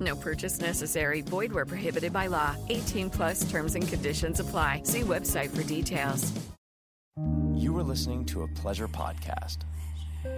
No 0.00 0.16
purchase 0.16 0.60
necessary. 0.60 1.20
Void 1.20 1.52
where 1.52 1.66
prohibited 1.66 2.12
by 2.12 2.28
law. 2.28 2.56
18 2.68 3.10
plus 3.10 3.50
terms 3.50 3.74
and 3.74 3.86
conditions 3.86 4.40
apply. 4.40 4.82
See 4.84 5.02
website 5.02 5.50
for 5.50 5.62
details. 5.62 6.32
You 7.54 7.76
are 7.76 7.82
listening 7.82 8.24
to 8.26 8.42
a 8.42 8.48
pleasure 8.48 8.88
podcast. 8.88 9.58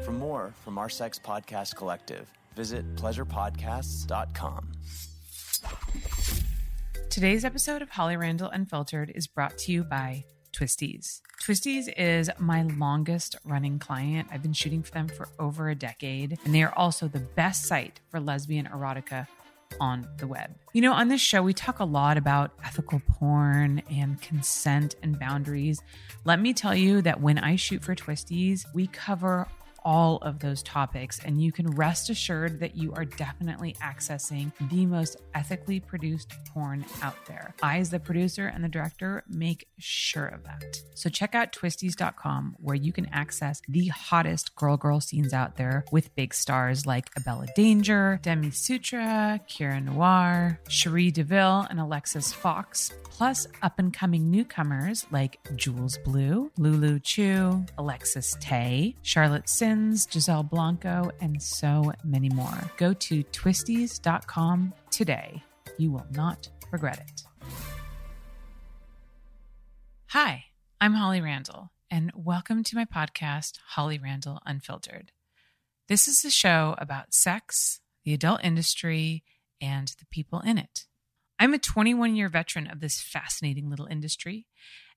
For 0.05 0.13
more 0.13 0.53
from 0.65 0.79
our 0.79 0.89
sex 0.89 1.19
podcast 1.19 1.77
collective, 1.77 2.29
visit 2.57 2.97
pleasurepodcasts.com. 2.97 4.73
Today's 7.11 7.45
episode 7.45 7.83
of 7.83 7.91
Holly 7.91 8.17
Randall 8.17 8.49
Unfiltered 8.49 9.13
is 9.15 9.27
brought 9.27 9.59
to 9.59 9.73
you 9.73 9.85
by 9.85 10.25
Twistys. 10.53 11.21
Twistys 11.43 11.93
is 11.97 12.31
my 12.39 12.63
longest 12.63 13.37
running 13.45 13.79
client. 13.79 14.29
I've 14.33 14.43
been 14.43 14.53
shooting 14.53 14.83
for 14.83 14.93
them 14.93 15.09
for 15.09 15.29
over 15.39 15.69
a 15.69 15.75
decade, 15.75 16.39
and 16.45 16.55
they 16.55 16.63
are 16.63 16.75
also 16.77 17.09
the 17.09 17.21
best 17.21 17.67
site 17.67 18.01
for 18.11 18.19
lesbian 18.19 18.67
erotica 18.67 19.27
on 19.81 20.09
the 20.19 20.27
web. 20.27 20.55
You 20.73 20.83
know, 20.83 20.93
on 20.93 21.09
this 21.09 21.21
show, 21.21 21.43
we 21.43 21.53
talk 21.53 21.81
a 21.81 21.85
lot 21.85 22.17
about 22.17 22.53
ethical 22.65 23.03
porn 23.09 23.83
and 23.91 24.21
consent 24.21 24.97
and 25.03 25.19
boundaries. 25.19 25.83
Let 26.25 26.41
me 26.41 26.55
tell 26.55 26.75
you 26.75 27.03
that 27.03 27.21
when 27.21 27.39
I 27.39 27.57
shoot 27.57 27.83
for 27.85 27.95
Twistys, 27.95 28.65
we 28.75 28.87
cover 28.87 29.49
all 29.85 30.19
of 30.19 30.39
those 30.39 30.63
topics, 30.63 31.21
and 31.25 31.43
you 31.43 31.53
can 31.53 31.71
rest 31.71 32.11
assured 32.11 32.61
that 32.61 32.77
you 32.77 32.93
are 32.95 33.05
definitely 33.05 33.75
accessing 33.83 34.53
the 34.71 34.87
most 34.87 35.17
ethically 35.35 35.81
produced 35.81 36.33
porn 36.53 36.85
out 37.03 37.17
there. 37.27 37.55
I, 37.63 37.79
as 37.79 37.91
the 37.91 38.01
producer 38.01 38.47
and 38.47 38.63
the 38.63 38.69
director, 38.69 39.25
make 39.29 39.67
sure 39.79 40.27
of 40.27 40.45
that. 40.45 40.81
So 40.95 41.09
check 41.09 41.35
out 41.35 41.53
twistys.com 41.53 42.57
where 42.59 42.77
you 42.77 42.93
can 42.93 43.07
access 43.07 43.61
the 43.69 43.89
hottest 43.89 44.55
girl 44.57 44.77
girl 44.77 45.01
scenes 45.01 45.33
out 45.33 45.57
there 45.57 45.85
with 45.93 46.15
big 46.15 46.35
stars 46.35 46.87
like 46.87 47.11
Abella 47.17 47.47
Danger, 47.55 48.21
Demi 48.23 48.51
Sutra, 48.51 49.41
Kira 49.49 49.83
Noir, 49.83 50.61
Cherie 50.69 51.11
DeVille, 51.11 51.67
and 51.71 51.81
Alexis 51.81 52.33
Fox, 52.33 52.93
plus 53.05 53.47
up 53.63 53.79
and 53.79 53.93
coming 53.93 54.31
newcomers 54.31 55.07
like 55.11 55.39
Jules 55.57 55.99
Blue, 56.05 56.51
Lulu 56.59 56.99
Chu, 57.01 57.65
Alexis 57.79 58.37
Tae, 58.41 58.95
Charlotte 59.03 59.49
Sins, 59.73 60.07
Giselle 60.13 60.43
Blanco, 60.43 61.11
and 61.23 61.43
so 61.43 61.95
many 62.05 62.29
more. 62.29 62.71
Go 62.77 62.93
to 62.93 63.25
twistys.com 63.25 64.75
today. 64.91 65.43
You 65.79 65.93
will 65.93 66.07
not 66.11 66.51
regret 66.71 67.01
it. 67.01 67.23
Hi, 70.09 70.45
I'm 70.79 70.93
Holly 70.93 71.23
Randall, 71.23 71.71
and 71.91 72.13
welcome 72.15 72.63
to 72.65 72.77
my 72.77 72.85
podcast, 72.85 73.61
Holly 73.69 73.99
Randall 73.99 74.41
Unfiltered. 74.45 75.11
This 75.89 76.07
is 76.07 76.23
a 76.23 76.31
show 76.31 76.75
about 76.77 77.15
sex, 77.15 77.81
the 78.05 78.13
adult 78.13 78.45
industry, 78.45 79.25
and 79.59 79.89
the 79.99 80.07
people 80.11 80.41
in 80.41 80.59
it. 80.59 80.85
I'm 81.39 81.55
a 81.55 81.59
21 81.59 82.15
year 82.15 82.29
veteran 82.29 82.67
of 82.67 82.81
this 82.81 83.01
fascinating 83.01 83.71
little 83.71 83.87
industry. 83.87 84.47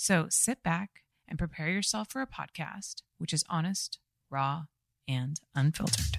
So 0.00 0.28
sit 0.30 0.62
back 0.62 1.02
and 1.26 1.40
prepare 1.40 1.70
yourself 1.70 2.08
for 2.08 2.22
a 2.22 2.26
podcast 2.28 3.02
which 3.18 3.32
is 3.32 3.44
honest, 3.50 3.98
raw, 4.30 4.66
and 5.08 5.40
unfiltered. 5.56 6.18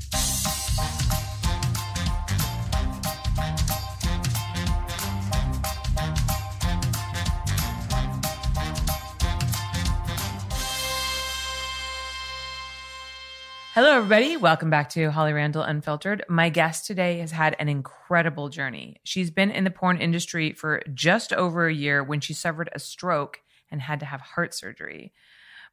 Hello, 13.74 13.96
everybody. 13.96 14.36
Welcome 14.36 14.70
back 14.70 14.90
to 14.90 15.10
Holly 15.10 15.32
Randall 15.32 15.62
Unfiltered. 15.64 16.26
My 16.28 16.50
guest 16.50 16.86
today 16.86 17.20
has 17.20 17.32
had 17.32 17.56
an 17.60 17.70
incredible 17.70 18.50
journey. 18.50 18.98
She's 19.06 19.32
been 19.32 19.52
in 19.52 19.64
the 19.64 19.72
porn 19.72 20.02
industry 20.02 20.52
for 20.52 20.82
just 20.94 21.32
over 21.32 21.66
a 21.66 21.74
year 21.74 22.04
when 22.04 22.20
she 22.20 22.34
suffered 22.34 22.70
a 22.74 22.80
stroke 22.80 23.40
and 23.72 23.82
had 23.82 24.00
to 24.02 24.06
have 24.06 24.22
heart 24.22 24.54
surgery. 24.54 25.14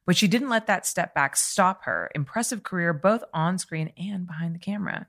But 0.07 0.15
she 0.15 0.29
didn't 0.29 0.47
let 0.47 0.67
that 0.67 0.85
step 0.85 1.13
back 1.13 1.35
stop 1.35 1.83
her 1.83 2.09
impressive 2.15 2.63
career 2.63 2.93
both 2.93 3.25
on 3.33 3.57
screen 3.57 3.91
and 3.97 4.25
behind 4.25 4.55
the 4.55 4.59
camera. 4.59 5.05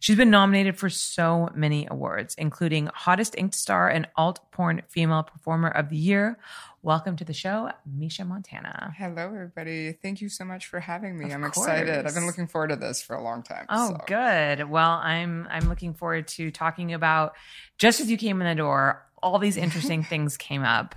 She's 0.00 0.16
been 0.16 0.30
nominated 0.30 0.78
for 0.78 0.88
so 0.88 1.50
many 1.54 1.86
awards, 1.90 2.34
including 2.38 2.88
Hottest 2.94 3.34
Inked 3.36 3.54
Star 3.54 3.90
and 3.90 4.08
Alt 4.16 4.40
Porn 4.50 4.80
Female 4.88 5.22
Performer 5.22 5.68
of 5.68 5.90
the 5.90 5.98
Year. 5.98 6.38
Welcome 6.80 7.16
to 7.16 7.26
the 7.26 7.34
show, 7.34 7.70
Misha 7.84 8.24
Montana. 8.24 8.94
Hello, 8.96 9.24
everybody. 9.24 9.92
Thank 9.92 10.22
you 10.22 10.30
so 10.30 10.46
much 10.46 10.64
for 10.64 10.80
having 10.80 11.18
me. 11.18 11.26
Of 11.26 11.32
I'm 11.32 11.44
excited. 11.44 12.06
I've 12.06 12.14
been 12.14 12.26
looking 12.26 12.46
forward 12.46 12.68
to 12.68 12.76
this 12.76 13.02
for 13.02 13.16
a 13.16 13.22
long 13.22 13.42
time. 13.42 13.66
Oh, 13.68 13.88
so. 13.98 14.04
good. 14.06 14.70
Well, 14.70 14.92
I'm 14.92 15.46
I'm 15.50 15.68
looking 15.68 15.92
forward 15.92 16.26
to 16.28 16.50
talking 16.50 16.94
about 16.94 17.34
just 17.76 18.00
as 18.00 18.10
you 18.10 18.16
came 18.16 18.40
in 18.40 18.48
the 18.48 18.54
door, 18.54 19.04
all 19.22 19.38
these 19.38 19.58
interesting 19.58 20.02
things 20.04 20.38
came 20.38 20.62
up. 20.62 20.94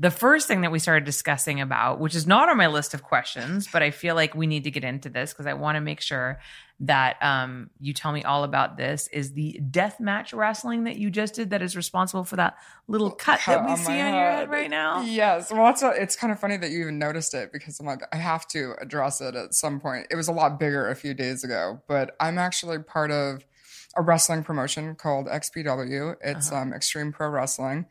The 0.00 0.10
first 0.12 0.46
thing 0.46 0.60
that 0.60 0.70
we 0.70 0.78
started 0.78 1.04
discussing 1.04 1.60
about, 1.60 1.98
which 1.98 2.14
is 2.14 2.24
not 2.24 2.48
on 2.48 2.56
my 2.56 2.68
list 2.68 2.94
of 2.94 3.02
questions, 3.02 3.66
but 3.72 3.82
I 3.82 3.90
feel 3.90 4.14
like 4.14 4.32
we 4.34 4.46
need 4.46 4.62
to 4.64 4.70
get 4.70 4.84
into 4.84 5.08
this 5.08 5.32
because 5.32 5.46
I 5.46 5.54
want 5.54 5.74
to 5.74 5.80
make 5.80 6.00
sure 6.00 6.38
that 6.80 7.20
um, 7.20 7.70
you 7.80 7.92
tell 7.92 8.12
me 8.12 8.22
all 8.22 8.44
about 8.44 8.76
this, 8.76 9.08
is 9.08 9.32
the 9.32 9.60
death 9.70 9.98
match 9.98 10.32
wrestling 10.32 10.84
that 10.84 10.96
you 10.96 11.10
just 11.10 11.34
did 11.34 11.50
that 11.50 11.62
is 11.62 11.74
responsible 11.76 12.22
for 12.22 12.36
that 12.36 12.56
little 12.86 13.10
cut 13.10 13.40
that 13.48 13.64
we 13.64 13.72
on 13.72 13.76
see 13.76 13.90
on 14.00 14.14
your 14.14 14.30
head 14.30 14.48
right 14.50 14.70
now. 14.70 15.02
Yes. 15.02 15.50
Well, 15.50 15.68
it's, 15.70 15.82
it's 15.82 16.14
kind 16.14 16.32
of 16.32 16.38
funny 16.38 16.56
that 16.58 16.70
you 16.70 16.82
even 16.82 17.00
noticed 17.00 17.34
it 17.34 17.52
because 17.52 17.80
I'm 17.80 17.86
like, 17.86 18.02
I 18.12 18.16
have 18.18 18.46
to 18.48 18.74
address 18.80 19.20
it 19.20 19.34
at 19.34 19.52
some 19.54 19.80
point. 19.80 20.06
It 20.12 20.14
was 20.14 20.28
a 20.28 20.32
lot 20.32 20.60
bigger 20.60 20.88
a 20.88 20.94
few 20.94 21.14
days 21.14 21.42
ago, 21.42 21.80
but 21.88 22.14
I'm 22.20 22.38
actually 22.38 22.78
part 22.78 23.10
of 23.10 23.44
a 23.96 24.02
wrestling 24.02 24.44
promotion 24.44 24.94
called 24.94 25.26
XPW. 25.26 26.14
It's 26.22 26.52
Uh-huh. 26.52 26.60
um, 26.62 26.72
Extreme 26.72 27.10
Pro 27.10 27.28
Wrestling. 27.30 27.86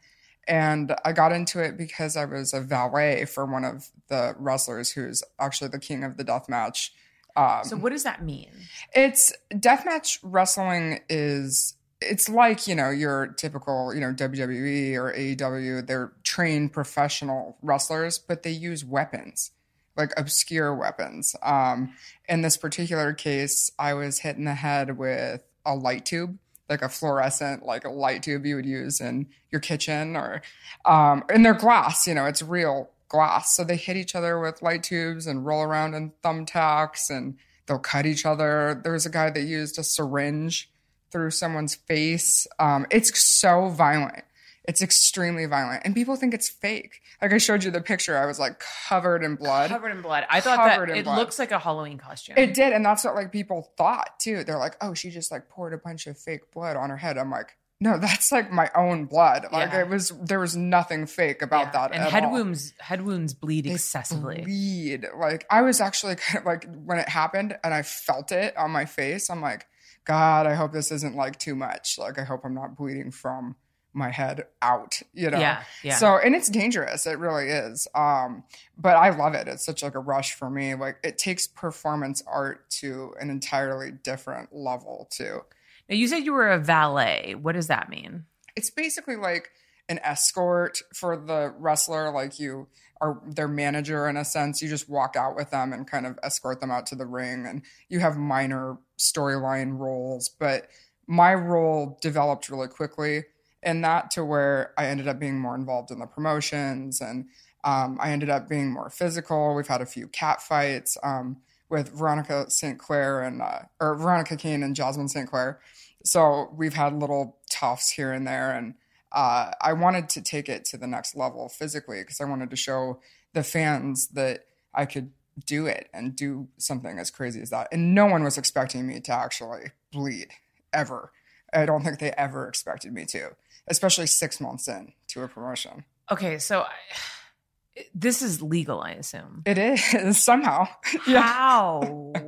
And 0.48 0.96
I 1.04 1.12
got 1.12 1.32
into 1.32 1.60
it 1.60 1.78
because 1.78 2.16
I 2.16 2.26
was 2.26 2.54
a 2.54 2.62
valet 2.62 3.26
for 3.26 3.46
one 3.46 3.66
of 3.66 3.90
the 4.08 4.36
wrestlers 4.40 4.92
who's 4.92 5.24
actually 5.40 5.70
the 5.70 5.80
king 5.80 6.04
of 6.04 6.18
the 6.18 6.24
death 6.24 6.48
match. 6.48 6.94
Um, 7.36 7.64
So 7.64 7.76
what 7.78 7.92
does 7.92 8.04
that 8.04 8.24
mean? 8.24 8.52
It's 8.94 9.34
deathmatch 9.52 10.20
wrestling 10.24 11.02
is 11.10 11.76
it's 12.00 12.30
like, 12.30 12.68
you 12.68 12.76
know, 12.76 12.90
your 12.90 13.28
typical, 13.28 13.94
you 13.94 14.00
know, 14.00 14.14
WWE 14.14 14.96
or 14.96 15.14
AEW, 15.14 15.86
they're 15.86 16.14
trained 16.24 16.72
professional 16.72 17.58
wrestlers, 17.62 18.20
but 18.20 18.44
they 18.44 18.52
use 18.52 18.86
weapons, 18.86 19.52
like 19.96 20.14
obscure 20.18 20.74
weapons. 20.74 21.36
Um 21.44 21.94
in 22.30 22.42
this 22.42 22.58
particular 22.58 23.14
case, 23.14 23.72
I 23.78 23.94
was 23.94 24.20
hit 24.20 24.38
in 24.38 24.46
the 24.46 24.54
head 24.56 24.98
with 24.98 25.42
a 25.66 25.76
light 25.76 26.06
tube, 26.06 26.38
like 26.70 26.82
a 26.82 26.90
fluorescent 26.90 27.66
like 27.66 27.86
a 27.86 27.90
light 27.90 28.24
tube 28.24 28.46
you 28.46 28.56
would 28.56 28.66
use 28.66 29.00
in 29.00 29.28
your 29.52 29.62
kitchen 29.62 30.16
or 30.16 30.42
um 30.86 31.24
and 31.30 31.46
they're 31.46 31.54
glass, 31.54 32.08
you 32.08 32.14
know, 32.14 32.26
it's 32.26 32.42
real 32.42 32.90
glass. 33.10 33.56
So 33.56 33.64
they 33.64 33.76
hit 33.76 33.98
each 33.98 34.16
other 34.16 34.40
with 34.40 34.62
light 34.62 34.84
tubes 34.84 35.28
and 35.28 35.46
roll 35.46 35.64
around 35.64 35.94
in 35.94 36.12
thumbtacks 36.24 37.10
and 37.10 37.38
they'll 37.66 37.80
cut 37.80 38.06
each 38.06 38.26
other. 38.26 38.80
There 38.84 38.94
was 38.94 39.06
a 39.06 39.10
guy 39.10 39.30
that 39.30 39.42
used 39.42 39.78
a 39.78 39.84
syringe 39.84 40.70
through 41.12 41.32
someone's 41.32 41.76
face. 41.76 42.48
Um, 42.60 42.86
it's 42.92 43.20
so 43.22 43.70
violent. 43.70 44.24
It's 44.68 44.82
extremely 44.82 45.46
violent. 45.46 45.84
And 45.86 45.96
people 45.96 46.16
think 46.18 46.34
it's 46.34 46.50
fake. 46.50 47.02
Like 47.22 47.32
I 47.34 47.38
showed 47.38 47.64
you 47.64 47.72
the 47.72 47.80
picture, 47.82 48.18
I 48.18 48.26
was 48.26 48.38
like 48.38 48.62
covered 48.88 49.24
in 49.24 49.36
blood. 49.36 49.70
Covered 49.70 49.92
in 49.92 50.02
blood. 50.02 50.26
I 50.30 50.42
thought 50.42 50.58
Covered 50.58 50.90
that 50.90 50.98
it 50.98 51.06
blood. 51.06 51.18
looks 51.18 51.40
like 51.40 51.52
a 51.52 51.60
Halloween 51.60 51.98
costume. 51.98 52.36
It 52.38 52.54
did, 52.54 52.74
and 52.74 52.86
that's 52.86 53.04
what 53.06 53.16
like 53.16 53.32
people 53.32 53.72
thought 53.78 54.20
too. 54.20 54.44
They're 54.44 54.58
like, 54.58 54.76
"Oh, 54.82 54.94
she 54.94 55.10
just 55.10 55.32
like 55.32 55.48
poured 55.50 55.74
a 55.74 55.78
bunch 55.78 56.06
of 56.06 56.18
fake 56.18 56.52
blood 56.54 56.76
on 56.76 56.90
her 56.90 56.98
head." 56.98 57.18
I'm 57.18 57.32
like, 57.32 57.56
no, 57.80 57.98
that's 58.00 58.32
like 58.32 58.52
my 58.52 58.70
own 58.76 59.06
blood. 59.06 59.46
Like 59.54 59.72
Yeah. 59.72 59.82
it 59.82 59.88
was, 59.90 60.10
there 60.22 60.40
was 60.40 60.58
nothing 60.58 61.06
fake 61.06 61.42
about 61.44 61.68
Yeah. 61.68 61.72
that. 61.88 61.92
And 61.96 62.04
head 62.04 62.26
all. 62.26 62.32
wounds 62.34 62.74
head 62.80 63.04
wounds 63.04 63.34
bleed 63.36 63.66
They 63.66 63.72
excessively. 63.72 64.42
bleed. 64.42 65.06
Like 65.18 65.46
I 65.50 65.62
was 65.62 65.80
actually 65.80 66.16
kind 66.18 66.40
of 66.40 66.46
like 66.46 66.68
when 66.84 66.98
it 66.98 67.08
happened 67.08 67.58
and 67.64 67.74
I 67.74 67.84
felt 67.84 68.32
it 68.32 68.58
on 68.58 68.72
my 68.72 68.86
face. 68.86 69.30
I'm 69.30 69.42
like, 69.42 69.68
God, 70.06 70.46
I 70.48 70.56
hope 70.56 70.72
this 70.74 70.92
isn't 70.92 71.16
like 71.16 71.38
too 71.40 71.56
much. 71.56 71.98
Like 72.00 72.18
I 72.20 72.24
hope 72.24 72.42
I'm 72.44 72.56
not 72.56 72.76
bleeding 72.76 73.12
from 73.12 73.56
my 73.98 74.12
head 74.12 74.46
out. 74.62 75.02
You 75.14 75.32
know. 75.32 75.40
Yeah. 75.40 75.64
Yeah. 75.84 75.96
So 75.96 76.18
and 76.18 76.36
it's 76.36 76.48
dangerous. 76.50 77.06
It 77.06 77.20
really 77.20 77.50
is. 77.50 77.88
Um, 77.96 78.44
but 78.78 78.96
I 78.96 79.10
love 79.10 79.34
it. 79.34 79.48
It's 79.48 79.66
such 79.66 79.84
like 79.84 79.96
a 79.96 80.00
rush 80.00 80.34
for 80.36 80.50
me. 80.50 80.76
Like 80.76 80.98
it 81.04 81.18
takes 81.18 81.48
performance 81.48 82.24
art 82.28 82.70
to 82.82 83.14
an 83.20 83.30
entirely 83.30 83.92
different 83.92 84.56
level 84.56 85.08
too. 85.12 85.42
now 85.90 85.96
you 85.96 86.08
said 86.08 86.20
you 86.20 86.34
were 86.34 86.50
a 86.50 86.60
valet. 86.60 87.36
What 87.36 87.56
does 87.56 87.68
that 87.68 87.90
mean? 87.90 88.26
it's 88.58 88.72
basically 88.72 89.16
like 89.16 89.52
an 89.88 90.00
escort 90.04 90.82
for 90.94 91.16
the 91.16 91.54
wrestler 91.60 92.12
like 92.12 92.40
you 92.40 92.68
are 93.00 93.22
their 93.26 93.48
manager 93.48 94.10
in 94.10 94.18
a 94.18 94.26
sense 94.26 94.62
you 94.62 94.68
just 94.68 94.90
walk 94.90 95.16
out 95.16 95.36
with 95.36 95.52
them 95.52 95.72
and 95.72 95.90
kind 95.90 96.06
of 96.06 96.18
escort 96.24 96.60
them 96.60 96.72
out 96.72 96.88
to 96.88 96.96
the 96.96 97.06
ring 97.06 97.46
and 97.46 97.62
you 97.88 98.00
have 98.00 98.18
minor 98.18 98.78
storyline 99.00 99.78
roles 99.78 100.28
but 100.28 100.68
my 101.06 101.34
role 101.34 101.98
developed 102.02 102.50
really 102.50 102.68
quickly 102.68 103.24
in 103.64 103.82
that 103.82 104.12
to 104.12 104.24
where 104.24 104.74
i 104.78 104.86
ended 104.86 105.08
up 105.08 105.20
being 105.20 105.40
more 105.40 105.56
involved 105.56 105.92
in 105.92 106.00
the 106.00 106.06
promotions 106.06 107.02
and 107.02 107.26
um, 107.64 107.98
i 108.02 108.12
ended 108.12 108.30
up 108.30 108.48
being 108.48 108.72
more 108.72 108.90
physical. 108.90 109.56
We've 109.56 109.68
had 109.68 109.82
a 109.82 109.86
few 109.86 110.08
cat 110.08 110.42
fights 110.42 110.98
um, 111.04 111.38
with 111.70 111.90
veronica 111.90 112.50
st 112.50 112.80
clair 112.80 113.22
and 113.22 113.42
uh, 113.42 113.60
or 113.80 113.96
veronica 113.96 114.38
kane 114.38 114.64
and 114.64 114.76
jasmine 114.76 115.10
st 115.10 115.30
clair. 115.30 115.60
So 116.04 116.54
we've 116.56 116.76
had 116.76 116.94
little 116.94 117.38
toughs 117.50 117.90
here 117.92 118.14
and 118.14 118.26
there 118.28 118.52
and 118.52 118.76
uh, 119.12 119.52
i 119.62 119.74
wanted 119.74 120.10
to 120.10 120.22
take 120.22 120.50
it 120.50 120.66
to 120.66 120.78
the 120.78 120.88
next 120.88 121.16
level 121.16 121.50
physically 121.50 122.02
because 122.02 122.22
i 122.22 122.26
wanted 122.26 122.50
to 122.50 122.56
show 122.56 123.00
the 123.34 123.44
fans 123.44 124.10
that 124.10 124.46
i 124.74 124.86
could 124.86 125.12
do 125.46 125.68
it 125.68 125.90
and 125.94 126.16
do 126.16 126.48
something 126.58 126.98
as 127.00 127.12
crazy 127.12 127.42
as 127.42 127.50
that. 127.52 127.68
And 127.72 127.94
no 127.94 128.06
one 128.06 128.24
was 128.24 128.38
expecting 128.38 128.88
me 128.88 129.00
to 129.02 129.14
actually 129.14 129.72
bleed 129.92 130.30
ever. 130.74 131.12
I 131.54 131.66
don't 131.66 131.84
think 131.84 132.00
they 132.00 132.12
ever 132.12 132.48
expected 132.48 132.94
me 132.94 133.06
to 133.06 133.32
especially 133.68 134.08
six 134.08 134.40
months 134.42 134.68
in 134.68 134.94
to 135.10 135.24
a 135.24 135.28
promotion 135.28 135.84
Okay, 136.12 136.38
so 136.40 136.62
I, 136.62 137.84
this 137.94 138.22
is 138.22 138.42
legal, 138.42 138.82
I 138.82 138.92
assume. 138.92 139.44
it 139.46 139.58
is 139.58 140.18
somehow 140.24 140.68
yeah 141.08 141.22
How? 141.22 142.14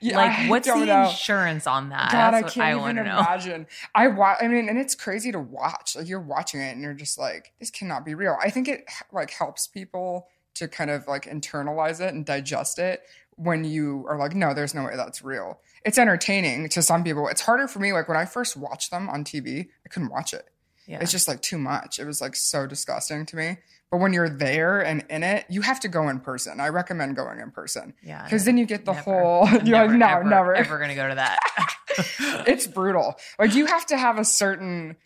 Yeah, 0.00 0.16
like, 0.16 0.48
what's 0.50 0.68
the 0.68 0.84
know. 0.84 1.08
insurance 1.08 1.66
on 1.66 1.88
that? 1.88 2.12
God, 2.12 2.30
That's 2.30 2.52
I 2.52 2.54
can't 2.54 2.78
I 2.78 2.80
even 2.90 2.96
know. 2.96 3.02
imagine. 3.02 3.66
I 3.96 4.06
watch. 4.06 4.38
I 4.40 4.46
mean, 4.46 4.68
and 4.68 4.78
it's 4.78 4.94
crazy 4.94 5.32
to 5.32 5.40
watch. 5.40 5.96
Like 5.96 6.08
you're 6.08 6.20
watching 6.20 6.60
it, 6.60 6.72
and 6.72 6.82
you're 6.82 6.94
just 6.94 7.18
like, 7.18 7.52
this 7.58 7.70
cannot 7.70 8.04
be 8.04 8.14
real. 8.14 8.36
I 8.40 8.50
think 8.50 8.68
it 8.68 8.84
like 9.12 9.30
helps 9.32 9.66
people 9.66 10.28
to 10.54 10.68
kind 10.68 10.90
of 10.90 11.08
like 11.08 11.24
internalize 11.24 12.00
it 12.00 12.14
and 12.14 12.24
digest 12.24 12.78
it 12.78 13.02
when 13.34 13.64
you 13.64 14.06
are 14.08 14.16
like, 14.18 14.34
no, 14.36 14.54
there's 14.54 14.72
no 14.74 14.84
way 14.84 14.94
that's 14.94 15.22
real. 15.22 15.58
It's 15.84 15.98
entertaining 15.98 16.68
to 16.70 16.82
some 16.82 17.02
people. 17.02 17.26
It's 17.26 17.40
harder 17.40 17.66
for 17.66 17.80
me. 17.80 17.92
Like 17.92 18.06
when 18.08 18.16
I 18.16 18.24
first 18.24 18.56
watched 18.56 18.92
them 18.92 19.08
on 19.08 19.24
TV, 19.24 19.68
I 19.84 19.88
couldn't 19.88 20.10
watch 20.10 20.32
it. 20.32 20.48
Yeah. 20.88 21.00
It's 21.00 21.12
just 21.12 21.28
like 21.28 21.42
too 21.42 21.58
much. 21.58 21.98
It 21.98 22.06
was 22.06 22.20
like 22.20 22.34
so 22.34 22.66
disgusting 22.66 23.26
to 23.26 23.36
me. 23.36 23.58
But 23.90 23.98
when 23.98 24.12
you're 24.12 24.28
there 24.28 24.80
and 24.80 25.04
in 25.08 25.22
it, 25.22 25.44
you 25.48 25.60
have 25.62 25.80
to 25.80 25.88
go 25.88 26.08
in 26.08 26.20
person. 26.20 26.60
I 26.60 26.68
recommend 26.68 27.14
going 27.14 27.40
in 27.40 27.50
person 27.50 27.94
yeah. 28.02 28.24
because 28.24 28.44
then 28.44 28.58
you 28.58 28.66
get 28.66 28.84
the 28.84 28.92
Never. 28.92 29.02
whole. 29.02 29.48
You're 29.64 29.86
like, 29.86 29.90
no, 29.90 30.06
ever, 30.06 30.24
never. 30.24 30.54
ever 30.54 30.76
going 30.78 30.90
to 30.90 30.94
go 30.94 31.08
to 31.08 31.14
that. 31.14 31.38
it's 32.46 32.66
brutal. 32.66 33.16
Like 33.38 33.54
you 33.54 33.66
have 33.66 33.86
to 33.86 33.96
have 33.96 34.18
a 34.18 34.24
certain 34.24 34.96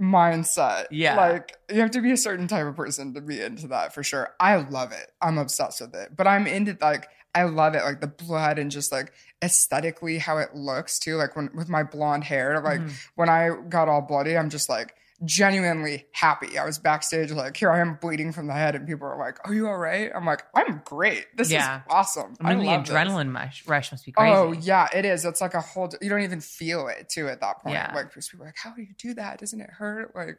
mindset. 0.00 0.86
Yeah. 0.90 1.16
Like 1.16 1.56
you 1.70 1.80
have 1.80 1.90
to 1.92 2.00
be 2.00 2.10
a 2.12 2.16
certain 2.16 2.48
type 2.48 2.66
of 2.66 2.74
person 2.76 3.14
to 3.14 3.20
be 3.20 3.40
into 3.40 3.68
that 3.68 3.94
for 3.94 4.02
sure. 4.02 4.30
I 4.40 4.56
love 4.56 4.92
it. 4.92 5.12
I'm 5.20 5.38
obsessed 5.38 5.80
with 5.80 5.94
it. 5.94 6.16
But 6.16 6.26
I'm 6.26 6.46
into 6.46 6.76
like 6.80 7.08
I 7.34 7.44
love 7.44 7.74
it, 7.74 7.82
like 7.82 8.00
the 8.00 8.08
blood 8.08 8.58
and 8.58 8.70
just 8.70 8.92
like 8.92 9.12
aesthetically 9.42 10.18
how 10.18 10.38
it 10.38 10.54
looks 10.54 10.98
too. 10.98 11.16
Like 11.16 11.36
when 11.36 11.50
with 11.54 11.68
my 11.68 11.82
blonde 11.82 12.24
hair, 12.24 12.60
like 12.60 12.80
Mhm. 12.80 12.92
when 13.14 13.28
I 13.28 13.50
got 13.68 13.88
all 13.88 14.02
bloody, 14.02 14.36
I'm 14.36 14.50
just 14.50 14.68
like 14.68 14.94
genuinely 15.24 16.06
happy. 16.12 16.58
I 16.58 16.64
was 16.64 16.78
backstage 16.78 17.30
like, 17.30 17.56
here 17.56 17.70
I 17.70 17.80
am 17.80 17.98
bleeding 18.00 18.32
from 18.32 18.46
the 18.46 18.52
head, 18.52 18.74
and 18.74 18.86
people 18.86 19.06
are 19.06 19.18
like, 19.18 19.38
"Are 19.46 19.54
you 19.54 19.68
all 19.68 19.78
right?" 19.78 20.10
I'm 20.14 20.26
like, 20.26 20.42
"I'm 20.54 20.82
great. 20.84 21.26
This 21.36 21.50
Yeah. 21.50 21.78
is 21.78 21.82
awesome. 21.88 22.34
I 22.40 22.54
mean, 22.54 22.64
the 22.64 22.70
love 22.70 22.86
this." 22.86 22.94
adrenaline 22.94 23.28
mush, 23.28 23.66
rush 23.66 23.92
must 23.92 24.04
be 24.04 24.12
oh, 24.16 24.20
crazy. 24.20 24.34
Oh 24.34 24.52
yeah, 24.52 24.88
it 24.94 25.04
is. 25.04 25.24
It's 25.24 25.40
like 25.40 25.54
a 25.54 25.60
whole. 25.60 25.90
You 26.00 26.08
don't 26.08 26.22
even 26.22 26.40
feel 26.40 26.88
it 26.88 27.08
too 27.08 27.28
at 27.28 27.40
that 27.40 27.60
point. 27.60 27.74
Yeah. 27.74 27.92
Like 27.94 28.12
people 28.14 28.42
are 28.42 28.46
like, 28.46 28.56
"How 28.62 28.74
do 28.74 28.82
you 28.82 28.94
do 28.98 29.14
that? 29.14 29.38
Doesn't 29.38 29.60
it 29.60 29.70
hurt?" 29.70 30.14
Like, 30.14 30.38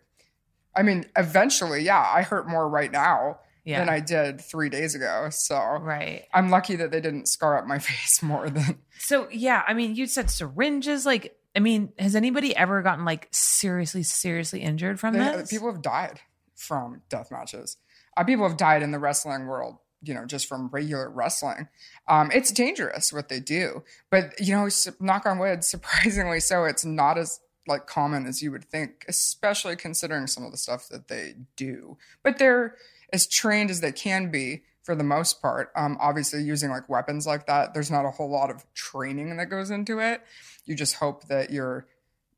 I 0.76 0.84
mean, 0.84 1.06
eventually, 1.16 1.84
yeah, 1.84 2.06
I 2.14 2.22
hurt 2.22 2.48
more 2.48 2.68
right 2.68 2.92
now 2.92 3.40
yeah. 3.66 3.80
than 3.80 3.90
I 3.90 4.00
did 4.00 4.42
three 4.42 4.70
days 4.70 4.96
ago. 4.96 5.28
So 5.32 5.58
right. 5.58 6.26
I'm 6.34 6.50
lucky 6.50 6.76
that 6.78 6.92
they 6.92 7.02
didn't 7.02 7.28
scar 7.28 7.58
up 7.58 7.66
my 7.66 7.80
face 7.80 8.22
more 8.22 8.50
than. 8.50 8.80
So 9.00 9.28
yeah, 9.32 9.64
I 9.68 9.74
mean, 9.74 9.96
you 9.96 10.08
said 10.08 10.30
syringes. 10.30 11.06
Like, 11.06 11.36
I 11.56 11.60
mean, 11.60 11.94
has 12.00 12.16
anybody 12.16 12.56
ever 12.56 12.82
gotten 12.82 13.06
like 13.06 13.28
seriously, 13.32 14.04
seriously 14.04 14.62
injured 14.62 15.00
from 15.00 15.14
They, 15.14 15.20
this? 15.20 15.50
people 15.50 15.72
have 15.72 15.82
died 15.82 16.20
from 16.56 17.02
death 17.10 17.32
matches. 17.32 17.78
Uh, 18.18 18.24
people 18.24 18.48
have 18.48 18.58
died 18.58 18.84
in 18.84 18.92
the 18.92 19.00
wrestling 19.00 19.48
world. 19.48 19.78
You 20.06 20.14
know, 20.14 20.26
just 20.26 20.48
from 20.48 20.68
regular 20.68 21.10
wrestling. 21.10 21.70
Um, 22.10 22.30
it's 22.34 22.52
dangerous 22.52 23.14
what 23.14 23.30
they 23.30 23.40
do, 23.40 23.84
but 24.12 24.34
you 24.38 24.54
know, 24.54 24.68
knock 25.00 25.26
on 25.26 25.40
wood, 25.40 25.64
surprisingly 25.74 26.42
so, 26.42 26.66
it's 26.66 26.84
not 26.84 27.18
as 27.18 27.40
like 27.68 27.88
common 27.88 28.26
as 28.26 28.42
you 28.42 28.52
would 28.52 28.66
think, 28.66 29.06
especially 29.08 29.78
considering 29.78 30.28
some 30.28 30.44
of 30.44 30.52
the 30.52 30.58
stuff 30.58 30.90
that 30.90 31.08
they 31.08 31.36
do. 31.56 31.98
But 32.22 32.38
they're 32.38 32.76
as 33.14 33.28
trained 33.28 33.70
as 33.70 33.80
they 33.80 33.94
can 33.94 34.30
be 34.30 34.64
for 34.82 34.94
the 34.94 35.06
most 35.06 35.42
part. 35.42 35.72
Um, 35.74 35.98
obviously, 36.02 36.44
using 36.44 36.70
like 36.70 36.90
weapons 36.90 37.26
like 37.26 37.48
that, 37.48 37.74
there's 37.74 37.90
not 37.92 38.04
a 38.06 38.12
whole 38.12 38.30
lot 38.30 38.50
of 38.52 38.66
training 38.74 39.38
that 39.38 39.46
goes 39.50 39.72
into 39.72 40.00
it. 40.00 40.22
You 40.66 40.76
just 40.76 40.96
hope 40.96 41.28
that 41.28 41.50
you're 41.52 41.86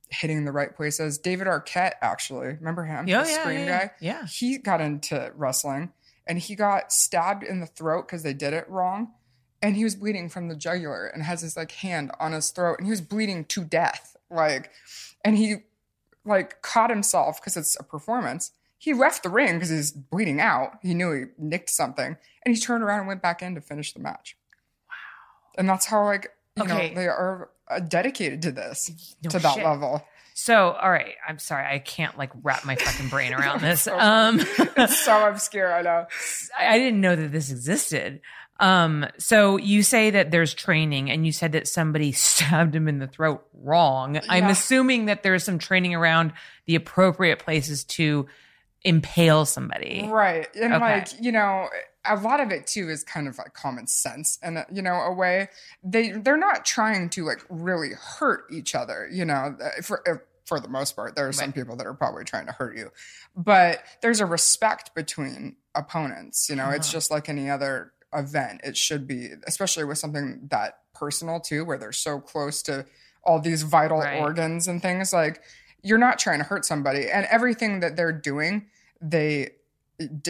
hitting 0.10 0.46
the 0.46 0.52
right 0.52 0.76
places. 0.76 1.18
David 1.18 1.48
Arquette, 1.48 1.94
actually, 2.02 2.48
remember 2.48 2.84
him? 2.86 3.08
yeah, 3.08 3.24
the 3.24 3.30
yeah, 3.30 3.42
Scream 3.42 3.60
yeah, 3.62 3.80
guy. 3.86 3.92
yeah. 4.00 4.26
He 4.26 4.58
got 4.58 4.82
into 4.82 5.32
wrestling 5.36 5.92
and 6.28 6.40
he 6.40 6.56
got 6.56 6.92
stabbed 6.92 7.44
in 7.44 7.60
the 7.60 7.66
throat 7.66 8.08
because 8.08 8.24
they 8.24 8.34
did 8.34 8.54
it 8.54 8.70
wrong. 8.70 9.12
And 9.62 9.76
he 9.76 9.84
was 9.84 9.96
bleeding 9.96 10.30
from 10.30 10.48
the 10.48 10.56
jugular 10.56 11.08
and 11.08 11.24
has 11.24 11.42
his 11.42 11.58
like 11.58 11.72
hand 11.72 12.12
on 12.20 12.34
his 12.34 12.52
throat 12.52 12.78
and 12.78 12.86
he 12.86 12.92
was 12.92 13.02
bleeding 13.02 13.46
to 13.46 13.64
death. 13.64 14.16
Like, 14.30 14.72
and 15.24 15.38
he 15.38 15.56
like 16.24 16.62
caught 16.62 16.90
himself 16.90 17.40
because 17.42 17.58
it's 17.58 17.76
a 17.80 17.84
performance. 17.84 18.52
He 18.78 18.94
left 18.94 19.24
the 19.24 19.30
ring 19.30 19.54
because 19.54 19.70
he's 19.70 19.92
bleeding 19.92 20.40
out. 20.40 20.74
He 20.84 20.94
knew 20.94 21.12
he 21.14 21.24
nicked 21.40 21.70
something 21.72 22.18
and 22.46 22.56
he 22.56 22.60
turned 22.62 22.84
around 22.84 23.00
and 23.00 23.08
went 23.08 23.22
back 23.24 23.42
in 23.42 23.56
to 23.56 23.62
finish 23.62 23.94
the 23.94 24.00
match. 24.00 24.38
Wow. 24.88 24.94
And 25.58 25.68
that's 25.70 25.88
how 25.88 26.04
like, 26.04 26.32
you 26.58 26.64
Okay. 26.64 26.90
know, 26.90 26.96
they 26.96 27.08
are 27.08 27.50
dedicated 27.88 28.42
to 28.44 28.52
this, 28.52 28.92
No 29.24 29.30
to 29.32 29.40
that 29.40 29.56
shit. 29.56 29.64
level. 29.66 30.06
So, 30.38 30.72
all 30.74 30.92
right, 30.92 31.16
I'm 31.28 31.40
sorry, 31.40 31.66
I 31.66 31.80
can't 31.80 32.18
like 32.18 32.32
wrap 32.44 32.66
my 32.66 32.76
fucking 32.76 33.08
brain 33.10 33.34
around 33.38 33.62
this. 33.62 33.84
So- 33.84 33.98
Um, 33.98 34.40
It's 34.78 35.00
so 35.00 35.28
obscure, 35.30 35.74
I 35.74 35.82
know. 35.82 36.08
I 36.60 36.78
didn't 36.78 37.00
know 37.02 37.16
that 37.16 37.32
this 37.32 37.52
existed. 37.52 38.22
Um, 38.60 39.06
so 39.18 39.58
you 39.58 39.84
say 39.84 40.12
that 40.12 40.32
there's 40.32 40.54
training, 40.54 41.10
and 41.10 41.26
you 41.26 41.32
said 41.32 41.54
that 41.54 41.68
somebody 41.68 42.12
stabbed 42.14 42.76
him 42.76 42.88
in 42.88 43.00
the 43.00 43.08
throat 43.08 43.46
wrong. 43.54 44.20
I'm 44.30 44.46
assuming 44.48 45.06
that 45.06 45.24
there's 45.24 45.44
some 45.44 45.58
training 45.60 45.94
around 45.96 46.34
the 46.66 46.76
appropriate 46.76 47.40
places 47.40 47.84
to 47.86 48.28
impale 48.84 49.46
somebody. 49.46 50.08
Right. 50.08 50.48
And 50.56 50.74
Okay. 50.74 50.84
like, 51.00 51.08
you 51.22 51.32
know, 51.32 51.68
a 52.08 52.16
lot 52.16 52.40
of 52.40 52.52
it 52.52 52.68
too 52.68 52.90
is 52.90 53.04
kind 53.04 53.28
of 53.28 53.38
like 53.38 53.54
common 53.54 53.88
sense 53.88 54.38
and 54.42 54.66
you 54.72 54.82
know, 54.82 54.96
a 54.96 55.14
way 55.14 55.50
they 55.84 56.12
they're 56.12 56.38
not 56.38 56.66
trying 56.66 57.10
to 57.12 57.26
like 57.26 57.44
really 57.50 57.92
hurt 58.00 58.46
each 58.52 58.76
other, 58.76 59.08
you 59.12 59.26
know, 59.26 59.56
uh, 59.62 59.82
for 59.82 60.08
uh, 60.10 60.18
for 60.46 60.60
the 60.60 60.68
most 60.68 60.96
part. 60.96 61.16
There 61.16 61.28
are 61.28 61.34
some 61.34 61.52
people 61.52 61.76
that 61.78 61.88
are 61.88 61.94
probably 61.94 62.24
trying 62.24 62.46
to 62.46 62.52
hurt 62.52 62.78
you. 62.78 62.92
But 63.36 63.84
there's 64.02 64.20
a 64.20 64.26
respect 64.26 64.94
between 64.94 65.56
opponents, 65.74 66.50
you 66.50 66.56
know. 66.56 66.70
It's 66.70 66.88
Uh-huh. 66.88 66.94
just 66.98 67.12
like 67.12 67.30
any 67.30 67.50
other 67.50 67.92
event. 68.14 68.62
It 68.64 68.78
should 68.78 69.08
be, 69.08 69.32
especially 69.48 69.84
with 69.86 69.98
something 69.98 70.48
that 70.52 70.80
personal 70.94 71.40
too 71.40 71.66
where 71.66 71.78
they're 71.78 71.92
so 71.92 72.20
close 72.20 72.62
to 72.64 72.86
all 73.24 73.40
these 73.40 73.64
vital 73.64 74.00
Right. 74.00 74.20
organs 74.22 74.68
and 74.68 74.82
things 74.82 75.12
like 75.12 75.42
you're 75.82 75.98
not 75.98 76.18
trying 76.20 76.38
to 76.40 76.46
hurt 76.46 76.64
somebody 76.64 77.10
and 77.10 77.26
everything 77.26 77.80
that 77.82 77.96
they're 77.96 78.12
doing 78.14 78.68
they 79.02 79.50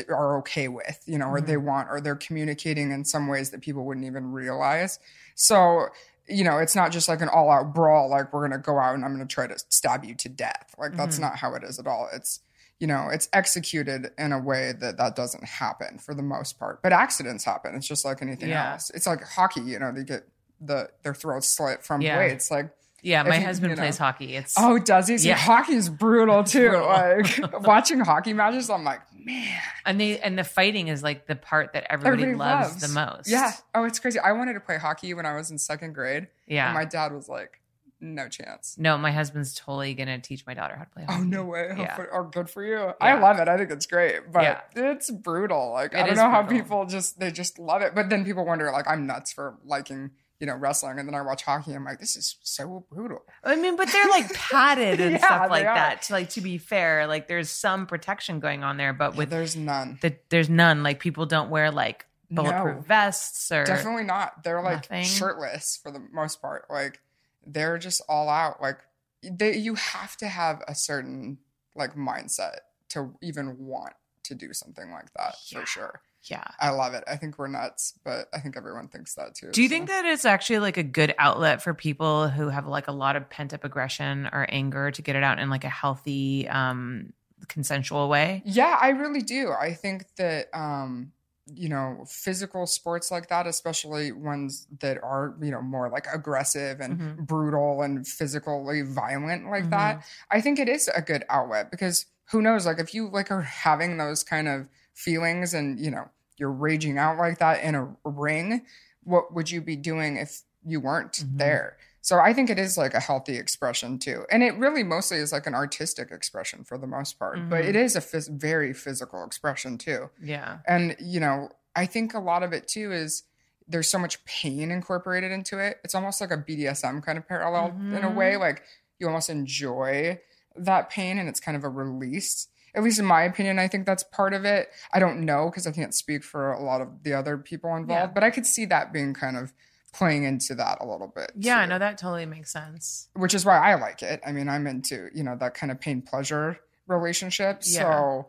are 0.10 0.38
okay 0.40 0.68
with, 0.68 1.02
you 1.06 1.18
know, 1.18 1.28
or 1.28 1.38
Mm-hmm. 1.38 1.46
they 1.48 1.58
want, 1.58 1.88
or 1.90 2.00
they're 2.02 2.16
communicating 2.16 2.92
in 2.92 3.04
some 3.06 3.28
ways 3.28 3.50
that 3.52 3.62
people 3.62 3.84
wouldn't 3.86 4.06
even 4.06 4.32
realize. 4.32 5.00
So, 5.36 5.88
you 6.28 6.44
know, 6.44 6.58
it's 6.58 6.76
not 6.76 6.92
just 6.92 7.08
like 7.10 7.22
an 7.22 7.30
all 7.30 7.50
out 7.52 7.74
brawl, 7.74 8.10
like 8.10 8.34
we're 8.34 8.42
going 8.48 8.52
to 8.52 8.58
go 8.58 8.78
out 8.80 8.96
and 8.96 9.04
I'm 9.06 9.16
going 9.16 9.28
to 9.28 9.34
try 9.34 9.48
to 9.48 9.58
stab 9.70 10.04
you 10.04 10.16
to 10.16 10.30
death. 10.30 10.74
Like 10.78 10.96
that's 10.96 11.18
Mhm. 11.18 11.22
not 11.22 11.38
how 11.38 11.54
it 11.56 11.64
is 11.64 11.78
at 11.80 11.88
all. 11.88 12.10
It's, 12.14 12.40
you 12.80 12.88
know, 12.88 13.10
it's 13.10 13.30
executed 13.32 14.12
in 14.18 14.32
a 14.32 14.40
way 14.40 14.74
that 14.74 14.98
that 14.98 15.16
doesn't 15.16 15.44
happen 15.46 15.98
for 16.00 16.14
the 16.14 16.24
most 16.24 16.60
part. 16.60 16.82
But 16.82 16.94
accidents 16.94 17.44
happen. 17.44 17.76
It's 17.76 17.88
just 17.88 18.04
like 18.06 18.22
anything 18.22 18.50
Yeah. 18.50 18.74
else. 18.74 18.90
It's 18.92 19.06
like 19.08 19.24
hockey, 19.24 19.62
you 19.62 19.80
know, 19.80 19.92
they 19.92 20.04
get 20.04 20.28
the 20.60 20.90
their 21.04 21.14
throats 21.14 21.48
slit 21.48 21.84
from 21.84 22.02
Yeah. 22.02 22.18
weights. 22.18 22.50
Like 22.50 22.70
Yeah, 23.06 23.24
my 23.24 23.38
you- 23.38 23.46
husband 23.46 23.70
you 23.72 23.76
know. 23.76 23.82
plays 23.84 23.98
hockey. 23.98 24.36
It's 24.36 24.56
Oh, 24.58 24.80
does 24.80 25.08
he? 25.08 25.18
See, 25.20 25.30
Yeah. 25.30 25.36
hockey's 25.36 25.90
brutal 25.90 26.44
too. 26.44 26.70
brutal. 26.70 26.88
Like 26.88 27.62
watching 27.68 28.00
hockey 28.00 28.34
matches, 28.34 28.70
I'm 28.70 28.84
like, 28.84 29.02
man, 29.24 29.48
and 29.86 30.00
they 30.00 30.20
and 30.20 30.38
the 30.38 30.44
fighting 30.44 30.88
is 30.88 31.04
like 31.04 31.28
the 31.28 31.36
part 31.36 31.74
that 31.74 31.86
everybody, 31.90 32.24
everybody 32.24 32.38
loves, 32.38 32.82
the 32.82 32.88
most. 32.88 33.30
Yeah. 33.30 33.52
Oh, 33.76 33.84
it's 33.86 34.00
crazy. 34.00 34.18
I 34.20 34.32
wanted 34.32 34.54
to 34.54 34.60
play 34.60 34.78
hockey 34.78 35.14
when 35.14 35.26
I 35.26 35.36
was 35.36 35.52
in 35.52 35.58
second 35.60 35.94
grade. 35.94 36.28
Yeah. 36.48 36.66
And 36.66 36.74
my 36.74 36.86
dad 36.86 37.14
was 37.14 37.30
like, 37.30 37.62
no 38.02 38.28
chance. 38.28 38.76
no, 38.78 38.98
my 38.98 39.12
husband's 39.12 39.54
totally 39.56 39.94
gonna 39.94 40.20
teach 40.20 40.46
my 40.46 40.54
daughter 40.54 40.76
how 40.76 40.84
to 40.84 40.90
play 40.90 41.04
hockey. 41.06 41.22
Oh 41.22 41.24
no 41.24 41.46
way! 41.46 41.74
Yeah. 41.78 41.96
fu- 41.96 42.06
oh, 42.14 42.24
good 42.24 42.50
for 42.50 42.64
you. 42.64 42.92
I 43.00 43.14
love 43.20 43.40
it. 43.40 43.48
I 43.48 43.58
think 43.58 43.72
it's 43.72 43.86
great, 43.86 44.32
but 44.32 44.44
Yeah. 44.44 44.60
it's 44.76 45.10
brutal. 45.10 45.72
Like 45.72 45.96
I 45.96 46.00
don't 46.02 46.10
is 46.10 46.18
know 46.18 46.30
how 46.30 46.44
people 46.44 46.86
just 46.86 47.20
they 47.20 47.32
just 47.32 47.58
love 47.58 47.82
it. 47.82 47.96
But 47.96 48.10
then 48.10 48.26
people 48.26 48.46
wonder, 48.46 48.70
like 48.72 48.88
I'm 48.88 49.08
nuts 49.08 49.32
for 49.32 49.56
liking 49.64 50.12
you 50.40 50.48
know 50.48 50.56
wrestling, 50.56 51.00
and 51.00 51.08
then 51.08 51.16
I 51.16 51.22
watch 51.22 51.44
hockey. 51.44 51.74
I'm 51.74 51.86
like, 51.86 52.00
this 52.00 52.16
is 52.16 52.36
so 52.44 52.86
brutal. 52.92 53.24
I 53.44 53.56
mean, 53.56 53.76
but 53.78 53.90
they're 53.92 54.08
like 54.10 54.34
padded 54.34 55.00
and 55.00 55.12
Yeah, 55.14 55.18
stuff 55.26 55.50
like 55.50 55.64
that. 55.66 56.02
To 56.04 56.14
like 56.14 56.30
to 56.32 56.42
be 56.42 56.58
fair, 56.58 57.08
like 57.08 57.28
there's 57.28 57.50
some 57.50 57.86
protection 57.88 58.40
going 58.40 58.64
on 58.64 58.78
there, 58.78 58.94
but 58.94 59.16
with 59.16 59.30
There's 59.30 59.56
none. 59.56 59.98
the, 60.02 60.16
there's 60.30 60.50
none. 60.50 60.84
Like 60.84 61.00
people 61.00 61.26
don't 61.26 61.50
wear 61.50 61.72
like 61.72 62.06
bulletproof 62.30 62.76
No. 62.78 62.82
vests 62.82 63.52
or 63.52 63.64
Definitely 63.66 64.04
not. 64.04 64.44
They're 64.44 64.62
like 64.62 64.90
Nothing. 64.92 65.04
shirtless 65.06 65.80
for 65.82 65.92
the 65.92 66.00
most 66.12 66.42
part. 66.42 66.66
Like 66.70 67.00
they're 67.46 67.78
just 67.78 68.02
all 68.10 68.28
out. 68.30 68.62
Like 68.62 68.80
they, 69.24 69.56
you 69.56 69.76
have 69.76 70.18
to 70.18 70.28
have 70.28 70.62
a 70.68 70.76
certain 70.76 71.38
like 71.76 71.96
mindset 71.96 72.58
to 72.90 73.14
even 73.22 73.58
want 73.60 73.94
to 74.24 74.36
do 74.36 74.54
something 74.54 74.92
like 74.92 75.14
that 75.16 75.36
Yeah. 75.50 75.60
for 75.60 75.66
sure. 75.66 76.02
Yeah. 76.26 76.44
I 76.60 76.70
love 76.70 76.94
it. 76.94 77.04
I 77.08 77.16
think 77.18 77.38
we're 77.38 77.48
nuts, 77.48 77.98
but 78.04 78.28
I 78.34 78.40
think 78.40 78.58
everyone 78.58 78.88
thinks 78.88 79.16
that 79.16 79.36
too. 79.36 79.52
Do 79.52 79.62
you 79.62 79.70
so. 79.70 79.76
think 79.76 79.88
that 79.88 80.06
it's 80.06 80.26
actually 80.26 80.60
like 80.60 80.78
a 80.78 80.84
good 80.84 81.14
outlet 81.18 81.62
for 81.62 81.74
people 81.74 82.30
who 82.30 82.50
have 82.50 82.68
like 82.68 82.88
a 82.88 82.92
lot 82.92 83.16
of 83.16 83.30
pent 83.30 83.54
up 83.54 83.64
aggression 83.64 84.28
or 84.32 84.46
anger 84.50 84.92
to 84.92 85.02
get 85.02 85.16
it 85.16 85.24
out 85.24 85.40
in 85.40 85.50
like 85.50 85.64
a 85.64 85.70
healthy, 85.70 86.48
um, 86.48 87.14
consensual 87.48 88.10
way? 88.10 88.42
Yeah, 88.46 88.78
I 88.82 88.90
really 88.90 89.22
do. 89.22 89.52
I 89.52 89.74
think 89.74 90.06
that 90.18 90.48
um, 90.54 91.12
you 91.48 91.70
know, 91.70 92.04
physical 92.08 92.66
sports 92.66 93.12
like 93.12 93.28
that, 93.30 93.46
especially 93.46 94.12
ones 94.12 94.66
that 94.80 94.98
are, 95.04 95.36
you 95.40 95.52
know, 95.52 95.62
more 95.62 95.90
like 95.92 96.08
aggressive 96.12 96.80
and 96.80 97.00
Mhm. 97.00 97.18
brutal 97.28 97.84
and 97.84 98.08
physically 98.08 98.82
violent 98.82 99.48
like 99.52 99.66
Mhm. 99.66 99.70
that, 99.70 100.04
I 100.32 100.42
think 100.42 100.58
it 100.58 100.68
is 100.68 100.88
a 100.96 101.04
good 101.04 101.24
outlet 101.30 101.70
because 101.70 102.08
who 102.32 102.42
knows, 102.42 102.66
like 102.66 102.80
if 102.80 102.96
you 102.96 103.10
like 103.10 103.30
are 103.30 103.42
having 103.42 103.98
those 103.98 104.24
kind 104.24 104.48
of 104.48 104.68
feelings 104.96 105.54
and, 105.54 105.80
you 105.80 105.92
know, 105.92 106.10
you're 106.38 106.52
raging 106.52 106.98
out 106.98 107.18
like 107.18 107.40
that 107.40 107.64
in 107.64 107.76
a 107.76 107.96
ring, 108.04 108.66
what 109.04 109.34
would 109.34 109.50
you 109.52 109.62
be 109.62 109.76
doing 109.76 110.18
if 110.18 110.42
you 110.66 110.80
weren't 110.80 111.14
Mhm. 111.14 111.38
there? 111.38 111.78
So 112.02 112.20
I 112.20 112.34
think 112.34 112.50
it 112.52 112.60
is 112.60 112.78
like 112.78 112.94
a 112.94 113.00
healthy 113.00 113.38
expression 113.38 113.98
too. 113.98 114.26
And 114.30 114.44
it 114.44 114.56
really 114.58 114.84
mostly 114.84 115.18
is 115.18 115.32
like 115.32 115.48
an 115.48 115.56
artistic 115.56 116.12
expression 116.12 116.64
for 116.64 116.78
the 116.78 116.86
most 116.88 117.18
part, 117.18 117.50
but 117.50 117.64
Mhm. 117.64 117.70
it 117.70 117.76
is 117.76 117.96
a 117.96 118.02
phys- 118.02 118.30
very 118.30 118.74
physical 118.74 119.24
expression 119.26 119.78
too. 119.78 120.10
Yeah. 120.22 120.60
And, 120.68 120.96
you 121.00 121.20
know, 121.20 121.50
I 121.76 121.86
think 121.88 122.14
a 122.14 122.20
lot 122.20 122.44
of 122.44 122.54
it 122.54 122.68
too 122.68 122.92
is 122.92 123.24
there's 123.68 123.90
so 123.90 123.98
much 123.98 124.24
pain 124.26 124.70
incorporated 124.70 125.32
into 125.32 125.58
it. 125.58 125.80
It's 125.84 125.96
almost 125.96 126.22
like 126.22 126.30
a 126.32 126.38
BDSM 126.38 127.02
kind 127.02 127.18
of 127.18 127.28
parallel 127.28 127.70
in 127.70 128.04
a 128.04 128.12
way. 128.12 128.38
Like 128.38 128.62
you 129.00 129.08
almost 129.08 129.30
enjoy 129.30 130.22
that 130.56 130.90
pain 130.92 131.18
and 131.18 131.28
it's 131.28 131.40
kind 131.40 131.58
of 131.58 131.64
a 131.64 131.70
release. 131.70 132.48
At 132.76 132.84
least 132.84 133.00
in 133.00 133.06
my 133.06 133.24
opinion, 133.24 133.58
I 133.60 133.68
think 133.68 133.86
that's 133.86 134.04
part 134.04 134.34
of 134.34 134.46
it. 134.46 134.70
I 134.94 135.00
don't 135.00 135.22
know 135.22 135.46
because 135.50 135.66
I 135.66 135.72
can't 135.72 135.94
speak 135.94 136.24
for 136.24 136.52
a 136.52 136.62
lot 136.62 136.82
of 136.82 137.04
the 137.04 137.14
other 137.14 137.38
people 137.38 137.70
involved, 137.76 137.90
Yeah. 138.10 138.14
but 138.14 138.24
I 138.24 138.30
could 138.32 138.46
see 138.46 138.66
that 138.66 138.92
being 138.92 139.14
kind 139.14 139.38
of 139.38 139.54
playing 139.94 140.26
into 140.26 140.54
that 140.56 140.80
a 140.82 140.86
little 140.86 141.08
bit. 141.08 141.32
Yeah, 141.38 141.64
too 141.64 141.70
no, 141.70 141.80
that 141.80 141.98
totally 141.98 142.26
makes 142.26 142.52
sense. 142.52 143.08
which 143.14 143.34
is 143.34 143.46
why 143.46 143.58
I 143.58 143.76
like 143.76 144.04
it. 144.04 144.20
I 144.28 144.32
mean, 144.34 144.50
I'm 144.50 144.68
into 144.68 145.10
you 145.14 145.24
know 145.24 145.36
that 145.38 145.54
kind 145.54 145.72
of 145.72 145.80
pain 145.80 146.02
pleasure 146.02 146.60
relationship, 146.88 147.62
Yeah. 147.64 147.82
so 147.82 148.28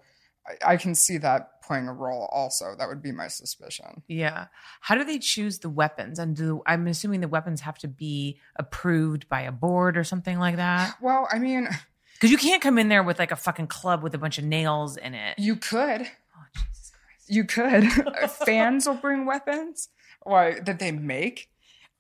I, 0.65 0.73
I 0.75 0.76
can 0.76 0.95
see 0.95 1.19
that 1.19 1.61
playing 1.62 1.88
a 1.88 1.93
role. 1.93 2.29
Also, 2.31 2.76
that 2.79 2.87
would 2.88 3.03
be 3.03 3.11
my 3.11 3.26
suspicion. 3.26 4.05
Yeah. 4.07 4.47
How 4.81 4.95
do 4.95 5.03
they 5.03 5.19
choose 5.19 5.59
the 5.59 5.69
weapons? 5.69 6.21
And 6.21 6.37
do 6.37 6.62
I'm 6.65 6.87
assuming 6.87 7.21
the 7.21 7.26
weapons 7.29 7.62
have 7.62 7.76
to 7.79 7.88
be 7.88 8.38
approved 8.55 9.29
by 9.29 9.41
a 9.41 9.50
board 9.53 9.97
or 9.97 10.05
something 10.05 10.38
like 10.38 10.55
that? 10.57 10.95
Well, 11.03 11.26
I 11.33 11.41
mean, 11.41 11.69
Because 12.16 12.30
you 12.30 12.38
can't 12.38 12.62
come 12.62 12.78
in 12.78 12.88
there 12.88 13.02
with 13.02 13.18
like 13.18 13.30
a 13.32 13.37
fucking 13.37 13.66
club 13.68 14.02
with 14.02 14.14
a 14.14 14.18
bunch 14.18 14.38
of 14.38 14.44
nails 14.44 14.96
in 14.96 15.14
it. 15.14 15.38
you 15.38 15.56
could, 15.56 16.02
oh, 16.02 16.44
Jesus 16.54 16.92
Christ. 16.92 17.28
you 17.28 17.44
could. 17.44 18.30
Fans 18.46 18.87
will 18.87 18.94
bring 18.94 19.26
weapons 19.26 19.88
like 20.25 20.64
that 20.64 20.78
they 20.78 20.92
make, 20.92 21.49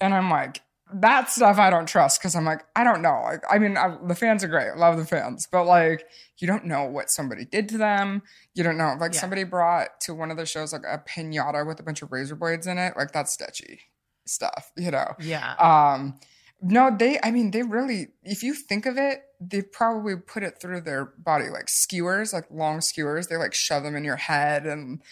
and 0.00 0.14
I'm 0.14 0.30
like. 0.30 0.62
That 0.94 1.28
stuff 1.28 1.58
I 1.58 1.68
don't 1.68 1.88
trust 1.88 2.20
because 2.20 2.36
I'm 2.36 2.44
like 2.44 2.64
I 2.76 2.84
don't 2.84 3.02
know. 3.02 3.20
Like 3.24 3.42
I 3.50 3.58
mean, 3.58 3.76
I, 3.76 3.96
the 4.06 4.14
fans 4.14 4.44
are 4.44 4.46
great, 4.46 4.76
love 4.76 4.96
the 4.96 5.04
fans, 5.04 5.48
but 5.50 5.64
like 5.64 6.04
you 6.38 6.46
don't 6.46 6.64
know 6.64 6.84
what 6.84 7.10
somebody 7.10 7.44
did 7.44 7.68
to 7.70 7.76
them. 7.76 8.22
You 8.54 8.62
don't 8.62 8.76
know. 8.78 8.94
Like 8.96 9.12
Yeah. 9.12 9.18
somebody 9.18 9.42
brought 9.42 10.00
to 10.02 10.14
one 10.14 10.30
of 10.30 10.36
the 10.36 10.46
shows 10.46 10.72
like 10.72 10.84
a 10.88 10.98
pinata 10.98 11.66
with 11.66 11.80
a 11.80 11.82
bunch 11.82 12.02
of 12.02 12.12
razor 12.12 12.36
blades 12.36 12.68
in 12.68 12.78
it. 12.78 12.96
Like 12.96 13.10
that's 13.10 13.32
sketchy 13.34 13.80
stuff, 14.26 14.70
you 14.76 14.92
know. 14.92 15.12
Yeah. 15.18 15.54
Um, 15.54 16.20
no, 16.60 16.94
they. 16.96 17.18
I 17.22 17.30
mean, 17.30 17.50
they 17.50 17.62
really. 17.62 18.08
If 18.22 18.42
you 18.42 18.54
think 18.54 18.86
of 18.86 18.96
it, 18.96 19.20
they 19.40 19.62
probably 19.62 20.16
put 20.16 20.42
it 20.42 20.60
through 20.60 20.80
their 20.82 21.06
body 21.18 21.48
like 21.50 21.68
skewers, 21.68 22.32
like 22.32 22.46
long 22.50 22.80
skewers. 22.80 23.26
They 23.28 23.36
like 23.36 23.54
shove 23.54 23.82
them 23.82 23.96
in 23.96 24.04
your 24.04 24.16
head, 24.16 24.66
and 24.66 25.02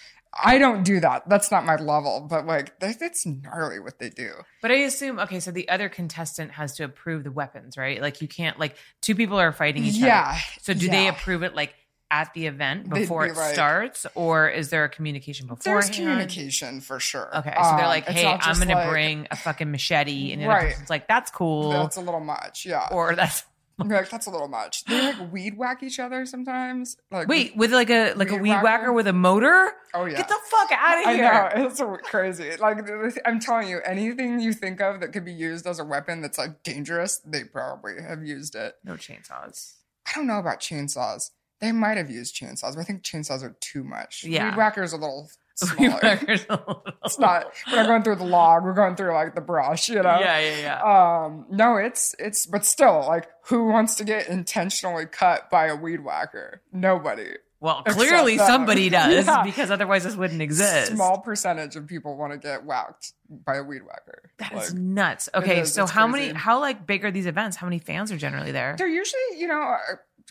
I 0.42 0.58
don't 0.58 0.82
do 0.82 1.00
that. 1.00 1.28
That's 1.28 1.50
not 1.50 1.64
my 1.64 1.76
level. 1.76 2.26
But 2.28 2.46
like, 2.46 2.78
that, 2.80 2.98
that's 2.98 3.24
gnarly 3.26 3.78
what 3.78 3.98
they 3.98 4.10
do. 4.10 4.32
But 4.62 4.70
I 4.70 4.76
assume 4.76 5.18
okay, 5.20 5.40
so 5.40 5.50
the 5.50 5.68
other 5.68 5.88
contestant 5.88 6.52
has 6.52 6.74
to 6.76 6.84
approve 6.84 7.24
the 7.24 7.30
weapons, 7.30 7.76
right? 7.76 8.00
Like 8.00 8.22
you 8.22 8.28
can't 8.28 8.58
like 8.58 8.76
two 9.02 9.14
people 9.14 9.38
are 9.38 9.52
fighting 9.52 9.84
each 9.84 9.96
Yeah. 9.96 10.30
other. 10.30 10.38
So 10.62 10.74
do 10.74 10.88
they 10.88 11.08
approve 11.08 11.42
it 11.42 11.54
like 11.54 11.74
at 12.14 12.32
the 12.34 12.46
event 12.46 12.88
before 12.88 13.24
be 13.24 13.30
it 13.30 13.36
like- 13.36 13.54
starts, 13.54 14.06
or 14.14 14.48
is 14.48 14.70
there 14.70 14.84
a 14.84 14.88
communication 14.88 15.48
beforehand? 15.48 15.84
There's 15.86 15.96
communication 15.96 16.80
for 16.80 17.00
sure. 17.00 17.36
Okay, 17.38 17.50
so 17.50 17.62
they're 17.76 17.84
Um, 17.84 17.90
like, 17.90 18.04
it's 18.06 18.12
"Hey, 18.20 18.26
I'm 18.26 18.56
going 18.56 18.68
to 18.68 18.86
bring 18.88 19.26
a 19.32 19.36
fucking 19.36 19.70
machete," 19.70 20.32
and 20.32 20.40
other 20.42 20.48
Right. 20.48 20.70
person's 20.72 20.90
like, 20.90 21.08
"That's 21.08 21.30
cool," 21.32 21.70
That's 21.70 21.96
a 21.96 22.00
little 22.00 22.20
much. 22.20 22.64
Yeah. 22.66 22.86
or 22.92 23.16
"That's 23.16 23.42
like 23.78 24.08
that's 24.08 24.26
a 24.26 24.30
little 24.30 24.46
much. 24.46 24.84
They 24.84 25.00
like 25.12 25.32
weed 25.32 25.58
whack 25.58 25.82
each 25.82 25.98
other 25.98 26.24
sometimes. 26.26 26.96
Like 27.10 27.26
wait 27.26 27.56
with 27.56 27.72
like 27.72 27.90
a 27.90 28.12
like 28.14 28.30
a 28.30 28.34
Weed 28.34 28.42
weed 28.42 28.50
whacker, 28.50 28.62
whacker? 28.64 28.92
with 28.92 29.08
a 29.08 29.12
motor." 29.12 29.72
Oh 29.92 30.04
yeah. 30.04 30.18
Get 30.18 30.28
the 30.28 30.38
fuck 30.48 30.70
out 30.70 30.98
of 31.00 31.06
I 31.08 31.14
here! 31.14 31.50
know 31.56 31.66
it's 31.66 31.78
so 31.78 31.96
crazy. 32.04 32.56
Like 32.56 32.78
I'm 33.26 33.40
telling 33.40 33.66
you, 33.68 33.80
anything 33.84 34.38
you 34.38 34.52
think 34.52 34.80
of 34.80 35.00
that 35.00 35.12
could 35.12 35.24
be 35.24 35.32
used 35.32 35.66
as 35.66 35.80
a 35.80 35.84
weapon 35.84 36.20
that's 36.22 36.38
like 36.38 36.62
dangerous, 36.62 37.18
they 37.24 37.42
probably 37.42 37.94
have 38.00 38.22
used 38.24 38.54
it. 38.54 38.76
No 38.84 38.92
chainsaws. 38.94 39.72
I 40.06 40.12
don't 40.14 40.26
know 40.28 40.38
about 40.38 40.60
chainsaws. 40.60 41.30
They 41.64 41.72
might 41.72 41.96
have 41.96 42.10
used 42.10 42.36
chainsaws, 42.36 42.74
but 42.74 42.80
I 42.80 42.84
think 42.84 43.02
chainsaws 43.02 43.42
are 43.42 43.56
too 43.60 43.82
much. 43.84 44.22
Yeah. 44.24 44.50
Weed 44.50 44.56
whacker's 44.58 44.92
are 44.92 44.96
a 44.96 45.00
little 45.00 45.30
smaller. 45.54 45.98
whacker's 46.02 46.44
a 46.48 46.52
little- 46.56 46.84
it's 47.04 47.18
not. 47.18 47.46
We're 47.70 47.76
not 47.76 47.86
going 47.86 48.02
through 48.02 48.16
the 48.16 48.24
log. 48.24 48.64
We're 48.64 48.74
going 48.74 48.96
through 48.96 49.14
like 49.14 49.34
the 49.34 49.40
brush. 49.40 49.88
You 49.88 49.96
know. 50.02 50.18
Yeah, 50.20 50.38
yeah, 50.40 50.58
yeah. 50.58 51.24
Um. 51.24 51.46
No, 51.50 51.76
it's 51.76 52.14
it's, 52.18 52.44
but 52.46 52.64
still, 52.64 53.04
like, 53.06 53.28
who 53.46 53.66
wants 53.68 53.94
to 53.96 54.04
get 54.04 54.28
intentionally 54.28 55.06
cut 55.06 55.50
by 55.50 55.66
a 55.66 55.76
weed 55.76 56.04
whacker? 56.04 56.60
Nobody. 56.72 57.36
well, 57.60 57.82
clearly 57.84 58.36
somebody 58.36 58.88
does 59.00 59.26
Yeah. 59.26 59.42
because 59.42 59.70
otherwise 59.70 60.04
this 60.04 60.16
wouldn't 60.16 60.42
exist. 60.42 60.92
Small 60.92 61.20
percentage 61.20 61.76
of 61.76 61.86
people 61.86 62.16
want 62.16 62.32
to 62.32 62.38
get 62.38 62.64
whacked 62.64 63.12
by 63.30 63.56
a 63.56 63.62
weed 63.62 63.82
whacker. 63.86 64.30
That 64.38 64.54
Like, 64.54 64.64
is 64.64 64.74
nuts. 64.74 65.28
Okay, 65.34 65.60
is, 65.60 65.72
so 65.72 65.86
how 65.86 66.08
crazy. 66.10 66.26
many? 66.28 66.38
How 66.38 66.58
like 66.60 66.86
big 66.86 67.04
are 67.06 67.10
these 67.10 67.26
events? 67.26 67.56
How 67.56 67.66
many 67.66 67.78
fans 67.78 68.10
are 68.12 68.18
generally 68.18 68.52
there? 68.52 68.74
They're 68.76 68.86
usually, 68.88 69.38
you 69.38 69.46
know, 69.46 69.76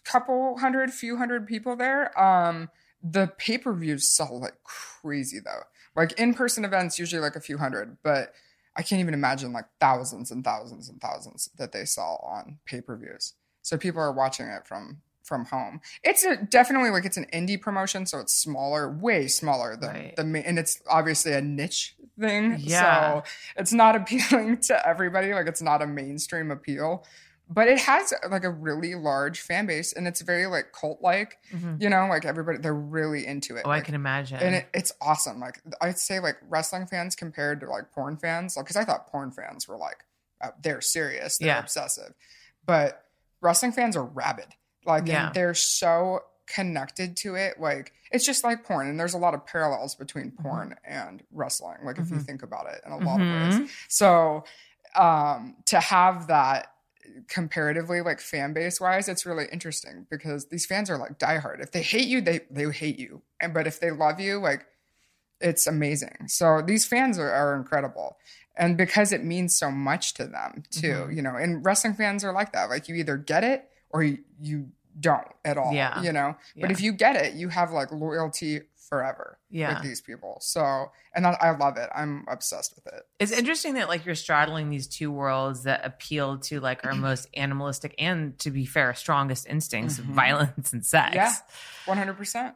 couple 0.04 0.58
hundred, 0.58 0.92
few 0.92 1.18
hundred 1.18 1.48
people 1.48 1.76
there. 1.76 2.18
Um, 2.22 2.70
the 3.04 3.32
pay 3.38 3.58
per 3.58 3.74
views 3.74 4.08
sell 4.08 4.40
like 4.40 4.56
crazy 4.64 5.40
though. 5.44 5.62
Like 5.96 6.14
in 6.20 6.34
person 6.34 6.66
events, 6.66 6.98
usually 6.98 7.22
like 7.22 7.36
a 7.36 7.42
few 7.42 7.58
hundred, 7.58 7.98
but 8.04 8.34
I 8.76 8.82
can't 8.82 9.00
even 9.02 9.14
imagine 9.14 9.54
like 9.54 9.66
thousands 9.80 10.32
and 10.32 10.44
thousands 10.44 10.90
and 10.90 11.00
thousands 11.00 11.50
that 11.58 11.72
they 11.72 11.86
sell 11.86 12.20
on 12.28 12.58
pay 12.66 12.82
per 12.82 12.96
views. 12.96 13.34
So 13.62 13.78
people 13.78 14.02
are 14.02 14.12
watching 14.12 14.48
it 14.48 14.66
from 14.66 15.02
from 15.24 15.46
home. 15.46 15.80
It's 16.04 16.26
a, 16.26 16.36
definitely 16.36 16.90
like 16.90 17.06
it's 17.06 17.16
an 17.16 17.28
indie 17.34 17.60
promotion, 17.60 18.06
so 18.06 18.20
it's 18.20 18.34
smaller, 18.34 18.92
way 18.92 19.28
smaller 19.28 19.78
than 19.78 19.90
Right. 19.90 20.16
the 20.18 20.26
main, 20.26 20.44
and 20.44 20.60
it's 20.60 20.82
obviously 20.90 21.32
a 21.32 21.40
niche 21.42 21.96
thing. 22.20 22.58
Yeah. 22.60 23.22
So 23.22 23.24
it's 23.56 23.72
not 23.72 23.96
appealing 23.96 24.58
to 24.64 24.86
everybody. 24.88 25.34
Like 25.34 25.48
it's 25.48 25.62
not 25.62 25.82
a 25.82 25.88
mainstream 25.88 26.52
appeal, 26.52 27.06
but 27.54 27.68
it 27.68 27.80
has 27.80 28.14
like 28.30 28.44
a 28.44 28.50
really 28.50 28.96
large 28.96 29.42
fan 29.42 29.66
base, 29.66 29.94
and 29.94 30.08
it's 30.08 30.22
very 30.22 30.48
like 30.48 30.72
cult 30.72 31.02
like. 31.02 31.38
Mhm. 31.52 31.82
You 31.82 31.90
know, 31.90 32.08
like 32.08 32.26
everybody 32.26 32.58
they're 32.58 32.74
really 32.74 33.26
into 33.26 33.56
it. 33.56 33.64
Oh, 33.66 33.70
I 33.72 33.82
can 33.82 33.96
imagine. 33.96 34.38
and 34.40 34.56
it, 34.56 34.68
it's 34.74 34.92
awesome. 35.02 35.40
Like 35.40 35.62
I'd 35.82 35.98
say, 36.00 36.20
like 36.20 36.38
wrestling 36.50 36.88
fans 36.88 37.16
compared 37.16 37.60
to 37.62 37.70
like 37.70 37.92
porn 37.92 38.18
fans, 38.18 38.56
because 38.56 38.76
I 38.76 38.84
thought 38.86 39.08
porn 39.08 39.32
fans 39.32 39.68
were 39.68 39.78
like 39.78 40.04
uh, 40.42 40.50
they're 40.62 40.82
serious, 40.82 41.38
they're 41.38 41.48
Yeah. 41.48 41.60
obsessive, 41.60 42.14
but 42.66 43.06
wrestling 43.42 43.72
fans 43.72 43.96
are 43.96 44.04
rabid. 44.06 44.48
Like 44.86 45.08
Yeah. 45.08 45.32
they're 45.34 45.54
so 45.54 46.22
connected 46.46 47.16
to 47.18 47.36
it. 47.36 47.60
Like 47.60 47.94
it's 48.12 48.26
just 48.26 48.44
like 48.44 48.64
porn, 48.66 48.88
and 48.90 49.00
there's 49.00 49.14
a 49.14 49.18
lot 49.18 49.34
of 49.34 49.46
parallels 49.46 49.96
between 49.96 50.32
Mm-hmm. 50.32 50.44
porn 50.44 50.76
and 50.84 51.24
wrestling. 51.32 51.78
Like 51.84 51.98
if 51.98 52.10
you 52.10 52.18
Mhm. 52.18 52.26
think 52.26 52.44
about 52.44 52.68
it 52.68 52.82
in 52.86 52.92
a 52.92 52.98
lot 52.98 53.22
of 53.22 53.28
ways. 53.60 53.72
So 53.88 54.44
um 54.96 55.56
to 55.66 55.80
have 55.80 56.28
that 56.28 56.73
comparatively 57.28 58.02
like 58.02 58.20
fan 58.20 58.54
base 58.54 58.80
wise 58.82 59.08
it's 59.08 59.26
really 59.26 59.46
interesting 59.52 60.06
because 60.10 60.48
these 60.48 60.66
fans 60.66 60.90
are 60.90 60.98
like 60.98 61.18
diehard. 61.20 61.62
If 61.62 61.72
they 61.72 61.82
hate 61.82 62.08
you 62.08 62.22
they 62.22 62.42
they 62.50 62.70
hate 62.72 63.00
you. 63.00 63.22
And 63.40 63.54
but 63.54 63.68
if 63.68 63.80
they 63.80 63.92
love 63.92 64.20
you 64.20 64.40
like 64.40 64.66
it's 65.40 65.68
amazing. 65.68 66.28
So 66.28 66.62
these 66.66 66.86
fans 66.86 67.20
are, 67.20 67.30
are 67.32 67.56
incredible. 67.56 68.18
And 68.56 68.78
because 68.78 69.12
it 69.12 69.24
means 69.24 69.58
so 69.58 69.72
much 69.72 70.14
to 70.16 70.26
them 70.28 70.64
too 70.72 70.88
Mm-hmm. 70.88 71.12
you 71.14 71.22
know 71.22 71.36
and 71.36 71.66
wrestling 71.66 71.94
fans 71.96 72.24
are 72.24 72.34
like 72.34 72.54
that. 72.54 72.70
Like 72.70 72.88
you 72.88 72.96
either 72.96 73.18
get 73.18 73.44
it 73.44 73.70
or 73.90 74.04
you, 74.04 74.20
you 74.40 74.70
don't 75.00 75.28
at 75.44 75.58
all 75.58 75.74
Yeah. 75.74 76.02
you 76.02 76.12
know? 76.12 76.36
But 76.60 76.72
if 76.72 76.82
you 76.82 76.92
get 76.94 77.16
it 77.16 77.34
you 77.34 77.50
have 77.50 77.72
like 77.72 77.92
loyalty 77.92 78.62
forever 78.90 79.38
Yeah. 79.50 79.74
with 79.74 79.84
these 79.84 80.02
people 80.02 80.38
so 80.42 80.92
and 81.16 81.26
I, 81.26 81.38
I 81.40 81.58
love 81.58 81.78
it 81.78 81.90
i'm 81.96 82.26
obsessed 82.28 82.76
with 82.76 82.86
it 82.94 83.04
It's 83.20 83.32
interesting 83.32 83.76
that 83.76 83.88
like 83.88 84.06
you're 84.06 84.16
straddling 84.16 84.70
these 84.70 84.88
two 84.88 85.12
worlds 85.12 85.64
that 85.64 85.86
appeal 85.86 86.38
to 86.40 86.60
like 86.60 86.86
our 86.86 86.94
most 87.10 87.28
animalistic 87.36 87.96
and 87.98 88.38
to 88.40 88.52
be 88.52 88.66
fair, 88.66 88.94
strongest 88.94 89.48
instincts, 89.48 90.00
Mhm. 90.00 90.14
violence 90.14 90.74
and 90.74 90.86
sex. 90.86 91.16
Yeah. 91.16 91.34
100% 91.86 92.54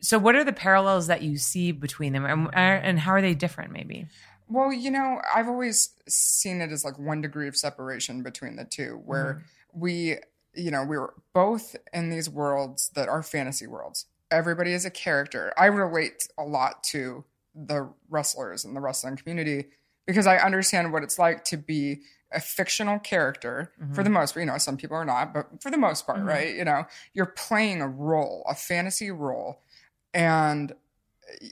So 0.00 0.18
what 0.18 0.34
are 0.36 0.44
the 0.44 0.52
parallels 0.52 1.06
that 1.08 1.22
you 1.22 1.36
see 1.38 1.72
between 1.72 2.12
them 2.12 2.24
and, 2.26 2.48
and 2.54 2.98
how 3.00 3.12
are 3.12 3.22
they 3.22 3.34
different 3.34 3.72
maybe? 3.72 4.06
Well, 4.48 4.72
you 4.72 4.90
know, 4.92 5.20
I've 5.34 5.48
always 5.48 5.90
seen 6.08 6.60
it 6.60 6.70
as 6.70 6.84
like 6.84 6.98
one 6.98 7.20
degree 7.20 7.48
of 7.48 7.56
separation 7.56 8.22
between 8.22 8.54
the 8.56 8.64
two, 8.64 9.00
where 9.04 9.42
we, 9.72 10.18
you 10.54 10.70
know, 10.70 10.84
we 10.84 10.96
were 10.98 11.14
both 11.32 11.74
in 11.92 12.10
these 12.10 12.30
worlds 12.30 12.90
that 12.94 13.08
are 13.08 13.22
fantasy 13.24 13.66
worlds. 13.66 14.06
Everybody 14.30 14.72
is 14.72 14.84
a 14.84 14.90
character. 14.90 15.52
I 15.56 15.66
relate 15.66 16.28
a 16.38 16.44
lot 16.44 16.82
to 16.84 17.24
the 17.54 17.90
wrestlers 18.08 18.64
in 18.64 18.74
the 18.74 18.80
wrestling 18.80 19.16
community 19.16 19.66
because 20.06 20.26
I 20.26 20.36
understand 20.36 20.92
what 20.92 21.02
it's 21.02 21.18
like 21.18 21.44
to 21.44 21.56
be 21.56 22.02
a 22.32 22.40
fictional 22.40 22.98
character 22.98 23.72
for 23.92 24.02
the 24.02 24.08
mm-hmm. 24.08 24.14
most 24.14 24.34
part. 24.34 24.42
You 24.42 24.50
know, 24.50 24.58
some 24.58 24.76
people 24.76 24.96
are 24.96 25.04
not, 25.04 25.32
but 25.32 25.62
for 25.62 25.70
the 25.70 25.78
most 25.78 26.06
part, 26.06 26.18
mm-hmm. 26.18 26.28
right? 26.28 26.54
You 26.54 26.64
know, 26.64 26.84
you're 27.14 27.26
playing 27.26 27.80
a 27.80 27.88
role, 27.88 28.44
a 28.48 28.54
fantasy 28.54 29.10
role, 29.10 29.62
and 30.12 30.74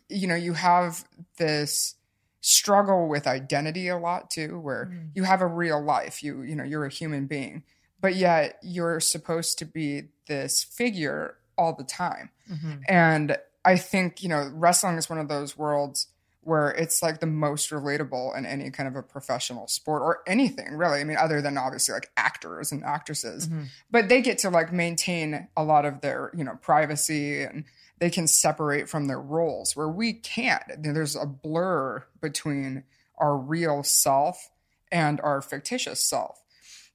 you 0.09 0.27
know, 0.27 0.35
you 0.35 0.55
have 0.55 1.05
this 1.39 1.97
struggle 2.45 3.09
with 3.09 3.27
identity 3.27 3.89
a 3.89 3.97
lot 3.97 4.31
too 4.31 4.61
where 4.61 4.93
mm. 4.93 5.09
you 5.15 5.23
have 5.23 5.41
a 5.41 5.47
real 5.47 5.83
life 5.83 6.23
you 6.23 6.43
you 6.43 6.55
know 6.55 6.63
you're 6.63 6.85
a 6.85 6.91
human 6.91 7.25
being 7.25 7.63
but 8.03 8.17
yet 8.17 8.59
you're 8.63 9.01
supposed 9.01 9.57
to 9.57 9.65
be 9.65 10.03
this 10.27 10.63
figure 10.63 11.39
all 11.57 11.75
the 11.75 11.85
time. 11.85 12.31
Mm-hmm. 12.51 12.75
And 12.89 13.37
i 13.67 13.77
think 13.77 14.23
you 14.23 14.29
know 14.29 14.51
wrestling 14.53 14.99
is 14.99 15.09
one 15.09 15.19
of 15.19 15.29
those 15.29 15.57
worlds 15.57 16.09
where 16.45 16.71
it's 16.73 17.03
like 17.03 17.21
the 17.21 17.27
most 17.27 17.71
relatable 17.71 18.37
in 18.37 18.45
any 18.45 18.71
kind 18.71 18.87
of 18.87 18.95
a 18.97 19.03
professional 19.03 19.67
sport 19.67 20.03
or 20.03 20.21
anything 20.27 20.77
really. 20.77 21.01
I 21.01 21.05
mean 21.05 21.17
other 21.17 21.41
than 21.41 21.59
obviously 21.59 21.95
like 21.95 22.11
actors 22.17 22.71
and 22.71 22.85
actresses. 22.85 23.49
Mm-hmm. 23.49 23.65
But 23.91 24.09
they 24.09 24.21
get 24.21 24.39
to 24.39 24.51
like 24.51 24.73
maintain 24.73 25.49
a 25.57 25.65
lot 25.65 25.85
of 25.85 26.01
their 26.01 26.31
you 26.37 26.45
know 26.45 26.59
privacy 26.61 27.43
and 27.43 27.65
they 27.99 28.11
can 28.11 28.27
separate 28.27 28.89
from 28.89 29.07
their 29.07 29.21
roles 29.21 29.75
where 29.77 29.89
we 29.89 30.13
can't. 30.13 30.63
There's 30.79 31.17
a 31.17 31.27
blur 31.27 32.05
between 32.21 32.85
our 33.17 33.37
real 33.37 33.83
self 33.83 34.51
and 34.93 35.21
our 35.23 35.41
fictitious 35.41 36.05
self 36.05 36.43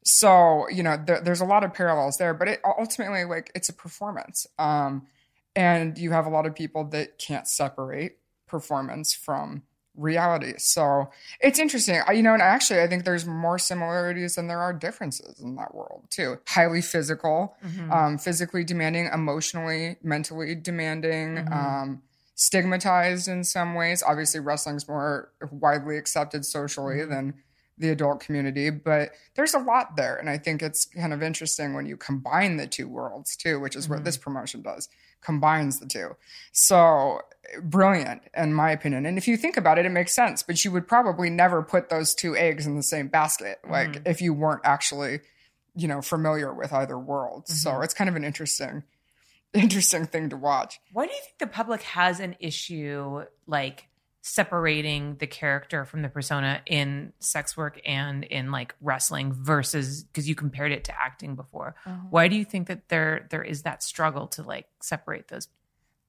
so 0.04 0.68
you 0.70 0.84
know 0.84 0.98
there, 1.06 1.22
there's 1.22 1.42
a 1.42 1.46
lot 1.46 1.64
of 1.64 1.74
parallels 1.74 2.18
there 2.18 2.34
but 2.34 2.48
it 2.48 2.62
ultimately 2.78 3.26
like 3.26 3.52
it's 3.54 3.70
a 3.70 3.74
performance 3.74 4.48
um 4.58 5.06
and 5.56 5.98
you 5.98 6.12
have 6.12 6.26
a 6.26 6.30
lot 6.30 6.46
of 6.46 6.56
people 6.56 6.86
that 6.86 7.18
can't 7.18 7.48
separate 7.48 8.18
performance 8.48 9.14
from 9.14 9.64
reality. 9.96 10.54
So 10.58 11.10
it's 11.42 11.60
interesting. 11.60 12.02
I, 12.08 12.14
you 12.14 12.24
know 12.24 12.34
and 12.34 12.42
actually 12.42 12.82
i 12.82 12.88
think 12.88 13.04
there's 13.04 13.26
more 13.26 13.60
similarities 13.60 14.36
than 14.36 14.48
there 14.48 14.62
are 14.62 14.74
differences 14.74 15.40
in 15.40 15.56
that 15.56 15.76
world 15.76 16.06
too. 16.10 16.38
Highly 16.48 16.82
physical 16.82 17.56
um, 17.92 18.18
physically 18.18 18.64
demanding 18.64 19.10
emotionally 19.14 19.98
mentally 20.02 20.56
demanding 20.56 21.40
um, 21.52 22.02
stigmatized 22.36 23.28
in 23.28 23.44
some 23.44 23.76
ways. 23.76 24.02
Obviously 24.06 24.40
wrestling's 24.40 24.88
more 24.88 25.32
widely 25.52 25.98
accepted 25.98 26.46
socially 26.46 27.04
than 27.04 27.34
the 27.80 27.90
adult 27.90 28.20
community 28.20 28.70
but 28.70 29.12
there's 29.36 29.54
a 29.54 29.60
lot 29.60 29.96
there. 29.96 30.16
And 30.16 30.30
i 30.30 30.38
think 30.38 30.62
it's 30.62 30.86
kind 30.86 31.14
of 31.14 31.24
interesting 31.24 31.74
when 31.74 31.86
you 31.86 31.98
combine 31.98 32.58
the 32.58 32.68
two 32.68 32.88
worlds 32.88 33.36
too 33.36 33.60
which 33.60 33.76
is 33.76 33.90
what 33.90 33.98
mm-hmm. 33.98 34.06
this 34.06 34.18
promotion 34.18 34.62
does 34.62 34.90
combines 35.22 35.80
the 35.80 35.86
two. 35.86 36.16
So 36.52 37.22
brilliant 37.62 38.22
in 38.36 38.54
my 38.54 38.72
opinion. 38.72 39.06
And 39.06 39.18
if 39.18 39.28
you 39.28 39.38
think 39.38 39.58
about 39.58 39.78
it 39.78 39.86
it 39.86 39.90
makes 39.90 40.14
sense 40.14 40.44
but 40.44 40.64
you 40.64 40.72
would 40.72 40.88
probably 40.88 41.30
never 41.30 41.64
put 41.64 41.90
those 41.90 42.14
two 42.14 42.36
eggs 42.36 42.68
in 42.68 42.76
the 42.76 42.84
same 42.84 43.08
basket 43.08 43.60
like 43.68 43.90
mm-hmm. 43.90 44.04
if 44.08 44.22
you 44.22 44.34
weren't 44.34 44.62
actually 44.64 45.22
you 45.76 45.88
know 45.88 46.02
familiar 46.02 46.54
with 46.54 46.74
either 46.74 46.98
world. 46.98 47.48
So 47.48 47.72
mm-hmm. 47.72 47.84
it's 47.84 47.94
kind 47.94 48.10
of 48.10 48.16
an 48.16 48.24
interesting 48.24 48.84
interesting 49.54 50.06
thing 50.06 50.30
to 50.30 50.38
watch. 50.38 50.80
Why 50.92 51.06
do 51.06 51.14
you 51.14 51.20
think 51.22 51.38
the 51.40 51.48
public 51.48 51.82
has 51.84 52.20
an 52.20 52.36
issue 52.40 53.24
like 53.48 53.89
separating 54.22 55.16
the 55.20 55.28
character 55.28 55.86
from 55.86 56.02
the 56.02 56.10
persona 56.10 56.62
in 56.66 57.14
sex 57.20 57.56
work 57.56 57.80
and 57.86 58.24
in 58.26 58.52
like 58.52 58.76
wrestling 58.82 59.32
versus 59.34 60.04
because 60.04 60.28
you 60.28 60.36
compared 60.36 60.72
it 60.72 60.84
to 60.84 60.94
acting 61.02 61.36
before? 61.36 61.76
Uh-huh. 61.86 61.98
Why 62.10 62.28
do 62.28 62.36
you 62.36 62.46
think 62.46 62.68
that 62.68 62.90
there 62.90 63.28
there 63.30 63.44
is 63.44 63.64
that 63.64 63.82
struggle 63.82 64.28
to 64.30 64.44
like 64.44 64.68
separate 64.82 65.30
those 65.30 65.48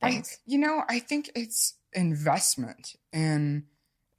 I, 0.02 0.12
things? 0.12 0.38
you 0.44 0.58
know, 0.58 0.82
I 0.88 0.98
think 0.98 1.30
it's 1.34 1.74
investment 1.92 2.96
in 3.12 3.66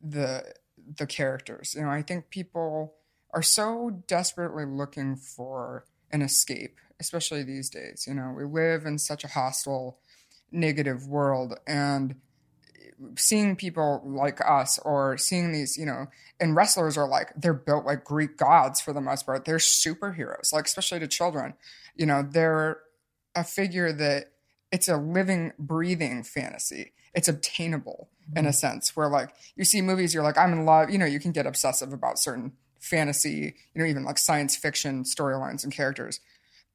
the 0.02 0.54
the 0.96 1.06
characters. 1.08 1.76
You 1.76 1.82
know, 1.82 1.90
I 1.90 2.02
think 2.02 2.30
people 2.30 2.96
are 3.34 3.44
so 3.44 4.02
desperately 4.08 4.66
looking 4.66 5.16
for 5.16 5.86
an 6.12 6.22
escape, 6.22 6.78
especially 7.00 7.44
these 7.44 7.70
days. 7.70 8.06
You 8.08 8.14
know, 8.14 8.34
we 8.36 8.46
live 8.46 8.86
in 8.86 8.98
such 8.98 9.24
a 9.24 9.30
hostile, 9.30 10.00
negative 10.52 11.08
world, 11.08 11.58
and 11.68 12.16
seeing 13.16 13.56
people 13.56 14.02
like 14.06 14.40
us 14.46 14.80
or 14.80 15.18
seeing 15.18 15.52
these, 15.52 15.78
you 15.78 15.86
know, 15.86 16.08
and 16.40 16.56
wrestlers 16.56 16.98
are 16.98 17.08
like 17.08 17.32
they're 17.36 17.54
built 17.54 17.86
like 17.86 18.04
Greek 18.04 18.38
gods 18.38 18.82
for 18.82 18.94
the 18.94 19.02
most 19.02 19.26
part. 19.26 19.46
They're 19.46 19.58
superheroes, 19.58 20.54
like 20.54 20.66
especially 20.66 21.00
to 21.00 21.08
children. 21.08 21.54
You 21.96 22.06
know, 22.06 22.28
they're 22.28 22.80
a 23.36 23.44
figure 23.44 23.92
that 23.94 24.32
it's 24.72 24.88
a 24.88 24.98
living, 24.98 25.54
breathing 25.60 26.24
fantasy. 26.24 26.94
It's 27.14 27.28
obtainable 27.28 28.10
in 28.36 28.46
a 28.46 28.50
mm-hmm. 28.50 28.56
sense 28.56 28.96
where 28.96 29.10
like 29.10 29.34
you 29.56 29.66
see 29.66 29.82
movies, 29.82 30.14
you're 30.14 30.24
like, 30.24 30.38
I'm 30.38 30.54
in 30.54 30.66
love. 30.66 30.90
You 30.90 30.98
know, 30.98 31.06
you 31.06 31.20
can 31.20 31.32
get 31.32 31.46
obsessive 31.46 31.94
about 31.94 32.20
certain 32.20 32.54
fantasy, 32.80 33.56
you 33.74 33.82
know, 33.82 33.86
even 33.86 34.04
like 34.04 34.18
science 34.18 34.56
fiction 34.56 35.04
storylines 35.04 35.64
and 35.64 35.74
characters. 35.74 36.20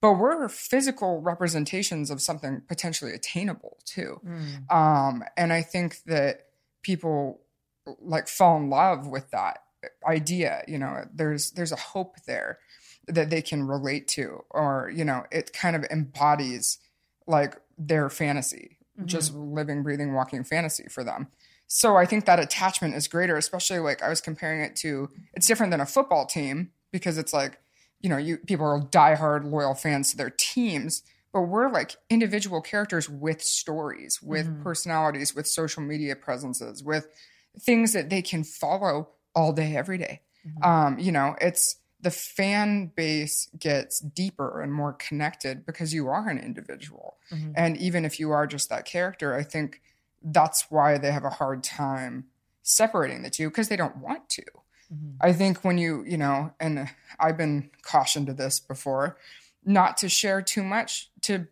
But 0.02 0.14
we're 0.14 0.48
physical 0.48 1.20
representations 1.20 2.10
of 2.10 2.20
something 2.20 2.62
potentially 2.68 3.12
attainable 3.12 3.78
too. 3.84 4.20
Um, 4.70 5.24
and 5.36 5.52
I 5.52 5.62
think 5.62 6.02
that 6.04 6.46
people 6.82 7.40
like 8.00 8.28
fall 8.28 8.56
in 8.58 8.68
love 8.68 9.06
with 9.06 9.30
that 9.30 9.58
idea. 10.06 10.62
You 10.68 10.78
know, 10.78 11.04
there's 11.12 11.52
there's 11.52 11.72
a 11.72 11.76
hope 11.76 12.16
there 12.26 12.58
that 13.08 13.30
they 13.30 13.40
can 13.40 13.62
relate 13.66 14.08
to, 14.08 14.44
or 14.50 14.92
you 14.94 15.04
know, 15.04 15.24
it 15.30 15.52
kind 15.52 15.76
of 15.76 15.84
embodies 15.84 16.78
like 17.26 17.56
their 17.78 18.10
fantasy, 18.10 18.78
just 19.04 19.34
living, 19.34 19.82
breathing, 19.82 20.12
walking 20.12 20.44
fantasy 20.44 20.86
for 20.90 21.04
them. 21.04 21.28
So 21.68 21.96
I 21.96 22.06
think 22.06 22.26
that 22.26 22.38
attachment 22.38 22.94
is 22.94 23.08
greater, 23.08 23.36
especially 23.36 23.78
like 23.80 24.02
I 24.02 24.08
was 24.08 24.20
comparing 24.20 24.60
it 24.60 24.76
to 24.76 25.10
it's 25.34 25.46
different 25.46 25.70
than 25.72 25.80
a 25.80 25.86
football 25.86 26.26
team 26.26 26.70
because 26.92 27.18
it's 27.18 27.32
like, 27.32 27.58
you 28.00 28.08
know, 28.08 28.16
you 28.16 28.38
people 28.38 28.66
are 28.66 28.80
diehard 28.80 29.50
loyal 29.50 29.74
fans 29.74 30.10
to 30.10 30.16
their 30.16 30.30
teams, 30.30 31.02
but 31.32 31.42
we're 31.42 31.70
like 31.70 31.96
individual 32.10 32.60
characters 32.60 33.08
with 33.08 33.42
stories, 33.42 34.20
with 34.22 34.46
mm-hmm. 34.46 34.62
personalities, 34.62 35.34
with 35.34 35.46
social 35.46 35.82
media 35.82 36.16
presences, 36.16 36.82
with 36.82 37.08
things 37.58 37.92
that 37.92 38.10
they 38.10 38.22
can 38.22 38.44
follow 38.44 39.08
all 39.34 39.52
day, 39.52 39.76
every 39.76 39.98
day. 39.98 40.20
Mm-hmm. 40.46 40.62
Um, 40.62 40.98
you 40.98 41.12
know, 41.12 41.36
it's 41.40 41.76
the 42.00 42.10
fan 42.10 42.92
base 42.94 43.48
gets 43.58 44.00
deeper 44.00 44.60
and 44.60 44.72
more 44.72 44.92
connected 44.92 45.64
because 45.66 45.92
you 45.94 46.08
are 46.08 46.28
an 46.28 46.38
individual. 46.38 47.16
Mm-hmm. 47.32 47.52
And 47.56 47.76
even 47.78 48.04
if 48.04 48.20
you 48.20 48.30
are 48.30 48.46
just 48.46 48.68
that 48.68 48.84
character, 48.84 49.34
I 49.34 49.42
think 49.42 49.80
that's 50.22 50.70
why 50.70 50.98
they 50.98 51.10
have 51.10 51.24
a 51.24 51.30
hard 51.30 51.64
time 51.64 52.26
separating 52.62 53.22
the 53.22 53.30
two 53.30 53.48
because 53.48 53.68
they 53.68 53.76
don't 53.76 53.96
want 53.96 54.28
to. 54.30 54.44
I 55.20 55.32
think 55.32 55.64
when 55.64 55.78
you, 55.78 56.04
you 56.06 56.16
know, 56.16 56.52
and 56.60 56.88
I've 57.18 57.36
been 57.36 57.70
cautioned 57.82 58.26
to 58.28 58.34
this 58.34 58.60
before, 58.60 59.16
not 59.64 59.96
to 59.98 60.08
share 60.08 60.42
too 60.42 60.62
much, 60.62 61.10
to 61.22 61.48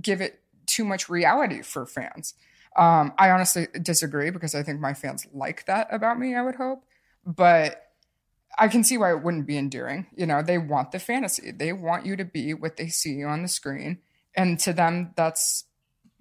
give 0.00 0.20
it 0.20 0.40
too 0.66 0.84
much 0.84 1.08
reality 1.08 1.62
for 1.62 1.86
fans. 1.86 2.34
Um, 2.76 3.12
I 3.18 3.30
honestly 3.30 3.66
disagree 3.82 4.30
because 4.30 4.54
I 4.54 4.62
think 4.62 4.80
my 4.80 4.94
fans 4.94 5.26
like 5.32 5.66
that 5.66 5.88
about 5.90 6.18
me, 6.18 6.34
I 6.34 6.42
would 6.42 6.54
hope. 6.54 6.84
But 7.26 7.90
I 8.58 8.68
can 8.68 8.84
see 8.84 8.96
why 8.96 9.10
it 9.10 9.22
wouldn't 9.22 9.46
be 9.46 9.58
endearing. 9.58 10.06
You 10.14 10.26
know, 10.26 10.42
they 10.42 10.58
want 10.58 10.92
the 10.92 10.98
fantasy. 10.98 11.50
They 11.50 11.72
want 11.72 12.06
you 12.06 12.16
to 12.16 12.24
be 12.24 12.54
what 12.54 12.76
they 12.76 12.88
see 12.88 13.22
on 13.24 13.42
the 13.42 13.48
screen. 13.48 13.98
And 14.34 14.58
to 14.60 14.72
them, 14.72 15.12
that's 15.16 15.64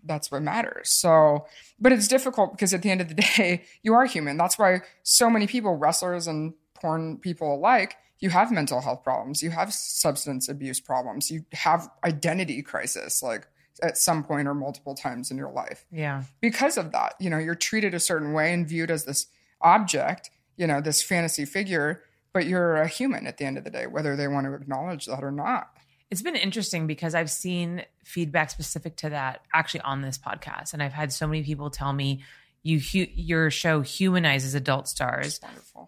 that's 0.04 0.32
what 0.32 0.42
matters. 0.42 0.90
So, 0.90 1.46
but 1.80 1.92
it's 1.92 2.08
difficult 2.08 2.52
because 2.52 2.74
at 2.74 2.82
the 2.82 2.92
end 2.92 3.02
of 3.02 3.10
the 3.10 3.16
day, 3.38 3.64
you 3.84 3.94
are 3.94 4.06
human. 4.06 4.38
That's 4.38 4.58
why 4.58 4.82
so 5.04 5.30
many 5.30 5.48
people, 5.48 5.76
wrestlers 5.76 6.28
and 6.28 6.54
porn 6.74 7.18
people 7.18 7.56
alike, 7.56 7.96
you 8.20 8.30
have 8.30 8.52
mental 8.52 8.82
health 8.82 9.04
problems, 9.04 9.42
you 9.42 9.50
have 9.50 9.74
substance 9.74 10.50
abuse 10.50 10.80
problems, 10.80 11.32
you 11.32 11.46
have 11.54 11.90
identity 12.04 12.62
crisis, 12.62 13.24
like 13.24 13.48
at 13.82 13.98
some 13.98 14.24
point 14.24 14.48
or 14.48 14.54
multiple 14.54 14.94
times 14.94 15.32
in 15.32 15.38
your 15.38 15.52
life. 15.52 15.86
Yeah. 15.92 16.24
Because 16.42 16.78
of 16.78 16.92
that, 16.92 17.14
you 17.20 17.30
know, 17.30 17.38
you're 17.38 17.56
treated 17.56 17.94
a 17.94 18.00
certain 18.00 18.34
way 18.34 18.54
and 18.54 18.68
viewed 18.68 18.92
as 18.92 19.06
this 19.06 19.28
object, 19.62 20.30
you 20.58 20.68
know, 20.68 20.82
this 20.82 21.02
fantasy 21.02 21.46
figure, 21.46 22.04
but 22.34 22.46
you're 22.46 22.76
a 22.76 22.88
human 22.88 23.26
at 23.26 23.38
the 23.38 23.46
end 23.46 23.58
of 23.58 23.64
the 23.64 23.70
day, 23.70 23.88
whether 23.88 24.16
they 24.16 24.28
want 24.28 24.46
to 24.46 24.54
acknowledge 24.54 25.06
that 25.06 25.24
or 25.24 25.32
not. 25.32 25.70
It's 26.12 26.22
been 26.22 26.36
interesting 26.36 26.88
because 26.88 27.14
I've 27.16 27.30
seen 27.30 27.84
feedback 28.04 28.50
specific 28.50 28.98
to 28.98 29.10
that 29.12 29.42
actually 29.54 29.82
on 29.82 30.02
this 30.02 30.18
podcast. 30.18 30.74
And 30.74 30.82
I've 30.82 30.94
had 30.94 31.14
so 31.14 31.28
many 31.28 31.44
people 31.44 31.70
tell 31.70 31.94
me, 31.94 32.24
you 32.64 32.80
hu- 32.80 33.08
your 33.16 33.50
show 33.52 33.82
humanizes 33.82 34.54
adult 34.56 34.88
stars. 34.88 35.40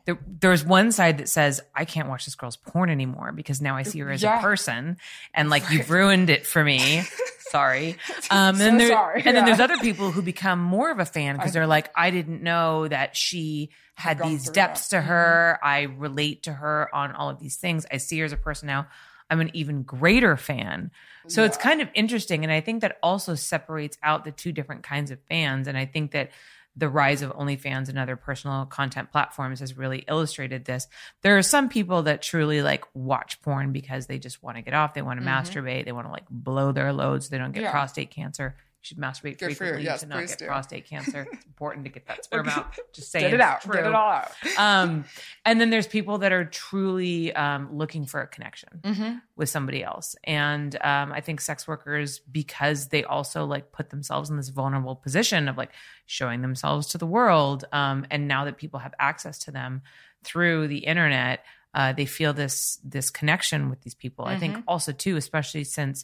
There, 0.05 0.17
there's 0.25 0.63
one 0.63 0.91
side 0.91 1.17
that 1.17 1.27
says 1.27 1.61
I 1.75 1.83
can't 1.85 2.07
watch 2.07 2.23
this 2.25 2.35
girl's 2.35 2.55
porn 2.55 2.89
anymore 2.89 3.31
because 3.33 3.61
now 3.61 3.75
I 3.75 3.83
see 3.83 3.99
her 3.99 4.09
as 4.11 4.21
Yeah. 4.23 4.39
a 4.39 4.41
person, 4.41 4.97
and 5.33 5.49
like 5.49 5.69
you've 5.69 5.89
ruined 5.89 6.29
it 6.29 6.45
for 6.45 6.63
me. 6.63 7.03
Sorry. 7.49 7.97
Um, 8.29 8.55
So 8.55 8.63
and 8.65 8.79
there, 8.79 8.87
sorry, 8.87 9.23
and 9.25 9.35
then 9.35 9.43
there's 9.43 9.59
other 9.59 9.77
people 9.79 10.11
who 10.11 10.21
become 10.21 10.59
more 10.59 10.89
of 10.89 10.99
a 10.99 11.05
fan 11.05 11.35
because 11.35 11.51
they're 11.51 11.67
like, 11.67 11.89
I 11.93 12.09
didn't 12.11 12.41
know 12.41 12.87
that 12.87 13.17
she 13.17 13.71
had 13.95 14.19
these 14.23 14.49
depths 14.49 14.87
that. 14.87 14.97
to 14.97 15.01
her. 15.01 15.59
I 15.61 15.81
relate 15.81 16.43
to 16.43 16.53
her 16.53 16.87
on 16.95 17.11
all 17.11 17.29
of 17.29 17.39
these 17.41 17.57
things. 17.57 17.85
I 17.91 17.97
see 17.97 18.17
her 18.19 18.25
as 18.25 18.31
a 18.31 18.37
person 18.37 18.67
now. 18.67 18.87
I'm 19.31 19.39
an 19.41 19.49
even 19.53 19.81
greater 19.83 20.37
fan. 20.37 20.91
So 21.27 21.43
it's 21.43 21.57
kind 21.57 21.81
of 21.81 21.87
interesting. 21.93 22.43
And 22.43 22.51
I 22.51 22.61
think 22.61 22.81
that 22.81 22.97
also 23.01 23.33
separates 23.35 23.97
out 24.03 24.25
the 24.25 24.31
two 24.31 24.51
different 24.51 24.83
kinds 24.83 25.09
of 25.09 25.19
fans. 25.29 25.67
And 25.67 25.77
I 25.77 25.85
think 25.85 26.11
that 26.11 26.31
the 26.75 26.89
rise 26.89 27.21
of 27.21 27.31
OnlyFans 27.31 27.89
and 27.89 27.99
other 27.99 28.15
personal 28.15 28.65
content 28.65 29.11
platforms 29.11 29.59
has 29.59 29.77
really 29.77 30.05
illustrated 30.07 30.65
this. 30.65 30.87
There 31.21 31.37
are 31.37 31.41
some 31.43 31.69
people 31.69 32.03
that 32.03 32.21
truly 32.21 32.61
like 32.61 32.85
watch 32.93 33.41
porn 33.41 33.71
because 33.71 34.07
they 34.07 34.19
just 34.19 34.41
want 34.41 34.57
to 34.57 34.61
get 34.61 34.73
off. 34.73 34.93
They 34.93 35.01
want 35.01 35.19
to 35.19 35.25
masturbate. 35.25 35.85
They 35.85 35.91
want 35.91 36.07
to 36.07 36.11
like 36.11 36.25
blow 36.29 36.71
their 36.71 36.93
loads. 36.93 37.25
So 37.27 37.31
they 37.31 37.37
don't 37.37 37.51
get 37.51 37.59
Mm-hmm. 37.61 37.65
Yeah. 37.65 37.71
prostate 37.71 38.11
cancer. 38.11 38.55
Should 38.83 38.97
masturbate 38.97 39.37
Good 39.37 39.55
frequently 39.57 39.83
Yes, 39.83 39.99
to 40.01 40.07
not 40.07 40.25
get 40.25 40.39
do. 40.39 40.47
prostate 40.47 40.87
cancer. 40.87 41.27
It's 41.31 41.45
important 41.45 41.85
to 41.85 41.91
get 41.91 42.07
that 42.07 42.23
sperm 42.23 42.49
out. 42.49 42.75
Just 42.93 43.11
saying. 43.11 43.25
Get 43.25 43.33
it 43.35 43.39
out. 43.41 43.61
True 43.61 43.73
Get 43.75 43.85
it 43.85 43.93
all 43.93 44.09
out. 44.11 44.31
um, 44.57 45.05
and 45.45 45.61
then 45.61 45.69
there's 45.69 45.85
people 45.85 46.17
that 46.19 46.31
are 46.31 46.45
truly 46.45 47.31
um, 47.35 47.77
looking 47.77 48.05
for 48.07 48.21
a 48.21 48.27
connection 48.27 48.81
Mm-hmm. 48.83 49.17
with 49.35 49.49
somebody 49.49 49.83
else. 49.83 50.15
And 50.23 50.75
um, 50.81 51.11
I 51.11 51.21
think 51.21 51.41
sex 51.41 51.67
workers, 51.67 52.17
because 52.19 52.87
they 52.87 53.03
also 53.03 53.45
like 53.45 53.71
put 53.71 53.91
themselves 53.91 54.31
in 54.31 54.37
this 54.37 54.49
vulnerable 54.49 54.95
position 54.95 55.47
of 55.47 55.57
like 55.57 55.71
showing 56.07 56.41
themselves 56.41 56.87
to 56.87 56.97
the 56.97 57.05
world, 57.05 57.65
um, 57.71 58.05
and 58.09 58.27
now 58.27 58.45
that 58.45 58.57
people 58.57 58.79
have 58.79 58.93
access 58.99 59.37
to 59.39 59.51
them 59.51 59.83
through 60.23 60.67
the 60.67 60.79
internet, 60.79 61.45
uh, 61.73 61.93
they 61.93 62.05
feel 62.05 62.33
this 62.33 62.79
this 62.83 63.09
connection 63.09 63.69
with 63.69 63.81
these 63.81 63.95
people. 63.95 64.25
I 64.25 64.37
think 64.37 64.57
also 64.67 64.91
too, 64.91 65.15
especially 65.15 65.63
since 65.63 66.03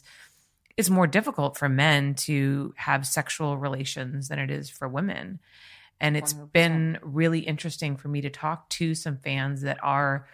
it's 0.78 0.88
more 0.88 1.08
difficult 1.08 1.58
for 1.58 1.68
men 1.68 2.14
to 2.14 2.72
have 2.76 3.04
sexual 3.04 3.58
relations 3.58 4.28
than 4.28 4.38
it 4.38 4.48
is 4.48 4.70
for 4.70 4.86
women. 4.86 5.40
And 6.00 6.16
it's 6.16 6.32
100%. 6.32 6.52
been 6.52 6.98
really 7.02 7.40
interesting 7.40 7.96
for 7.96 8.06
me 8.06 8.20
to 8.20 8.30
talk 8.30 8.70
to 8.70 8.94
some 8.94 9.16
fans 9.16 9.62
that 9.62 9.82
are, 9.82 10.28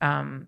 um, 0.00 0.46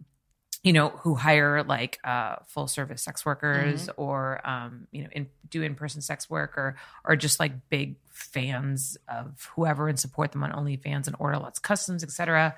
you 0.63 0.73
know, 0.73 0.89
who 0.89 1.15
hire 1.15 1.63
like 1.63 1.99
uh, 2.03 2.37
full 2.47 2.67
service 2.67 3.03
sex 3.03 3.27
workers 3.27 3.91
or, 3.99 4.41
um, 4.49 4.89
you 4.91 5.03
know, 5.03 5.11
in, 5.13 5.29
do 5.51 5.61
in 5.61 5.75
person 5.75 6.01
sex 6.01 6.31
work 6.31 6.57
or 6.57 6.77
are 7.05 7.15
just 7.15 7.39
like 7.39 7.69
big 7.69 7.97
fans 8.09 8.97
of 9.07 9.51
whoever 9.55 9.87
and 9.87 10.01
support 10.01 10.33
them 10.33 10.45
on 10.45 10.51
OnlyFans 10.51 11.09
and 11.09 11.17
order 11.19 11.37
lots 11.37 11.59
of 11.59 11.63
customs, 11.63 12.03
etc. 12.03 12.55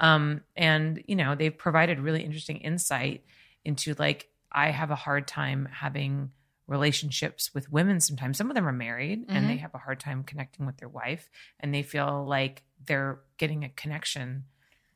Um, 0.00 0.40
and 0.56 1.04
you 1.06 1.16
know, 1.16 1.34
they've 1.34 1.56
provided 1.56 2.00
really 2.00 2.24
interesting 2.24 2.56
insight 2.56 3.24
into 3.62 3.94
like 3.98 4.30
I 4.54 4.70
have 4.70 4.90
a 4.90 4.96
hard 4.96 5.26
time 5.26 5.68
having 5.70 6.30
relationships 6.66 7.52
with 7.52 7.70
women 7.70 8.00
sometimes. 8.00 8.38
Some 8.38 8.50
of 8.50 8.54
them 8.54 8.66
are 8.66 8.72
married 8.72 9.26
and 9.28 9.48
they 9.48 9.54
mm-hmm. 9.54 9.62
have 9.62 9.74
a 9.74 9.78
hard 9.78 10.00
time 10.00 10.22
connecting 10.22 10.64
with 10.64 10.78
their 10.78 10.88
wife 10.88 11.28
and 11.60 11.74
they 11.74 11.82
feel 11.82 12.24
like 12.26 12.62
they're 12.86 13.20
getting 13.36 13.64
a 13.64 13.68
connection 13.68 14.44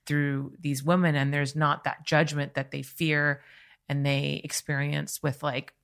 through 0.06 0.54
these 0.58 0.82
women 0.82 1.14
and 1.14 1.34
there's 1.34 1.54
not 1.54 1.84
that 1.84 2.06
judgment 2.06 2.54
that 2.54 2.70
they 2.70 2.80
fear 2.80 3.42
and 3.88 4.06
they 4.06 4.40
experience 4.42 5.22
with 5.22 5.42
like 5.42 5.74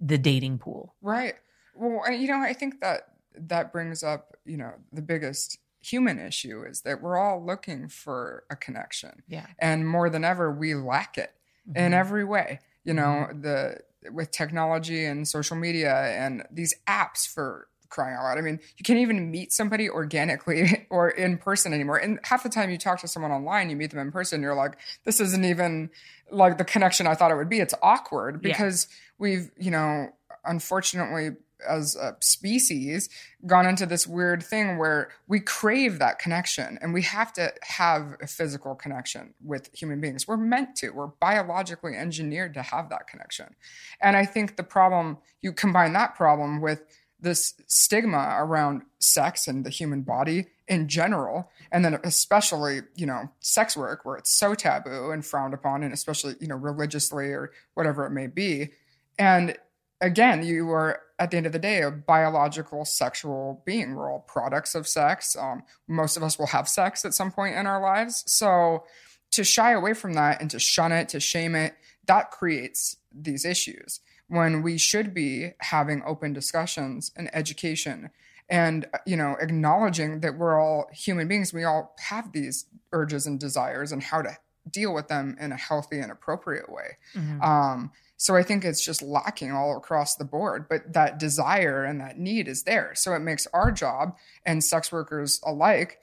the 0.00 0.16
dating 0.16 0.58
pool. 0.58 0.94
Right. 1.02 1.34
Well, 1.74 2.10
you 2.10 2.28
know, 2.28 2.40
I 2.40 2.54
think 2.54 2.80
that 2.80 3.08
that 3.34 3.72
brings 3.72 4.02
up, 4.02 4.36
you 4.46 4.56
know, 4.56 4.72
the 4.92 5.02
biggest 5.02 5.58
human 5.80 6.18
issue 6.18 6.62
is 6.66 6.82
that 6.82 7.02
we're 7.02 7.18
all 7.18 7.44
looking 7.44 7.88
for 7.88 8.44
a 8.50 8.56
connection. 8.56 9.22
Yeah. 9.28 9.46
And 9.58 9.86
more 9.86 10.08
than 10.08 10.24
ever, 10.24 10.50
we 10.50 10.74
lack 10.74 11.18
it 11.18 11.32
in 11.66 11.74
mm-hmm. 11.74 11.94
every 11.94 12.24
way. 12.24 12.60
You 12.84 12.94
know, 12.94 13.28
the 13.32 13.78
with 14.10 14.30
technology 14.32 15.04
and 15.04 15.26
social 15.28 15.56
media 15.56 15.94
and 15.94 16.44
these 16.50 16.74
apps 16.88 17.26
for 17.32 17.68
crying 17.88 18.16
out 18.16 18.22
loud. 18.24 18.38
I 18.38 18.40
mean, 18.40 18.58
you 18.76 18.82
can't 18.82 18.98
even 18.98 19.30
meet 19.30 19.52
somebody 19.52 19.88
organically 19.88 20.86
or 20.90 21.10
in 21.10 21.38
person 21.38 21.72
anymore. 21.72 21.98
And 21.98 22.18
half 22.24 22.42
the 22.42 22.48
time 22.48 22.70
you 22.70 22.78
talk 22.78 23.00
to 23.02 23.08
someone 23.08 23.30
online, 23.30 23.70
you 23.70 23.76
meet 23.76 23.90
them 23.90 24.00
in 24.00 24.10
person, 24.10 24.42
you're 24.42 24.54
like, 24.54 24.78
this 25.04 25.20
isn't 25.20 25.44
even 25.44 25.90
like 26.30 26.58
the 26.58 26.64
connection 26.64 27.06
I 27.06 27.14
thought 27.14 27.30
it 27.30 27.36
would 27.36 27.50
be. 27.50 27.60
It's 27.60 27.74
awkward 27.82 28.40
Yeah. 28.42 28.52
because 28.52 28.88
we've, 29.18 29.50
you 29.58 29.70
know, 29.70 30.08
unfortunately 30.44 31.36
as 31.68 31.96
a 31.96 32.16
species 32.20 33.08
gone 33.46 33.66
into 33.66 33.86
this 33.86 34.06
weird 34.06 34.42
thing 34.42 34.78
where 34.78 35.10
we 35.28 35.40
crave 35.40 35.98
that 35.98 36.18
connection 36.18 36.78
and 36.80 36.92
we 36.92 37.02
have 37.02 37.32
to 37.32 37.52
have 37.62 38.16
a 38.20 38.26
physical 38.26 38.74
connection 38.74 39.34
with 39.42 39.70
human 39.74 40.00
beings. 40.00 40.28
We're 40.28 40.36
meant 40.36 40.76
to. 40.76 40.90
We're 40.90 41.08
biologically 41.08 41.96
engineered 41.96 42.54
to 42.54 42.62
have 42.62 42.88
that 42.90 43.06
connection. 43.06 43.54
And 44.00 44.16
I 44.16 44.24
think 44.24 44.56
the 44.56 44.62
problem, 44.62 45.18
you 45.40 45.52
combine 45.52 45.92
that 45.94 46.14
problem 46.14 46.60
with 46.60 46.82
this 47.22 47.54
stigma 47.66 48.34
around 48.38 48.82
sex 48.98 49.46
and 49.46 49.64
the 49.64 49.70
human 49.70 50.02
body 50.02 50.46
in 50.68 50.88
general 50.88 51.50
and 51.70 51.84
then 51.84 51.98
especially 52.04 52.80
you 52.96 53.06
know 53.06 53.30
sex 53.40 53.76
work 53.76 54.04
where 54.04 54.16
it's 54.16 54.36
so 54.36 54.54
taboo 54.54 55.10
and 55.10 55.24
frowned 55.24 55.54
upon 55.54 55.82
and 55.82 55.94
especially 55.94 56.34
you 56.40 56.48
know 56.48 56.56
religiously 56.56 57.26
or 57.26 57.52
whatever 57.74 58.04
it 58.04 58.10
may 58.10 58.26
be 58.26 58.70
and 59.18 59.56
again 60.00 60.44
you 60.44 60.70
are 60.70 61.00
at 61.22 61.30
the 61.30 61.36
end 61.36 61.46
of 61.46 61.52
the 61.52 61.58
day 61.60 61.82
a 61.82 61.90
biological 61.90 62.84
sexual 62.84 63.62
being. 63.64 63.94
We're 63.94 64.10
all 64.10 64.18
products 64.18 64.74
of 64.74 64.88
sex. 64.88 65.36
Um, 65.36 65.62
most 65.86 66.16
of 66.16 66.24
us 66.24 66.36
will 66.36 66.48
have 66.48 66.68
sex 66.68 67.04
at 67.04 67.14
some 67.14 67.30
point 67.30 67.54
in 67.54 67.64
our 67.64 67.80
lives. 67.80 68.24
So 68.26 68.82
to 69.30 69.44
shy 69.44 69.70
away 69.70 69.94
from 69.94 70.14
that 70.14 70.40
and 70.40 70.50
to 70.50 70.58
shun 70.58 70.90
it 70.90 71.08
to 71.10 71.20
shame 71.20 71.54
it 71.54 71.74
that 72.06 72.32
creates 72.32 72.96
these 73.14 73.44
issues 73.44 74.00
when 74.26 74.62
we 74.62 74.76
should 74.78 75.14
be 75.14 75.52
having 75.60 76.02
open 76.04 76.32
discussions 76.32 77.12
and 77.16 77.30
education 77.32 78.10
and 78.50 78.86
you 79.06 79.16
know 79.16 79.36
acknowledging 79.40 80.20
that 80.20 80.36
we're 80.36 80.60
all 80.60 80.90
human 80.92 81.28
beings. 81.28 81.54
We 81.54 81.62
all 81.62 81.94
have 82.00 82.32
these 82.32 82.66
urges 82.90 83.28
and 83.28 83.38
desires 83.38 83.92
and 83.92 84.02
how 84.02 84.22
to 84.22 84.36
deal 84.68 84.92
with 84.92 85.06
them 85.06 85.36
in 85.40 85.52
a 85.52 85.56
healthy 85.56 86.00
and 86.00 86.10
appropriate 86.10 86.68
way. 86.68 86.96
Um, 87.40 87.92
so 88.24 88.36
i 88.36 88.42
think 88.42 88.64
it's 88.64 88.84
just 88.84 89.02
lacking 89.02 89.50
all 89.52 89.76
across 89.76 90.14
the 90.16 90.24
board 90.24 90.60
but 90.68 90.80
that 90.92 91.18
desire 91.18 91.82
and 91.84 92.00
that 92.00 92.18
need 92.18 92.46
is 92.48 92.62
there. 92.62 92.92
So 92.94 93.14
it 93.14 93.18
makes 93.30 93.46
our 93.52 93.70
job 93.72 94.16
and 94.46 94.62
sex 94.62 94.92
workers 94.92 95.40
alike 95.44 95.98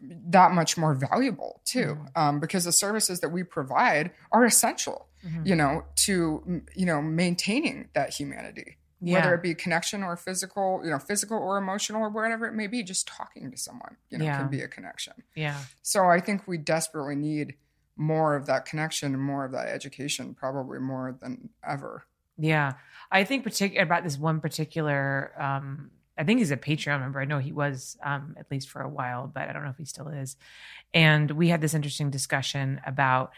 that 0.00 0.50
much 0.52 0.76
more 0.76 0.94
valuable 0.94 1.60
too 1.64 1.96
um, 2.14 2.40
because 2.40 2.64
the 2.64 2.72
services 2.72 3.20
that 3.20 3.28
we 3.30 3.42
provide 3.44 4.10
are 4.32 4.44
essential 4.44 5.06
you 5.44 5.56
know 5.56 5.82
to 5.96 6.62
you 6.76 6.86
know 6.86 7.02
maintaining 7.02 7.88
that 7.94 8.14
humanity 8.14 8.76
whether 9.00 9.34
it 9.34 9.42
be 9.42 9.54
connection 9.54 10.02
or 10.04 10.16
physical 10.16 10.80
you 10.84 10.90
know 10.90 10.98
physical 11.00 11.36
or 11.36 11.58
emotional 11.58 12.00
or 12.02 12.08
whatever 12.10 12.46
it 12.46 12.54
may 12.54 12.68
be 12.68 12.82
just 12.84 13.08
talking 13.08 13.50
to 13.50 13.56
someone 13.56 13.96
you 14.10 14.18
know 14.18 14.24
Yeah. 14.24 14.38
can 14.38 14.48
be 14.48 14.60
a 14.60 14.68
connection. 14.68 15.14
Yeah. 15.34 15.58
so 15.82 16.06
i 16.16 16.20
think 16.20 16.46
we 16.46 16.58
desperately 16.58 17.16
need 17.16 17.54
more 17.96 18.36
of 18.36 18.46
that 18.46 18.64
connection 18.66 19.14
and 19.14 19.22
more 19.22 19.44
of 19.44 19.52
that 19.52 19.68
education 19.68 20.34
probably 20.34 20.78
more 20.78 21.16
than 21.20 21.48
ever 21.66 22.04
Yeah. 22.38 22.74
I 23.10 23.24
think 23.24 23.44
particular 23.44 23.82
about 23.82 24.04
this 24.04 24.18
one 24.18 24.40
particular 24.40 25.32
um 25.38 25.90
I 26.18 26.24
think 26.24 26.38
he's 26.38 26.50
a 26.50 26.56
Patreon 26.56 27.00
member. 27.00 27.20
I 27.20 27.26
know 27.26 27.38
he 27.38 27.52
was 27.52 27.96
um 28.02 28.36
at 28.38 28.50
least 28.50 28.68
for 28.70 28.80
a 28.82 28.88
while, 28.88 29.26
but 29.26 29.48
I 29.48 29.52
don't 29.52 29.64
know 29.64 29.70
if 29.70 29.76
he 29.78 29.84
still 29.84 30.08
is. 30.08 30.36
And 30.94 31.30
we 31.30 31.48
had 31.48 31.60
this 31.60 31.74
interesting 31.74 32.10
discussion 32.10 32.80
about 32.86 33.32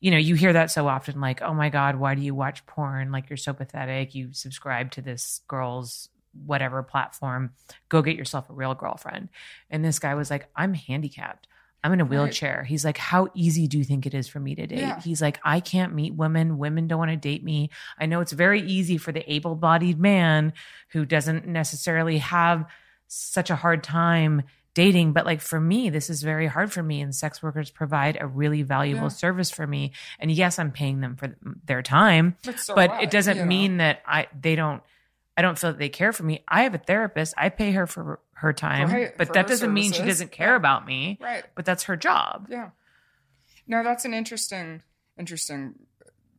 you 0.00 0.10
know, 0.10 0.16
you 0.16 0.34
hear 0.34 0.52
that 0.52 0.70
so 0.72 0.88
often 0.88 1.20
like, 1.20 1.42
"Oh 1.42 1.54
my 1.54 1.68
god, 1.68 1.94
why 1.96 2.14
do 2.16 2.22
you 2.22 2.34
watch 2.34 2.66
porn? 2.66 3.12
Like 3.12 3.30
you're 3.30 3.36
so 3.36 3.52
pathetic. 3.52 4.14
You 4.16 4.32
subscribe 4.32 4.90
to 4.92 5.02
this 5.02 5.42
girl's 5.46 6.08
whatever 6.44 6.82
platform. 6.82 7.52
Go 7.88 8.02
get 8.02 8.16
yourself 8.16 8.50
a 8.50 8.52
real 8.52 8.74
girlfriend." 8.74 9.28
And 9.70 9.84
this 9.84 10.00
guy 10.00 10.14
was 10.14 10.28
like, 10.30 10.48
"I'm 10.56 10.74
handicapped. 10.74 11.46
I'm 11.84 11.92
in 11.92 12.00
a 12.00 12.04
wheelchair. 12.04 12.62
He's 12.64 12.84
like, 12.84 12.96
How 12.98 13.28
easy 13.34 13.66
do 13.66 13.76
you 13.78 13.84
think 13.84 14.06
it 14.06 14.14
is 14.14 14.28
for 14.28 14.38
me 14.40 14.54
to 14.54 14.66
date? 14.66 14.78
Yeah. 14.78 15.00
He's 15.00 15.20
like, 15.20 15.40
I 15.44 15.60
can't 15.60 15.94
meet 15.94 16.14
women. 16.14 16.58
Women 16.58 16.86
don't 16.86 16.98
want 16.98 17.10
to 17.10 17.16
date 17.16 17.42
me. 17.42 17.70
I 17.98 18.06
know 18.06 18.20
it's 18.20 18.32
very 18.32 18.60
easy 18.62 18.98
for 18.98 19.10
the 19.12 19.30
able 19.32 19.54
bodied 19.56 19.98
man 19.98 20.52
who 20.90 21.04
doesn't 21.04 21.46
necessarily 21.46 22.18
have 22.18 22.66
such 23.08 23.50
a 23.50 23.56
hard 23.56 23.82
time 23.82 24.42
dating. 24.74 25.12
But 25.12 25.26
like 25.26 25.40
for 25.40 25.60
me, 25.60 25.90
this 25.90 26.08
is 26.08 26.22
very 26.22 26.46
hard 26.46 26.72
for 26.72 26.82
me. 26.82 27.00
And 27.00 27.14
sex 27.14 27.42
workers 27.42 27.70
provide 27.70 28.16
a 28.20 28.26
really 28.26 28.62
valuable 28.62 29.02
Yeah. 29.04 29.08
service 29.08 29.50
for 29.50 29.66
me. 29.66 29.92
And 30.18 30.30
yes, 30.30 30.58
I'm 30.58 30.70
paying 30.70 31.00
them 31.00 31.16
for 31.16 31.36
their 31.66 31.82
time, 31.82 32.36
But 32.44 32.58
so 32.60 32.74
but 32.74 33.02
it 33.02 33.10
doesn't 33.10 33.36
you 33.36 33.42
know? 33.42 33.48
mean 33.48 33.76
that 33.78 34.02
I 34.06 34.28
they 34.40 34.54
don't. 34.56 34.82
I 35.36 35.42
don't 35.42 35.58
feel 35.58 35.70
that 35.72 35.78
they 35.78 35.88
care 35.88 36.12
for 36.12 36.24
me. 36.24 36.44
I 36.46 36.64
have 36.64 36.74
a 36.74 36.78
therapist. 36.78 37.34
I 37.36 37.48
pay 37.48 37.72
her 37.72 37.86
for 37.86 38.20
her 38.34 38.52
time, 38.52 38.90
Right, 38.90 39.16
but 39.16 39.32
that 39.32 39.46
doesn't 39.46 39.72
mean 39.72 39.92
she 39.92 40.02
doesn't 40.02 40.32
care 40.32 40.50
Yeah. 40.50 40.56
about 40.56 40.86
me. 40.86 41.18
Right. 41.20 41.44
But 41.54 41.64
that's 41.64 41.84
her 41.84 41.96
job. 41.96 42.48
Yeah. 42.50 42.70
No, 43.66 43.82
that's 43.82 44.04
an 44.04 44.12
interesting, 44.14 44.82
interesting 45.18 45.74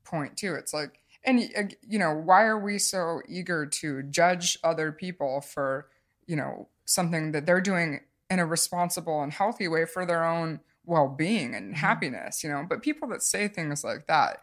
point 0.04 0.38
too. 0.38 0.54
It's 0.56 0.74
like, 0.74 1.00
and 1.24 1.40
you 1.88 1.98
know, 1.98 2.14
why 2.14 2.44
are 2.44 2.60
we 2.60 2.78
so 2.78 3.22
eager 3.28 3.66
to 3.66 4.04
judge 4.04 4.58
other 4.64 4.92
people 4.92 5.42
for, 5.42 5.88
you 6.28 6.36
know, 6.36 6.68
something 6.86 7.32
that 7.32 7.46
they're 7.46 7.62
doing 7.62 8.02
in 8.30 8.40
a 8.40 8.46
responsible 8.46 9.22
and 9.24 9.32
healthy 9.32 9.68
way 9.68 9.86
for 9.86 10.06
their 10.06 10.24
own 10.26 10.60
well-being 10.86 11.48
Mm-hmm. 11.52 11.56
and 11.56 11.76
happiness, 11.78 12.44
you 12.44 12.50
know? 12.50 12.66
But 12.68 12.82
people 12.84 13.08
that 13.10 13.24
say 13.24 13.48
things 13.48 13.84
like 13.86 14.08
that, 14.08 14.42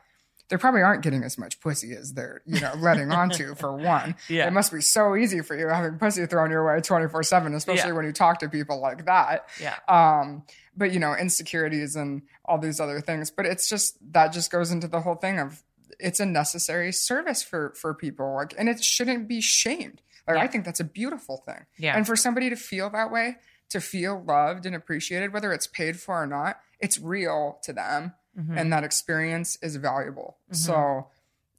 they 0.50 0.56
probably 0.56 0.82
aren't 0.82 1.02
getting 1.02 1.22
as 1.22 1.38
much 1.38 1.60
pussy 1.60 1.92
as 1.94 2.12
they're, 2.12 2.42
you 2.44 2.60
know, 2.60 2.72
letting 2.76 3.10
on 3.12 3.30
to 3.30 3.54
for 3.60 3.74
one. 3.74 4.16
Yeah. 4.28 4.46
It 4.46 4.52
must 4.52 4.72
be 4.72 4.80
so 4.82 5.16
easy 5.16 5.40
for 5.40 5.56
you 5.56 5.68
having 5.68 5.98
pussy 5.98 6.26
thrown 6.26 6.50
your 6.50 6.66
way 6.66 6.80
24/7, 6.80 7.54
especially 7.54 7.88
Yeah. 7.90 7.94
when 7.96 8.04
you 8.04 8.12
talk 8.12 8.40
to 8.40 8.48
people 8.48 8.80
like 8.80 9.06
that 9.06 9.48
Yeah. 9.60 9.76
um 9.88 10.42
but 10.76 10.92
you 10.92 11.00
know 11.00 11.14
insecurities 11.14 11.96
and 11.96 12.22
all 12.44 12.58
these 12.58 12.80
other 12.80 13.00
things 13.00 13.30
but 13.30 13.46
it's 13.46 13.68
just 13.68 13.96
that 14.12 14.32
just 14.32 14.50
goes 14.52 14.70
into 14.70 14.86
the 14.88 15.00
whole 15.00 15.14
thing 15.16 15.38
of 15.38 15.62
it's 15.98 16.20
a 16.20 16.26
necessary 16.26 16.92
service 16.92 17.42
for 17.42 17.72
for 17.76 17.92
people 17.94 18.34
like 18.34 18.54
and 18.58 18.68
it 18.68 18.82
shouldn't 18.82 19.28
be 19.28 19.40
shamed 19.40 20.00
like 20.28 20.36
Yeah. 20.36 20.42
i 20.42 20.46
think 20.46 20.64
that's 20.64 20.80
a 20.80 20.84
beautiful 20.84 21.38
thing 21.46 21.66
Yeah. 21.76 21.96
and 21.96 22.06
for 22.06 22.16
somebody 22.16 22.48
to 22.50 22.56
feel 22.56 22.88
that 22.90 23.10
way 23.10 23.36
to 23.70 23.80
feel 23.80 24.22
loved 24.22 24.64
and 24.66 24.74
appreciated 24.74 25.32
whether 25.32 25.52
it's 25.52 25.66
paid 25.66 25.98
for 26.00 26.22
or 26.22 26.26
not 26.26 26.60
it's 26.78 26.98
real 26.98 27.58
to 27.64 27.72
them 27.72 28.14
Mhm. 28.38 28.56
and 28.58 28.72
that 28.72 28.84
experience 28.84 29.56
is 29.62 29.76
valuable 29.76 30.36
Mm-hmm. 30.46 30.54
so 30.54 31.08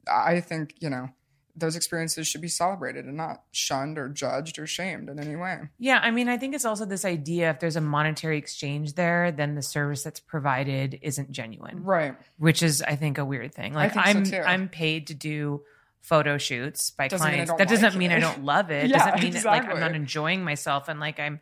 i 0.07 0.39
think 0.39 0.75
you 0.79 0.89
know 0.89 1.09
those 1.55 1.75
experiences 1.75 2.27
should 2.29 2.39
be 2.39 2.47
celebrated 2.47 3.03
and 3.05 3.17
not 3.17 3.43
shunned 3.51 3.97
or 3.97 4.07
judged 4.07 4.57
or 4.57 4.65
shamed 4.65 5.09
in 5.09 5.19
any 5.19 5.35
way 5.35 5.59
Yeah, 5.79 5.99
I 6.01 6.09
mean, 6.09 6.29
I 6.29 6.37
think 6.37 6.55
it's 6.55 6.63
also 6.63 6.85
this 6.85 7.03
idea 7.03 7.49
if 7.49 7.59
there's 7.59 7.75
a 7.75 7.81
monetary 7.81 8.37
exchange 8.37 8.93
there, 8.93 9.33
then 9.33 9.55
the 9.55 9.61
service 9.61 10.01
that's 10.01 10.21
provided 10.21 10.97
isn't 11.01 11.29
genuine, 11.29 11.83
right 11.83 12.15
which 12.37 12.63
is, 12.63 12.81
I 12.81 12.95
think, 12.95 13.17
a 13.17 13.25
weird 13.25 13.53
thing. 13.53 13.73
Like, 13.73 13.91
I'm 13.97 14.23
too. 14.23 14.37
I'm 14.37 14.69
paid 14.69 15.07
to 15.07 15.13
do 15.13 15.61
photo 15.99 16.37
shoots 16.37 16.89
by 16.91 17.09
Doesn't 17.09 17.27
clients. 17.27 17.51
That 17.57 17.67
doesn't 17.67 17.89
like 17.91 17.97
mean 17.97 18.11
I 18.13 18.19
don't 18.19 18.45
love 18.45 18.71
it. 18.71 18.87
Yeah, 18.89 18.97
doesn't 19.11 19.21
mean 19.21 19.33
that 19.33 19.43
like 19.45 19.65
I'm 19.65 19.79
not 19.81 19.93
enjoying 19.93 20.45
myself 20.45 20.87
and 20.87 21.01
like 21.01 21.19
I'm 21.19 21.41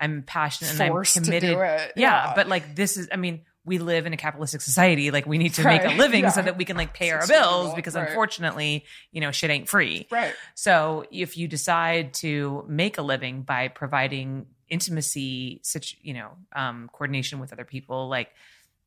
I'm 0.00 0.22
passionate 0.22 0.70
and 0.72 0.80
I'm 0.80 1.04
committed. 1.04 1.50
it. 1.50 1.56
Yeah, 1.58 1.92
Yeah. 1.96 2.32
but 2.34 2.48
like 2.48 2.74
this 2.74 2.96
is, 2.96 3.08
I 3.12 3.16
mean. 3.16 3.42
We 3.64 3.78
live 3.78 4.06
in 4.06 4.12
a 4.12 4.16
capitalistic 4.16 4.60
society. 4.62 5.10
Like 5.10 5.26
we 5.26 5.36
need 5.38 5.54
to 5.54 5.64
make 5.64 5.82
a 5.82 5.88
Right, 5.88 5.96
living 6.04 6.30
so 6.30 6.40
that 6.42 6.56
we 6.56 6.64
can 6.64 6.76
like 6.76 6.94
pay 6.94 7.10
our 7.10 7.26
bills 7.26 7.74
because 7.74 7.94
right. 7.94 8.08
unfortunately, 8.08 8.84
you 9.12 9.20
know, 9.20 9.30
shit 9.32 9.50
ain't 9.50 9.68
free. 9.68 10.06
right 10.10 10.34
So 10.54 11.04
if 11.10 11.36
you 11.36 11.46
decide 11.48 12.14
to 12.14 12.64
make 12.68 12.96
a 12.98 13.02
living 13.02 13.42
by 13.42 13.68
providing 13.68 14.46
intimacy, 14.68 15.60
such 15.62 15.96
you 16.02 16.14
know, 16.14 16.30
um, 16.54 16.88
coordination 16.92 17.38
with 17.38 17.52
other 17.52 17.64
people, 17.64 18.08
like, 18.08 18.30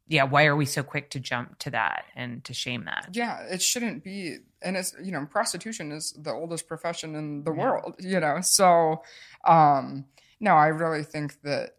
yeah, 0.08 0.24
why 0.24 0.46
are 0.48 0.56
we 0.56 0.66
so 0.66 0.84
quick 0.84 1.12
to 1.12 1.20
jump 1.20 1.60
to 1.60 1.70
that 1.72 2.06
and 2.16 2.44
to 2.46 2.54
shame 2.54 2.86
that? 2.86 3.10
yeah 3.14 3.42
it 3.44 3.62
shouldn't 3.62 4.04
be 4.04 4.38
and 4.62 4.76
it's 4.76 4.94
you 5.02 5.12
know 5.12 5.26
prostitution 5.30 5.92
is 5.92 6.12
the 6.14 6.32
oldest 6.32 6.68
profession 6.68 7.16
in 7.16 7.44
the 7.44 7.52
Yeah. 7.54 7.62
world 7.62 7.96
you 8.00 8.20
know 8.20 8.40
so 8.42 9.02
um 9.46 10.06
no 10.40 10.56
i 10.56 10.68
really 10.68 11.04
think 11.04 11.42
that 11.44 11.76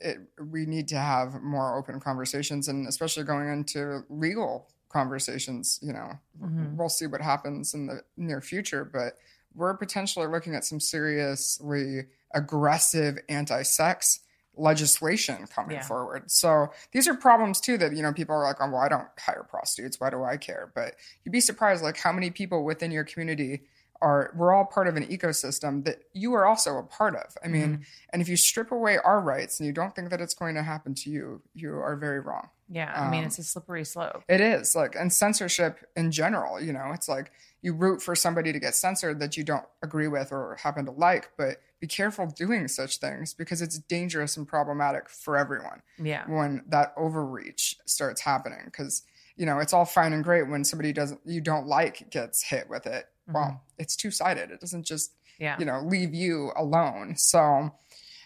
it, 0.00 0.18
we 0.50 0.66
need 0.66 0.88
to 0.88 0.96
have 0.98 1.42
more 1.42 1.76
open 1.78 2.00
conversations 2.00 2.68
and 2.68 2.86
especially 2.88 3.24
going 3.24 3.48
into 3.48 4.02
legal 4.08 4.68
conversations 4.88 5.78
you 5.82 5.92
know 5.92 6.18
Mhm. 6.42 6.76
we'll 6.76 6.88
see 6.88 7.06
what 7.06 7.20
happens 7.20 7.74
in 7.74 7.86
the 7.86 8.02
near 8.16 8.40
future 8.40 8.84
but 8.84 9.14
we're 9.54 9.74
potentially 9.76 10.26
looking 10.26 10.54
at 10.54 10.64
some 10.64 10.80
seriously 10.80 12.06
aggressive 12.34 13.18
anti-sex 13.28 14.20
legislation 14.56 15.46
coming 15.46 15.76
Yeah. 15.76 15.82
forward 15.82 16.30
so 16.30 16.70
these 16.92 17.06
are 17.08 17.14
problems 17.14 17.60
too 17.60 17.78
that 17.78 17.94
you 17.96 18.02
know 18.02 18.12
people 18.12 18.34
are 18.34 18.44
like 18.44 18.56
oh 18.60 18.68
well 18.68 18.80
i 18.80 18.88
don't 18.88 19.08
hire 19.18 19.44
prostitutes 19.48 19.98
why 20.00 20.10
do 20.10 20.22
i 20.24 20.36
care 20.36 20.70
but 20.74 20.96
you'd 21.24 21.32
be 21.32 21.40
surprised 21.40 21.82
like 21.82 21.96
how 21.96 22.12
many 22.12 22.30
people 22.30 22.64
within 22.64 22.90
your 22.90 23.04
community 23.04 23.62
are 24.02 24.32
we're 24.36 24.52
all 24.54 24.64
part 24.64 24.86
of 24.88 24.96
an 24.96 25.06
ecosystem 25.06 25.84
that 25.84 26.02
you 26.12 26.32
are 26.34 26.46
also 26.46 26.76
a 26.78 26.82
part 26.82 27.14
of 27.14 27.36
i 27.44 27.48
mean 27.48 27.60
Mm-hmm. 27.60 27.82
and 28.12 28.22
if 28.22 28.28
you 28.28 28.36
strip 28.36 28.72
away 28.72 28.96
our 28.98 29.20
rights 29.20 29.60
and 29.60 29.66
you 29.66 29.72
don't 29.72 29.94
think 29.94 30.10
that 30.10 30.20
it's 30.20 30.34
going 30.34 30.54
to 30.54 30.62
happen 30.62 30.94
to 30.94 31.10
you 31.10 31.42
you 31.54 31.72
are 31.74 31.96
very 31.96 32.20
wrong 32.20 32.48
Yeah, 32.68 32.92
I 32.94 33.10
mean, 33.10 33.20
Um, 33.20 33.26
it's 33.26 33.38
a 33.38 33.42
slippery 33.42 33.84
slope. 33.84 34.22
it 34.28 34.40
is 34.40 34.74
like, 34.76 34.94
and 34.94 35.12
censorship 35.12 35.74
in 35.96 36.10
general, 36.12 36.60
you 36.60 36.72
know, 36.72 36.92
it's 36.94 37.08
like 37.08 37.32
you 37.62 37.74
root 37.74 38.00
for 38.00 38.14
somebody 38.14 38.52
to 38.52 38.60
get 38.60 38.74
censored 38.74 39.18
that 39.20 39.36
you 39.36 39.44
don't 39.44 39.66
agree 39.82 40.08
with 40.08 40.30
or 40.32 40.56
happen 40.62 40.84
to 40.86 40.92
like, 40.92 41.30
but 41.36 41.60
be 41.80 41.86
careful 41.86 42.26
doing 42.26 42.68
such 42.68 42.98
things 42.98 43.34
because 43.34 43.60
it's 43.60 43.78
dangerous 43.78 44.36
and 44.36 44.46
problematic 44.46 45.08
for 45.10 45.36
everyone 45.36 45.82
Yeah, 45.98 46.24
when 46.26 46.62
that 46.68 46.94
overreach 46.96 47.76
starts 47.86 48.20
happening. 48.22 48.62
Because, 48.66 49.02
you 49.36 49.46
know, 49.46 49.58
it's 49.58 49.72
all 49.72 49.84
fine 49.84 50.12
and 50.12 50.22
great 50.24 50.48
when 50.48 50.62
somebody 50.64 50.92
doesn't, 50.92 51.20
you 51.24 51.40
don't 51.40 51.66
like 51.66 52.08
gets 52.10 52.42
hit 52.44 52.70
with 52.70 52.86
it. 52.86 53.06
Well, 53.32 53.62
it's 53.78 53.96
two 53.96 54.10
sided. 54.10 54.50
It 54.50 54.60
doesn't 54.60 54.84
just, 54.84 55.12
yeah, 55.38 55.56
you 55.58 55.64
know, 55.64 55.80
leave 55.84 56.14
you 56.14 56.52
alone. 56.56 57.16
So, 57.16 57.74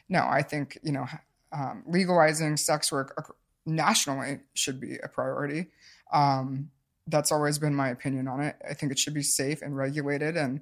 no, 0.08 0.26
I 0.26 0.42
think, 0.42 0.78
you 0.82 0.92
know, 0.92 1.06
um, 1.52 1.84
legalizing 1.86 2.56
sex 2.56 2.90
work 2.90 3.34
nationally 3.66 4.40
should 4.54 4.80
be 4.80 4.98
a 5.02 5.08
priority. 5.08 5.66
Um, 6.12 6.70
that's 7.06 7.32
always 7.32 7.58
been 7.58 7.74
my 7.74 7.88
opinion 7.88 8.28
on 8.28 8.40
it. 8.40 8.56
I 8.68 8.74
think 8.74 8.92
it 8.92 8.98
should 8.98 9.14
be 9.14 9.22
safe 9.22 9.62
and 9.62 9.76
regulated. 9.76 10.36
And 10.36 10.60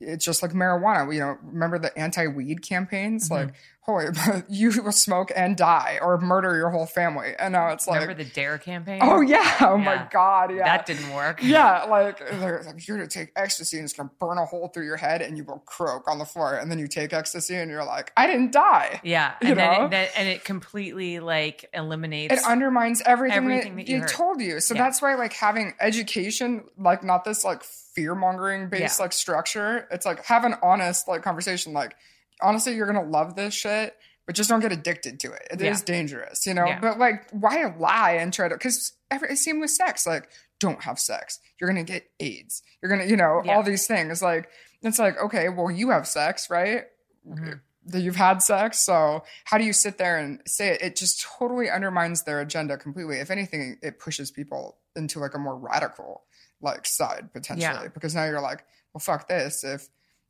it's 0.00 0.24
just 0.24 0.42
like 0.42 0.52
marijuana. 0.52 1.12
You 1.12 1.20
know, 1.20 1.38
remember 1.42 1.78
the 1.78 1.96
anti 1.98 2.26
weed 2.26 2.62
campaigns? 2.62 3.28
Mm-hmm. 3.28 3.46
Like, 3.46 3.54
holy, 3.84 4.06
you 4.48 4.70
will 4.82 4.92
smoke 4.92 5.32
and 5.34 5.56
die 5.56 5.98
or 6.00 6.16
murder 6.18 6.56
your 6.56 6.70
whole 6.70 6.86
family. 6.86 7.34
And 7.38 7.52
now 7.52 7.68
it's 7.68 7.86
like, 7.88 8.00
remember 8.02 8.22
the 8.22 8.30
Dare 8.30 8.56
campaign? 8.58 9.00
oh, 9.02 9.20
yeah. 9.20 9.56
Oh, 9.60 9.76
Yeah. 9.76 9.84
my 9.84 10.06
God. 10.10 10.54
Yeah. 10.54 10.62
that 10.64 10.86
didn't 10.86 11.12
work. 11.12 11.40
Yeah, 11.52 11.82
like 11.84 12.18
they're 12.18 12.62
like 12.64 12.86
you're 12.86 12.96
gonna 12.96 13.08
take 13.08 13.32
ecstasy 13.36 13.76
and 13.78 13.84
it's 13.84 13.92
gonna 13.92 14.10
burn 14.20 14.38
a 14.38 14.44
hole 14.46 14.68
through 14.68 14.84
your 14.86 14.96
head 14.96 15.20
and 15.20 15.36
you 15.36 15.42
will 15.44 15.58
croak 15.66 16.08
on 16.08 16.18
the 16.18 16.24
floor. 16.24 16.54
And 16.54 16.70
then 16.70 16.78
you 16.78 16.86
take 16.86 17.12
ecstasy 17.12 17.56
and 17.56 17.70
you're 17.70 17.84
like, 17.84 18.12
I 18.16 18.26
didn't 18.28 18.52
die. 18.52 19.00
yeah, 19.02 19.34
You 19.42 19.48
and 19.50 19.58
then 19.58 19.72
know? 19.80 19.84
it, 19.86 19.90
that, 19.90 20.10
and 20.16 20.28
it 20.28 20.44
completely 20.44 21.18
like 21.18 21.68
eliminates. 21.74 22.32
It 22.34 22.40
undermines 22.46 23.02
everything, 23.04 23.36
Everything 23.36 23.76
that, 23.76 23.86
that 23.86 23.92
you 23.92 23.98
you 23.98 24.06
told 24.06 24.40
you. 24.40 24.60
So 24.60 24.74
Yeah. 24.74 24.82
that's 24.84 25.02
why 25.02 25.14
like 25.16 25.32
having 25.32 25.74
education, 25.80 26.64
like 26.78 27.02
not 27.02 27.24
this 27.24 27.44
like 27.44 27.64
fear 27.64 28.14
mongering 28.14 28.68
based 28.68 28.98
Yeah. 28.98 29.04
like 29.04 29.12
structure. 29.12 29.88
It's 29.90 30.06
like 30.06 30.24
have 30.26 30.44
an 30.44 30.54
honest 30.62 31.08
like 31.08 31.22
conversation. 31.22 31.72
Like 31.72 31.96
honestly, 32.42 32.74
you're 32.74 32.86
gonna 32.86 33.08
love 33.08 33.36
this 33.36 33.54
shit. 33.54 33.96
But 34.24 34.36
just 34.36 34.48
don't 34.48 34.60
get 34.60 34.70
addicted 34.70 35.18
to 35.20 35.32
it. 35.32 35.48
It 35.50 35.60
is 35.60 35.80
Yeah. 35.80 35.84
dangerous, 35.84 36.46
you 36.46 36.54
know. 36.54 36.64
Yeah. 36.64 36.78
But 36.78 36.96
like, 36.96 37.28
why 37.32 37.64
lie 37.76 38.12
and 38.12 38.32
try 38.32 38.46
to? 38.48 38.54
Because 38.54 38.92
it's 39.10 39.44
same 39.44 39.58
with 39.58 39.70
sex. 39.70 40.06
Like, 40.06 40.28
don't 40.60 40.80
have 40.84 41.00
sex. 41.00 41.40
You're 41.60 41.68
gonna 41.68 41.82
get 41.82 42.08
AIDS. 42.20 42.62
You're 42.80 42.88
gonna, 42.88 43.06
you 43.10 43.16
know, 43.16 43.42
Yeah. 43.44 43.56
all 43.56 43.64
these 43.64 43.84
things. 43.88 44.22
Like, 44.22 44.48
it's 44.80 45.00
like, 45.00 45.18
okay, 45.18 45.48
well, 45.48 45.72
you 45.72 45.90
have 45.90 46.06
sex, 46.06 46.48
right? 46.50 46.84
Mhm. 47.28 47.62
That 47.86 48.00
you've 48.02 48.14
had 48.14 48.44
sex. 48.44 48.78
So 48.78 49.24
how 49.46 49.58
do 49.58 49.64
you 49.64 49.72
sit 49.72 49.98
there 49.98 50.16
and 50.18 50.40
say 50.46 50.68
it? 50.68 50.82
It 50.82 50.94
just 50.96 51.20
totally 51.20 51.68
undermines 51.68 52.22
their 52.22 52.40
agenda 52.40 52.76
completely. 52.78 53.18
If 53.18 53.28
anything, 53.32 53.76
it 53.82 53.98
pushes 53.98 54.30
people 54.30 54.78
into 54.94 55.18
like 55.18 55.34
a 55.34 55.38
more 55.38 55.56
radical 55.56 56.22
like 56.60 56.86
side 56.86 57.32
potentially. 57.32 57.88
Because 57.88 58.14
now 58.14 58.24
you're 58.24 58.40
like, 58.40 58.64
well, 58.94 59.00
fuck 59.00 59.26
this. 59.26 59.64
If 59.64 59.88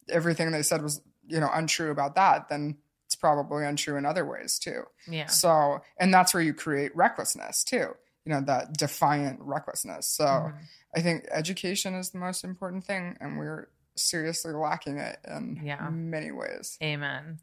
everything 0.08 0.50
they 0.50 0.62
said 0.62 0.80
was, 0.82 1.02
you 1.32 1.40
know, 1.40 1.50
untrue 1.52 1.90
about 1.90 2.14
that, 2.14 2.48
then 2.48 2.76
it's 3.06 3.16
probably 3.16 3.64
untrue 3.64 3.96
in 3.96 4.06
other 4.06 4.24
ways 4.24 4.58
too. 4.58 4.84
Yeah, 5.08 5.26
So, 5.26 5.80
and 5.98 6.12
that's 6.14 6.32
where 6.34 6.42
you 6.42 6.54
create 6.54 6.94
recklessness 6.96 7.64
too. 7.64 7.88
You 8.24 8.32
know, 8.32 8.40
that 8.42 8.74
defiant 8.74 9.40
recklessness. 9.40 10.06
So, 10.08 10.24
Mhm. 10.24 10.54
I 10.96 11.00
think 11.00 11.26
education 11.30 11.94
is 11.94 12.10
the 12.10 12.18
most 12.18 12.44
important 12.44 12.84
thing, 12.84 13.16
and 13.20 13.38
we're 13.38 13.68
seriously 13.96 14.52
lacking 14.52 14.98
it 14.98 15.18
in 15.26 15.60
Yeah. 15.64 15.88
many 15.90 16.30
ways. 16.30 16.78
Amen. 16.82 17.40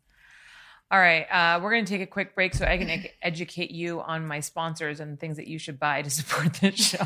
All 0.92 1.00
right, 1.00 1.26
uh, 1.30 1.60
we're 1.62 1.70
going 1.72 1.86
to 1.86 1.92
take 1.92 2.02
a 2.02 2.08
quick 2.08 2.34
break 2.34 2.56
so 2.56 2.66
I 2.66 2.78
can 2.80 2.90
educate 3.22 3.70
you 3.72 4.02
on 4.02 4.26
my 4.26 4.40
sponsors 4.40 5.00
and 5.00 5.20
things 5.20 5.38
that 5.38 5.48
you 5.48 5.60
should 5.60 5.80
buy 5.80 6.02
to 6.02 6.10
support 6.10 6.54
this 6.56 6.76
show. 6.76 7.06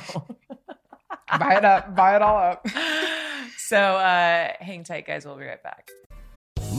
buy 1.38 1.56
it 1.58 1.66
up, 1.66 1.94
buy 1.96 2.16
it 2.16 2.22
all 2.22 2.38
up. 2.38 2.66
so 3.58 3.78
uh, 3.78 4.54
hang 4.60 4.84
tight, 4.86 5.06
guys. 5.06 5.26
We'll 5.26 5.36
be 5.38 5.44
right 5.46 5.62
back. 5.62 5.90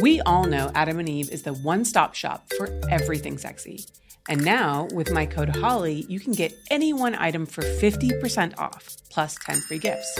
We 0.00 0.22
all 0.22 0.44
know 0.46 0.70
Adam 0.74 0.98
and 0.98 1.08
Eve 1.08 1.30
is 1.30 1.42
the 1.42 1.52
one 1.52 1.84
stop 1.84 2.14
shop 2.14 2.50
for 2.56 2.80
everything 2.88 3.36
sexy. 3.36 3.84
And 4.26 4.42
now, 4.42 4.88
with 4.94 5.12
my 5.12 5.26
code 5.26 5.54
HOLLY, 5.54 6.06
you 6.08 6.18
can 6.18 6.32
get 6.32 6.54
any 6.70 6.94
one 6.94 7.14
item 7.14 7.44
for 7.44 7.60
50% 7.60 8.56
off, 8.56 8.96
plus 9.10 9.36
10 9.44 9.60
free 9.60 9.78
gifts. 9.78 10.18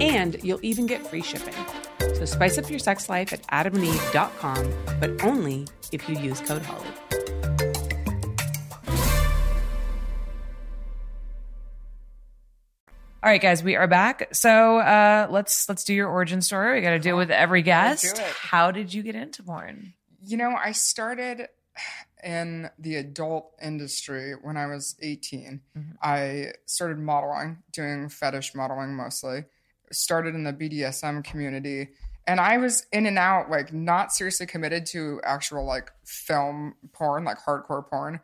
And 0.00 0.42
you'll 0.42 0.60
even 0.62 0.86
get 0.86 1.06
free 1.06 1.20
shipping. 1.20 1.54
So 2.14 2.24
spice 2.24 2.56
up 2.56 2.70
your 2.70 2.78
sex 2.78 3.10
life 3.10 3.32
at 3.34 3.46
adamandeve.com, 3.48 4.72
but 5.00 5.22
only 5.22 5.66
if 5.92 6.08
you 6.08 6.18
use 6.18 6.40
code 6.40 6.62
HOLLY. 6.62 7.39
All 13.22 13.28
right, 13.28 13.40
guys, 13.40 13.62
we 13.62 13.76
are 13.76 13.86
back. 13.86 14.34
So 14.34 14.78
uh, 14.78 15.26
let's 15.28 15.68
let's 15.68 15.84
do 15.84 15.92
your 15.92 16.08
origin 16.08 16.40
story. 16.40 16.76
We 16.76 16.80
got 16.80 16.92
to 16.92 16.98
do 16.98 17.10
it 17.10 17.18
with 17.18 17.30
every 17.30 17.60
guest. 17.60 18.16
How 18.18 18.70
did 18.70 18.94
you 18.94 19.02
get 19.02 19.14
into 19.14 19.42
porn? 19.42 19.92
You 20.22 20.38
know, 20.38 20.56
I 20.56 20.72
started 20.72 21.48
in 22.24 22.70
the 22.78 22.96
adult 22.96 23.52
industry 23.62 24.32
when 24.40 24.56
I 24.56 24.68
was 24.68 24.96
18. 25.02 25.60
I 26.02 26.52
started 26.64 26.98
modeling, 26.98 27.58
doing 27.72 28.08
fetish 28.08 28.54
modeling 28.54 28.94
mostly. 28.94 29.44
Started 29.92 30.34
in 30.34 30.44
the 30.44 30.54
BDSM 30.54 31.22
community. 31.22 31.88
And 32.26 32.40
I 32.40 32.56
was 32.56 32.86
in 32.90 33.04
and 33.04 33.18
out, 33.18 33.50
like 33.50 33.70
not 33.70 34.14
seriously 34.14 34.46
committed 34.46 34.86
to 34.86 35.20
actual 35.24 35.66
like 35.66 35.92
film 36.06 36.74
porn, 36.94 37.24
like 37.24 37.38
hardcore 37.38 37.86
porn, 37.86 38.20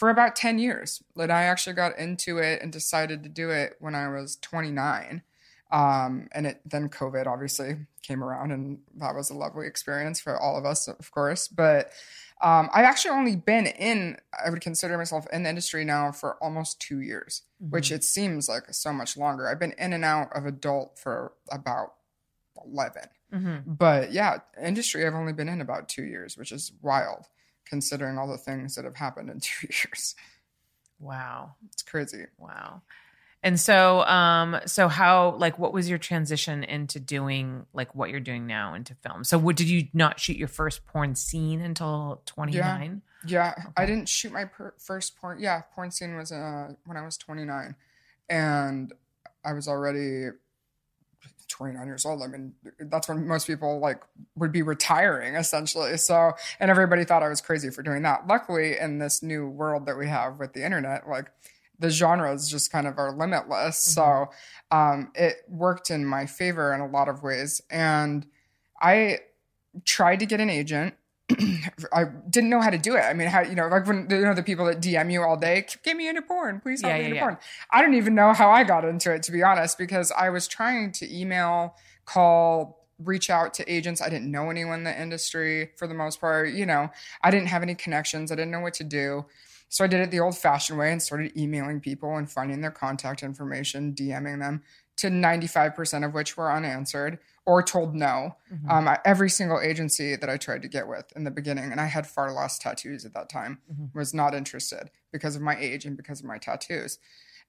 for 0.00 0.08
about 0.08 0.34
10 0.34 0.58
years. 0.58 1.02
Like 1.14 1.28
I 1.28 1.42
actually 1.42 1.74
got 1.74 1.98
into 1.98 2.38
it 2.38 2.62
and 2.62 2.72
decided 2.72 3.22
to 3.22 3.28
do 3.28 3.50
it 3.50 3.76
when 3.80 3.94
I 3.94 4.08
was 4.08 4.36
29. 4.36 5.20
Um, 5.70 6.26
and 6.32 6.46
it 6.46 6.62
then 6.64 6.88
COVID 6.88 7.26
obviously 7.26 7.76
came 8.02 8.24
around, 8.24 8.50
and 8.50 8.78
that 8.96 9.14
was 9.14 9.28
a 9.28 9.34
lovely 9.34 9.66
experience 9.66 10.18
for 10.18 10.40
all 10.40 10.56
of 10.56 10.64
us, 10.64 10.88
of 10.88 11.10
course. 11.10 11.48
But 11.48 11.90
um, 12.40 12.70
I've 12.72 12.86
actually 12.86 13.10
only 13.10 13.36
been 13.36 13.66
in, 13.66 14.16
I 14.42 14.48
would 14.48 14.62
consider 14.62 14.96
myself 14.96 15.26
in 15.34 15.42
the 15.42 15.50
industry 15.50 15.84
now 15.84 16.12
for 16.12 16.42
almost 16.42 16.80
two 16.80 17.00
years, 17.00 17.42
which 17.58 17.92
it 17.92 18.02
seems 18.02 18.48
like 18.48 18.72
so 18.72 18.94
much 18.94 19.18
longer. 19.18 19.50
I've 19.50 19.60
been 19.60 19.74
in 19.76 19.92
and 19.92 20.04
out 20.04 20.34
of 20.34 20.46
adult 20.46 20.98
for 20.98 21.34
about 21.52 21.92
11. 22.64 23.02
But 23.66 24.12
yeah, 24.12 24.38
industry 24.60 25.06
I've 25.06 25.14
only 25.14 25.34
been 25.34 25.50
in 25.50 25.60
about 25.60 25.90
two 25.90 26.04
years, 26.04 26.38
which 26.38 26.52
is 26.52 26.72
wild 26.80 27.26
considering 27.70 28.18
all 28.18 28.26
the 28.26 28.36
things 28.36 28.74
that 28.74 28.84
have 28.84 28.96
happened 28.96 29.30
in 29.30 29.40
two 29.40 29.68
years. 29.70 30.14
Wow. 30.98 31.54
It's 31.72 31.82
crazy. 31.82 32.26
Wow. 32.36 32.82
And 33.42 33.58
so, 33.58 34.02
um, 34.02 34.58
so 34.66 34.88
how, 34.88 35.36
like, 35.36 35.58
what 35.58 35.72
was 35.72 35.88
your 35.88 35.96
transition 35.96 36.62
into 36.62 37.00
doing, 37.00 37.64
like, 37.72 37.94
what 37.94 38.10
you're 38.10 38.20
doing 38.20 38.46
now 38.46 38.74
into 38.74 38.94
film? 38.96 39.24
So, 39.24 39.38
what 39.38 39.56
did 39.56 39.70
you 39.70 39.88
not 39.94 40.20
shoot 40.20 40.36
your 40.36 40.48
first 40.48 40.86
porn 40.86 41.14
scene 41.14 41.62
until 41.62 42.20
29? 42.26 43.00
Yeah, 43.26 43.54
I 43.78 43.86
didn't 43.86 44.10
shoot 44.10 44.30
my 44.30 44.44
per- 44.44 44.74
first 44.76 45.16
porn. 45.16 45.38
Yeah, 45.40 45.62
porn 45.74 45.90
scene 45.90 46.16
was 46.16 46.32
uh, 46.32 46.74
when 46.84 46.98
I 46.98 47.02
was 47.02 47.16
29, 47.16 47.76
and 48.28 48.92
I 49.42 49.54
was 49.54 49.68
already 49.68 50.28
29 51.50 51.86
years 51.86 52.06
old. 52.06 52.22
I 52.22 52.26
mean, 52.26 52.54
that's 52.78 53.08
when 53.08 53.26
most 53.26 53.46
people 53.46 53.78
like 53.80 54.02
would 54.36 54.52
be 54.52 54.62
retiring 54.62 55.34
essentially. 55.34 55.96
So, 55.96 56.32
and 56.58 56.70
everybody 56.70 57.04
thought 57.04 57.22
I 57.22 57.28
was 57.28 57.40
crazy 57.40 57.70
for 57.70 57.82
doing 57.82 58.02
that. 58.02 58.26
Luckily, 58.26 58.78
in 58.78 58.98
this 58.98 59.22
new 59.22 59.48
world 59.48 59.86
that 59.86 59.98
we 59.98 60.08
have 60.08 60.38
with 60.38 60.52
the 60.52 60.64
internet, 60.64 61.08
like 61.08 61.30
the 61.78 61.90
genres 61.90 62.48
just 62.48 62.70
kind 62.70 62.86
of 62.86 62.98
are 62.98 63.12
limitless. 63.12 63.78
So, 63.78 64.30
um, 64.70 65.10
it 65.14 65.36
worked 65.48 65.90
in 65.90 66.04
my 66.04 66.26
favor 66.26 66.72
in 66.72 66.80
a 66.80 66.88
lot 66.88 67.08
of 67.08 67.22
ways. 67.22 67.60
And 67.70 68.26
I 68.80 69.20
tried 69.84 70.20
to 70.20 70.26
get 70.26 70.40
an 70.40 70.50
agent. 70.50 70.94
I 71.92 72.04
didn't 72.28 72.50
know 72.50 72.60
how 72.60 72.70
to 72.70 72.78
do 72.78 72.96
it. 72.96 73.00
I 73.00 73.12
mean, 73.14 73.28
how 73.28 73.42
you 73.42 73.54
know, 73.54 73.68
like 73.68 73.86
when 73.86 74.08
you 74.10 74.20
know 74.22 74.34
the 74.34 74.42
people 74.42 74.66
that 74.66 74.80
DM 74.80 75.12
you 75.12 75.22
all 75.22 75.36
day, 75.36 75.66
get 75.82 75.96
me 75.96 76.08
into 76.08 76.22
porn, 76.22 76.60
please 76.60 76.82
help 76.82 76.92
Yeah, 76.92 76.96
me 76.98 77.00
yeah, 77.02 77.06
into 77.06 77.16
yeah. 77.16 77.22
porn. 77.22 77.38
I 77.70 77.82
don't 77.82 77.94
even 77.94 78.14
know 78.14 78.32
how 78.32 78.50
I 78.50 78.64
got 78.64 78.84
into 78.84 79.12
it, 79.12 79.22
to 79.24 79.32
be 79.32 79.42
honest, 79.42 79.78
because 79.78 80.12
I 80.12 80.30
was 80.30 80.48
trying 80.48 80.92
to 80.92 81.14
email, 81.18 81.74
call, 82.04 82.86
reach 82.98 83.30
out 83.30 83.54
to 83.54 83.72
agents. 83.72 84.02
I 84.02 84.08
didn't 84.08 84.30
know 84.30 84.50
anyone 84.50 84.78
in 84.78 84.84
the 84.84 85.00
industry 85.00 85.70
for 85.76 85.86
the 85.86 85.94
most 85.94 86.20
part. 86.20 86.50
You 86.52 86.66
know, 86.66 86.90
I 87.22 87.30
didn't 87.30 87.48
have 87.48 87.62
any 87.62 87.74
connections. 87.74 88.30
I 88.30 88.34
didn't 88.34 88.50
know 88.50 88.60
what 88.60 88.74
to 88.74 88.84
do. 88.84 89.26
So 89.68 89.84
I 89.84 89.86
did 89.86 90.00
it 90.00 90.10
the 90.10 90.20
old 90.20 90.36
fashioned 90.36 90.78
way 90.78 90.90
and 90.90 91.00
started 91.00 91.36
emailing 91.38 91.80
people 91.80 92.16
and 92.16 92.30
finding 92.30 92.60
their 92.60 92.72
contact 92.72 93.22
information, 93.22 93.94
DMing 93.94 94.40
them, 94.40 94.62
to 94.96 95.08
95% 95.08 96.04
of 96.04 96.12
which 96.12 96.36
were 96.36 96.52
unanswered 96.52 97.18
or 97.50 97.62
told 97.62 97.94
no. 97.94 98.36
Um, 98.68 98.86
I- 98.88 99.00
every 99.04 99.28
single 99.30 99.60
agency 99.60 100.14
that 100.16 100.30
I 100.30 100.36
tried 100.36 100.62
to 100.62 100.68
get 100.68 100.86
with 100.86 101.06
in 101.16 101.24
the 101.24 101.30
beginning, 101.32 101.72
and 101.72 101.80
I 101.80 101.86
had 101.86 102.06
far 102.06 102.32
less 102.32 102.58
tattoos 102.58 103.04
at 103.04 103.12
that 103.14 103.28
time, 103.28 103.58
was 103.92 104.14
not 104.14 104.34
interested 104.34 104.90
because 105.12 105.34
of 105.36 105.42
my 105.42 105.56
age 105.58 105.84
and 105.84 105.96
because 105.96 106.20
of 106.20 106.26
my 106.26 106.38
tattoos. 106.38 106.98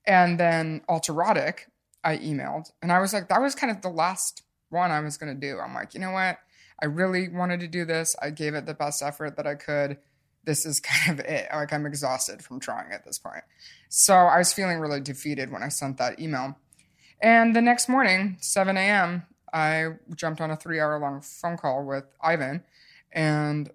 And 0.05 0.39
then 0.39 0.81
Alterotic, 0.89 1.67
I 2.03 2.17
emailed, 2.17 2.71
and 2.81 2.91
I 2.91 2.99
was 2.99 3.13
like, 3.13 3.29
that 3.29 3.41
was 3.41 3.53
kind 3.53 3.69
of 3.69 3.81
the 3.81 3.89
last 4.03 4.41
one 4.69 4.89
I 4.89 4.99
was 5.01 5.17
going 5.17 5.33
to 5.39 5.47
do. 5.47 5.59
I'm 5.59 5.73
like, 5.75 5.93
you 5.93 5.99
know 5.99 6.11
what? 6.11 6.39
I 6.81 6.85
really 6.87 7.29
wanted 7.29 7.59
to 7.59 7.67
do 7.67 7.85
this. 7.85 8.15
I 8.21 8.31
gave 8.31 8.55
it 8.55 8.65
the 8.65 8.73
best 8.73 9.03
effort 9.03 9.35
that 9.37 9.45
I 9.45 9.53
could. 9.53 9.97
This 10.43 10.65
is 10.65 10.79
kind 10.91 11.19
of 11.19 11.25
it. 11.25 11.47
Like, 11.53 11.71
I'm 11.73 11.85
exhausted 11.85 12.41
from 12.43 12.59
trying 12.59 12.91
at 12.91 13.05
this 13.05 13.19
point. 13.19 13.43
So 13.89 14.15
I 14.15 14.39
was 14.39 14.51
feeling 14.51 14.79
really 14.79 14.99
defeated 15.01 15.51
when 15.51 15.61
I 15.61 15.69
sent 15.69 15.97
that 15.97 16.19
email. 16.19 16.57
And 17.21 17.55
the 17.55 17.61
next 17.61 17.87
morning, 17.87 18.37
7 18.41 18.75
a.m., 18.77 19.27
I 19.53 19.95
jumped 20.15 20.41
on 20.41 20.51
a 20.51 20.55
three 20.55 20.79
hour 20.79 20.99
long 20.99 21.21
phone 21.21 21.57
call 21.57 21.85
with 21.85 22.05
Ivan. 22.21 22.63
And 23.11 23.71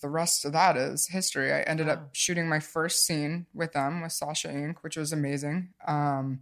the 0.00 0.08
rest 0.08 0.44
of 0.44 0.52
that 0.52 0.76
is 0.76 1.08
history. 1.08 1.52
I 1.52 1.60
ended 1.62 1.88
up 1.88 2.14
shooting 2.14 2.48
my 2.48 2.60
first 2.60 3.04
scene 3.06 3.46
with 3.52 3.72
them 3.72 4.00
with 4.00 4.12
Sasha 4.12 4.48
Inc., 4.48 4.76
which 4.80 4.96
was 4.96 5.12
amazing. 5.12 5.70
Um, 5.86 6.40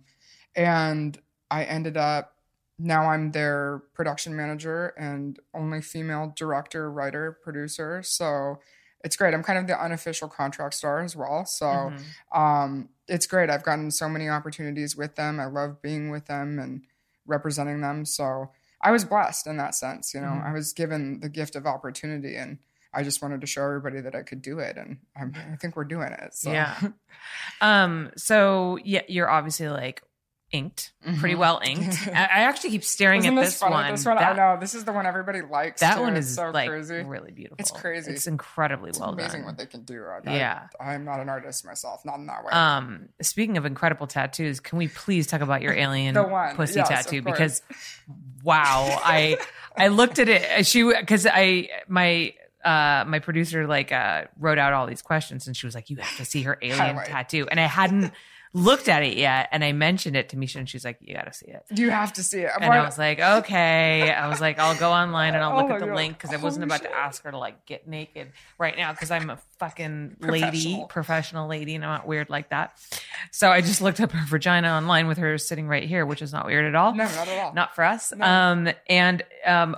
and 0.55 1.19
I 1.51 1.65
ended 1.65 1.97
up 1.97 2.37
now 2.79 3.11
I'm 3.11 3.33
their 3.33 3.83
production 3.95 4.37
manager 4.37 4.89
and 4.97 5.39
only 5.55 5.81
female 5.83 6.33
director, 6.37 6.91
writer, 6.91 7.39
producer. 7.43 8.03
So 8.03 8.59
it's 9.05 9.17
great. 9.17 9.35
I'm 9.35 9.43
kind 9.43 9.59
of 9.59 9.67
the 9.67 9.81
unofficial 9.81 10.29
contract 10.29 10.75
star 10.75 11.01
as 11.01 11.15
well. 11.15 11.45
So 11.45 11.93
um, 12.33 12.89
it's 13.09 13.27
great. 13.27 13.51
I've 13.51 13.65
gotten 13.65 13.91
so 13.91 14.09
many 14.09 14.29
opportunities 14.29 14.97
with 14.97 15.17
them. 15.17 15.39
I 15.39 15.47
love 15.47 15.83
being 15.83 16.11
with 16.11 16.27
them 16.27 16.59
and 16.59 16.83
representing 17.27 17.81
them. 17.81 18.05
So 18.05 18.51
I 18.83 18.91
was 18.91 19.05
blessed 19.05 19.47
in 19.47 19.57
that 19.59 19.75
sense. 19.75 20.13
You 20.15 20.21
know, 20.21 20.43
I 20.45 20.53
was 20.53 20.73
given 20.73 21.21
the 21.21 21.29
gift 21.29 21.57
of 21.57 21.67
opportunity 21.67 22.37
and 22.37 22.59
I 22.93 23.05
just 23.05 23.23
wanted 23.23 23.41
to 23.41 23.47
show 23.47 23.65
everybody 23.65 24.01
that 24.01 24.15
I 24.15 24.23
could 24.23 24.43
do 24.43 24.59
it. 24.59 24.77
And 24.77 24.99
I'm, 25.17 25.33
I 25.53 25.57
think 25.57 25.77
we're 25.77 25.85
doing 25.85 26.13
it. 26.13 26.35
So. 26.35 26.53
Yeah. 26.53 26.79
Um, 27.61 28.11
so 28.17 28.79
yeah, 28.85 29.03
you're 29.09 29.31
obviously 29.31 29.69
like 29.69 30.03
inked, 30.53 30.93
pretty 31.19 31.35
well 31.35 31.61
inked. 31.65 31.97
I, 32.09 32.21
I 32.23 32.41
actually 32.45 32.71
keep 32.71 32.85
staring 32.85 33.23
Mm-hmm. 33.23 33.39
Isn't 33.39 33.39
at 33.39 33.45
this 33.45 33.55
this 33.61 33.63
one. 33.63 33.91
This 33.91 34.05
one, 34.05 34.19
I 34.19 34.33
know. 34.35 34.59
This 34.61 34.75
is 34.75 34.85
the 34.85 34.93
one 34.93 35.07
everybody 35.07 35.41
likes. 35.43 35.81
That 35.81 35.97
too. 35.97 36.03
one 36.03 36.17
It's 36.17 36.29
is 36.29 36.35
so 36.35 36.51
like 36.51 36.69
crazy. 36.69 37.03
really 37.03 37.31
beautiful. 37.31 37.57
It's 37.59 37.71
crazy. 37.71 38.13
It's 38.13 38.27
incredibly 38.27 38.93
well 38.99 39.11
done. 39.11 39.19
It's 39.19 39.19
well 39.19 39.27
amazing 39.27 39.41
done. 39.41 39.47
what 39.47 39.59
they 39.59 39.67
can 39.67 39.83
do. 39.83 40.05
I, 40.05 40.21
Yeah. 40.37 40.69
I, 40.79 40.95
I'm 40.95 41.05
not 41.05 41.21
an 41.21 41.29
artist 41.29 41.65
myself, 41.65 42.05
not 42.05 42.17
in 42.19 42.27
that 42.27 42.45
way. 42.45 42.53
Um, 42.53 43.09
speaking 43.21 43.57
of 43.57 43.65
incredible 43.65 44.07
tattoos, 44.07 44.61
can 44.61 44.79
we 44.79 44.89
please 44.89 45.27
talk 45.27 45.41
about 45.41 45.63
your 45.63 45.73
alien 45.75 46.15
pussy 46.55 46.79
yes, 46.81 46.89
tattoo? 46.89 47.23
Because 47.23 47.63
wow, 48.43 49.01
I 49.05 49.39
I 49.77 49.89
looked 49.89 50.19
at 50.19 50.29
it. 50.29 50.67
She 50.67 50.83
because 50.85 51.27
I 51.31 51.69
my 51.89 52.35
uh 52.65 53.05
my 53.07 53.19
producer 53.19 53.67
like 53.67 53.91
uh 53.93 54.25
wrote 54.39 54.59
out 54.59 54.73
all 54.73 54.87
these 54.87 55.03
questions 55.03 55.47
and 55.47 55.57
she 55.57 55.67
was 55.67 55.75
like, 55.75 55.91
you 55.91 55.97
have 55.97 56.17
to 56.19 56.25
see 56.25 56.43
her 56.43 56.59
alien 56.63 56.97
tattoo, 57.05 57.47
and 57.51 57.59
I 57.59 57.67
hadn't 57.67 58.13
looked 58.55 58.89
at 58.89 59.03
it 59.03 59.17
yet, 59.17 59.49
and 59.51 59.65
I 59.65 59.73
mentioned 59.73 60.15
it 60.15 60.29
to 60.29 60.37
Misha, 60.37 60.59
and 60.59 60.69
she's 60.69 60.85
like, 60.85 60.99
you 61.01 61.15
got 61.15 61.25
to 61.25 61.33
see 61.33 61.47
it. 61.47 61.63
you 61.75 61.91
have 61.91 62.13
to 62.15 62.23
see 62.23 62.41
it. 62.41 62.51
And 62.61 62.71
I 62.71 62.85
was 62.85 62.99
like, 62.99 63.19
okay. 63.19 64.11
I 64.13 64.29
was 64.29 64.41
like, 64.43 64.59
I'll 64.59 64.77
go 64.79 64.91
online 64.93 65.35
and 65.35 65.43
I'll 65.43 65.57
look 65.63 65.71
Oh 65.71 65.75
at 65.75 65.81
the 65.81 65.87
God. 65.87 65.97
link 65.97 66.19
because 66.19 66.35
I 66.35 66.37
wasn't 66.37 66.65
about 66.65 66.83
to 66.83 66.95
ask 66.95 67.23
her 67.25 67.31
to 67.31 67.39
like 67.39 67.65
get 67.65 67.89
naked 67.89 68.33
right 68.59 68.77
now 68.77 68.93
because 68.93 69.11
I'm 69.11 69.31
a 69.31 69.39
fucking 69.59 70.17
lady, 70.21 70.41
Professional. 70.51 70.87
professional 70.87 71.49
lady, 71.49 71.75
and 71.75 71.85
I'm 71.85 71.91
not 71.93 72.07
weird 72.07 72.29
like 72.29 72.51
that. 72.51 72.77
So 73.31 73.51
I 73.51 73.63
just 73.63 73.81
looked 73.81 74.01
up 74.01 74.13
her 74.13 74.27
vagina 74.27 74.69
online 74.69 75.07
with 75.09 75.17
her 75.19 75.39
sitting 75.39 75.67
right 75.67 75.85
here, 75.89 76.05
which 76.05 76.21
is 76.21 76.33
not 76.33 76.45
weird 76.45 76.67
at 76.67 76.75
all. 76.75 76.95
No, 76.95 77.05
not 77.05 77.29
at 77.29 77.39
all. 77.45 77.55
Not 77.55 77.75
for 77.75 77.85
us. 77.85 78.13
Um, 78.21 78.69
and 78.87 79.23
um, 79.47 79.77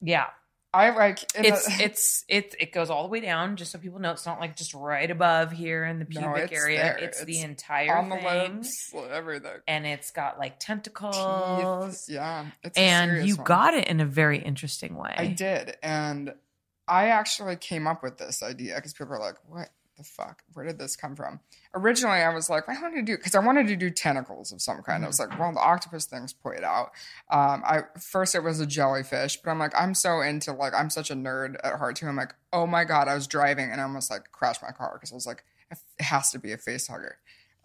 yeah, 0.00 0.26
I 0.74 0.90
like 0.90 1.18
It's 1.34 1.66
the- 1.76 1.84
it's 1.84 2.24
it's 2.28 2.56
it 2.58 2.72
goes 2.72 2.88
all 2.88 3.02
the 3.02 3.08
way 3.10 3.20
down, 3.20 3.56
just 3.56 3.72
so 3.72 3.78
people 3.78 3.98
know 3.98 4.12
it's 4.12 4.24
not 4.24 4.40
like 4.40 4.56
just 4.56 4.72
right 4.72 5.10
above 5.10 5.52
here 5.52 5.84
in 5.84 5.98
the 5.98 6.06
No, 6.08 6.20
pubic 6.32 6.50
it's 6.50 6.62
area. 6.62 6.78
there. 6.82 6.96
It's, 6.98 7.22
the 7.24 7.40
entire 7.42 7.94
on 7.94 8.08
the 8.08 8.16
thing, 8.16 8.54
lips, 8.56 8.94
everything. 9.10 9.60
and 9.68 9.86
it's 9.86 10.10
got 10.10 10.38
like 10.38 10.58
tentacles. 10.58 12.06
Teeth. 12.06 12.14
Yeah, 12.14 12.46
it's 12.62 12.78
and 12.78 13.26
you 13.28 13.36
one. 13.36 13.44
got 13.44 13.74
it 13.74 13.88
in 13.88 14.00
a 14.00 14.06
very 14.06 14.38
interesting 14.38 14.96
way. 14.96 15.14
I 15.16 15.26
did, 15.26 15.76
and 15.82 16.34
I 16.88 17.08
actually 17.08 17.56
came 17.56 17.86
up 17.86 18.02
with 18.02 18.16
this 18.18 18.42
idea 18.42 18.76
because 18.76 18.94
people 18.94 19.12
are 19.14 19.18
like, 19.20 19.36
"What 19.48 19.68
the 20.02 20.08
fuck? 20.08 20.42
Where 20.52 20.66
did 20.66 20.78
this 20.78 20.96
come 20.96 21.16
from?" 21.16 21.40
Originally, 21.74 22.20
I 22.20 22.34
was 22.34 22.50
like, 22.50 22.68
"I 22.68 22.80
wanted 22.80 22.96
to 22.96 23.02
do," 23.02 23.16
because 23.16 23.34
I 23.34 23.38
wanted 23.38 23.66
to 23.68 23.76
do 23.76 23.90
tentacles 23.90 24.52
of 24.52 24.60
some 24.60 24.82
kind. 24.82 25.04
I 25.04 25.06
was 25.06 25.18
like, 25.18 25.38
"Well, 25.38 25.52
the 25.52 25.60
octopus 25.60 26.06
thing's 26.06 26.32
played 26.32 26.64
out." 26.64 26.92
Um, 27.30 27.62
I 27.64 27.82
first 27.98 28.34
it 28.34 28.42
was 28.42 28.60
a 28.60 28.66
jellyfish, 28.66 29.38
but 29.38 29.50
I'm 29.50 29.58
like, 29.58 29.72
I'm 29.76 29.94
so 29.94 30.20
into 30.20 30.52
like, 30.52 30.74
I'm 30.74 30.90
such 30.90 31.10
a 31.10 31.14
nerd 31.14 31.56
at 31.64 31.78
heart 31.78 31.96
too. 31.96 32.06
I'm 32.06 32.16
like, 32.16 32.34
oh 32.52 32.66
my 32.66 32.84
god, 32.84 33.08
I 33.08 33.14
was 33.14 33.26
driving 33.26 33.70
and 33.70 33.80
I 33.80 33.84
almost 33.84 34.10
like 34.10 34.30
crashed 34.32 34.62
my 34.62 34.70
car 34.70 34.92
because 34.94 35.12
I 35.12 35.14
was 35.14 35.26
like, 35.26 35.44
it 35.70 36.04
has 36.04 36.30
to 36.32 36.38
be 36.38 36.52
a 36.52 36.58
face 36.58 36.88
hugger. 36.88 37.18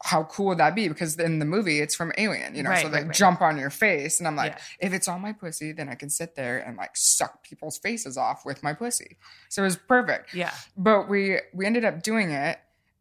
How 0.04 0.24
cool 0.26 0.48
would 0.48 0.60
that 0.60 0.76
be? 0.76 0.88
Because 0.88 1.18
in 1.18 1.40
the 1.40 1.46
movie, 1.46 1.80
it's 1.80 1.96
from 1.96 2.12
Alien, 2.18 2.54
you 2.56 2.62
know, 2.64 2.70
Right, 2.70 2.84
so 2.84 2.90
they 2.90 3.00
right, 3.00 3.08
right. 3.08 3.16
jump 3.16 3.42
on 3.42 3.58
your 3.58 3.72
face, 3.72 4.20
and 4.20 4.28
I'm 4.28 4.36
like, 4.36 4.54
Yeah. 4.54 4.88
if 4.88 4.94
it's 4.94 5.08
on 5.08 5.22
my 5.22 5.34
pussy, 5.34 5.72
then 5.72 5.90
I 5.90 5.96
can 5.96 6.10
sit 6.10 6.36
there 6.36 6.60
and 6.60 6.78
like 6.78 6.96
suck 6.96 7.44
people's 7.44 7.78
faces 7.80 8.16
off 8.18 8.46
with 8.46 8.62
my 8.62 8.74
pussy. 8.74 9.18
So 9.50 9.64
it 9.64 9.66
was 9.66 9.76
perfect. 9.78 10.34
Yeah. 10.36 10.54
But 10.78 11.10
we 11.10 11.40
we 11.54 11.66
ended 11.66 11.84
up 11.84 12.04
doing 12.04 12.30
it 12.32 12.60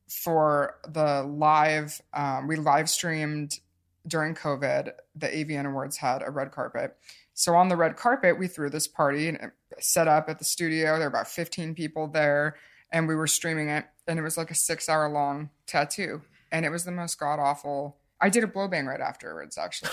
for 0.09 0.77
the 0.89 1.23
live. 1.23 2.01
Um, 2.15 2.47
we 2.47 2.57
live 2.57 2.89
streamed 2.89 3.61
during 4.07 4.35
COVID. 4.35 4.93
The 5.17 5.27
AVN 5.29 5.67
Awards 5.67 5.97
had 5.97 6.23
a 6.23 6.31
red 6.31 6.53
carpet. 6.53 6.97
So 7.35 7.55
on 7.55 7.69
the 7.69 7.77
red 7.77 7.97
carpet, 7.97 8.39
we 8.39 8.47
threw 8.49 8.71
this 8.71 8.87
party 8.89 9.29
and 9.29 9.37
it 9.39 9.51
set 9.81 10.09
up 10.09 10.29
at 10.29 10.39
the 10.39 10.45
studio. 10.45 10.93
There 10.99 11.09
were 11.11 11.15
about 11.15 11.29
15 11.29 11.75
people 11.75 12.07
there, 12.07 12.57
and 12.91 13.07
we 13.09 13.15
were 13.15 13.27
streaming 13.27 13.69
it. 13.69 13.85
And 14.07 14.19
it 14.19 14.23
was 14.23 14.39
like 14.39 14.51
a 14.51 14.55
six 14.55 14.89
hour 14.89 15.09
long 15.09 15.51
tattoo. 15.67 16.23
And 16.53 16.65
it 16.65 16.71
was 16.71 16.85
the 16.85 16.93
most 16.93 17.19
god 17.19 17.39
awful. 17.39 17.97
I 18.21 18.29
did 18.29 18.45
a 18.45 18.47
blow 18.47 18.69
bang 18.69 18.87
right 18.87 19.01
afterwards, 19.01 19.59
actually. 19.59 19.91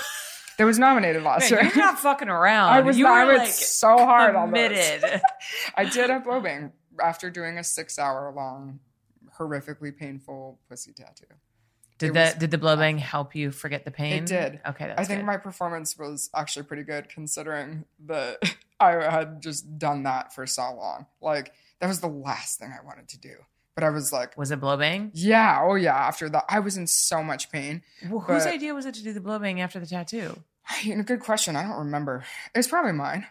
That 0.57 0.65
was 0.65 0.77
nominated 0.79 1.23
last 1.23 1.49
Man, 1.51 1.63
year. 1.63 1.71
you're 1.75 1.83
not 1.85 1.99
fucking 1.99 2.29
around. 2.29 2.73
I 2.73 2.81
was 2.81 2.97
you 2.97 3.07
I 3.07 3.25
were 3.25 3.33
was 3.33 3.39
like 3.39 3.49
so 3.49 3.97
hard 3.97 4.35
on 4.35 4.51
this. 4.51 5.03
I 5.75 5.85
did 5.85 6.09
a 6.09 6.19
blow 6.19 6.39
bang 6.39 6.71
after 7.01 7.29
doing 7.29 7.57
a 7.57 7.63
six 7.63 7.97
hour 7.97 8.31
long, 8.35 8.79
horrifically 9.37 9.95
painful 9.95 10.59
pussy 10.69 10.93
tattoo. 10.93 11.25
Did 11.97 12.15
It 12.15 12.33
the 12.33 12.39
did 12.39 12.51
the 12.51 12.57
blow 12.57 12.75
bang 12.75 12.97
help 12.97 13.35
you 13.35 13.51
forget 13.51 13.85
the 13.85 13.91
pain? 13.91 14.23
It 14.23 14.25
did. 14.25 14.59
Okay, 14.67 14.87
that's 14.87 14.99
I 14.99 15.03
think 15.05 15.21
good. 15.21 15.25
my 15.25 15.37
performance 15.37 15.97
was 15.97 16.29
actually 16.35 16.63
pretty 16.63 16.83
good 16.83 17.09
considering 17.09 17.85
that 18.05 18.37
I 18.79 18.91
had 18.91 19.41
just 19.41 19.77
done 19.79 20.03
that 20.03 20.33
for 20.33 20.45
so 20.45 20.73
long. 20.75 21.07
Like 21.21 21.53
that 21.79 21.87
was 21.87 21.99
the 21.99 22.07
last 22.07 22.59
thing 22.59 22.71
I 22.71 22.85
wanted 22.85 23.07
to 23.09 23.19
do. 23.19 23.35
But 23.75 23.83
I 23.83 23.89
was 23.89 24.13
like, 24.13 24.37
was 24.37 24.51
it 24.51 24.59
blow 24.59 24.77
bang? 24.77 25.09
yeah, 25.13 25.59
oh 25.63 25.75
yeah. 25.75 25.95
After 25.95 26.29
that, 26.29 26.45
I 26.47 26.59
was 26.59 26.77
in 26.77 26.85
so 26.87 27.23
much 27.23 27.51
pain. 27.51 27.81
Well, 28.09 28.19
whose 28.21 28.43
But- 28.45 28.53
idea 28.53 28.73
was 28.75 28.85
it 28.85 28.93
to 28.95 29.03
do 29.03 29.13
the 29.13 29.21
blow 29.21 29.39
bang 29.39 29.61
after 29.61 29.79
the 29.79 29.87
tattoo? 29.87 30.39
You 30.83 30.95
know, 30.95 31.03
good 31.03 31.19
question. 31.19 31.55
I 31.55 31.63
don't 31.63 31.77
remember. 31.79 32.23
It's 32.55 32.67
probably 32.69 32.93
mine, 32.93 33.27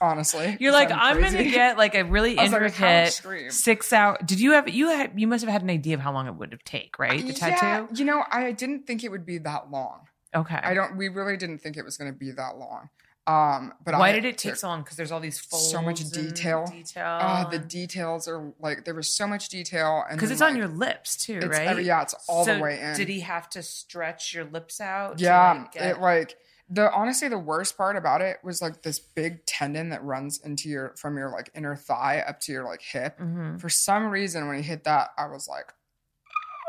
honestly. 0.00 0.56
you're 0.60 0.72
like, 0.72 0.90
I'm, 0.90 1.20
gonna 1.20 1.44
get 1.44 1.76
like 1.78 1.94
a 1.94 2.02
really 2.04 2.38
I 2.38 2.42
was 2.44 2.52
like, 2.52 2.62
intricate 2.62 3.52
six 3.52 3.92
hour. 3.92 4.18
Did 4.24 4.40
you 4.40 4.52
have 4.52 4.68
you 4.68 4.88
had 4.88 5.12
you 5.18 5.26
must 5.28 5.44
have 5.44 5.52
had 5.52 5.62
an 5.62 5.70
idea 5.70 5.94
of 5.94 6.00
how 6.00 6.12
long 6.12 6.26
it 6.26 6.34
would 6.34 6.52
have 6.52 6.64
take, 6.64 6.98
right? 6.98 7.20
The 7.20 7.26
Yeah, 7.28 7.32
tattoo. 7.34 7.88
you 7.94 8.04
know, 8.04 8.24
I 8.30 8.52
didn't 8.52 8.86
think 8.86 9.04
it 9.04 9.10
would 9.10 9.24
be 9.26 9.38
that 9.38 9.70
long. 9.70 10.08
Okay. 10.34 10.58
I 10.62 10.72
don't. 10.74 10.96
We 10.96 11.08
really 11.08 11.36
didn't 11.36 11.58
think 11.58 11.76
it 11.76 11.84
was 11.84 11.96
going 11.98 12.10
to 12.10 12.18
be 12.18 12.30
that 12.32 12.56
long. 12.56 12.88
Um, 13.24 13.72
but 13.84 13.94
Why 13.94 14.08
I, 14.08 14.12
did 14.12 14.24
it 14.24 14.36
take 14.36 14.56
so 14.56 14.66
long? 14.66 14.82
Because 14.82 14.96
there's 14.96 15.12
all 15.12 15.20
these 15.20 15.38
folds 15.38 15.70
so 15.70 15.80
much 15.80 16.00
detail. 16.10 16.66
Detail. 16.66 17.04
Ah, 17.06 17.48
the 17.48 17.58
details 17.60 18.26
are 18.26 18.52
like 18.58 18.84
there 18.84 18.94
was 18.94 19.14
so 19.14 19.28
much 19.28 19.48
detail, 19.48 20.02
and 20.08 20.18
because 20.18 20.32
it's 20.32 20.42
on 20.42 20.56
your 20.56 20.66
lips 20.66 21.24
too, 21.24 21.36
it's 21.36 21.46
right? 21.46 21.68
every- 21.68 21.84
yeah, 21.84 22.02
it's 22.02 22.14
all 22.28 22.44
the 22.44 22.58
way 22.58 22.80
in. 22.80 22.96
Did 22.96 23.08
he 23.08 23.20
have 23.20 23.48
to 23.50 23.62
stretch 23.62 24.34
your 24.34 24.44
lips 24.44 24.80
out? 24.80 25.18
to, 25.18 25.24
Yeah, 25.24 25.52
like, 25.52 25.72
get- 25.72 25.82
it 25.96 26.00
like 26.00 26.36
the 26.68 26.90
honestly 26.92 27.28
the 27.28 27.38
worst 27.38 27.76
part 27.76 27.96
about 27.96 28.22
it 28.22 28.38
was 28.42 28.60
like 28.60 28.82
this 28.82 28.98
big 28.98 29.44
tendon 29.46 29.90
that 29.90 30.02
runs 30.02 30.40
into 30.44 30.68
your 30.68 30.94
from 30.96 31.16
your 31.16 31.30
like 31.30 31.48
inner 31.54 31.76
thigh 31.76 32.24
up 32.26 32.40
to 32.40 32.50
your 32.52 32.64
like 32.64 32.82
hip. 32.82 33.20
Mhm. 33.20 33.60
For 33.60 33.68
some 33.68 34.06
reason, 34.10 34.48
when 34.48 34.56
he 34.56 34.62
hit 34.64 34.82
that, 34.84 35.10
I 35.16 35.26
was 35.26 35.46
like. 35.46 35.72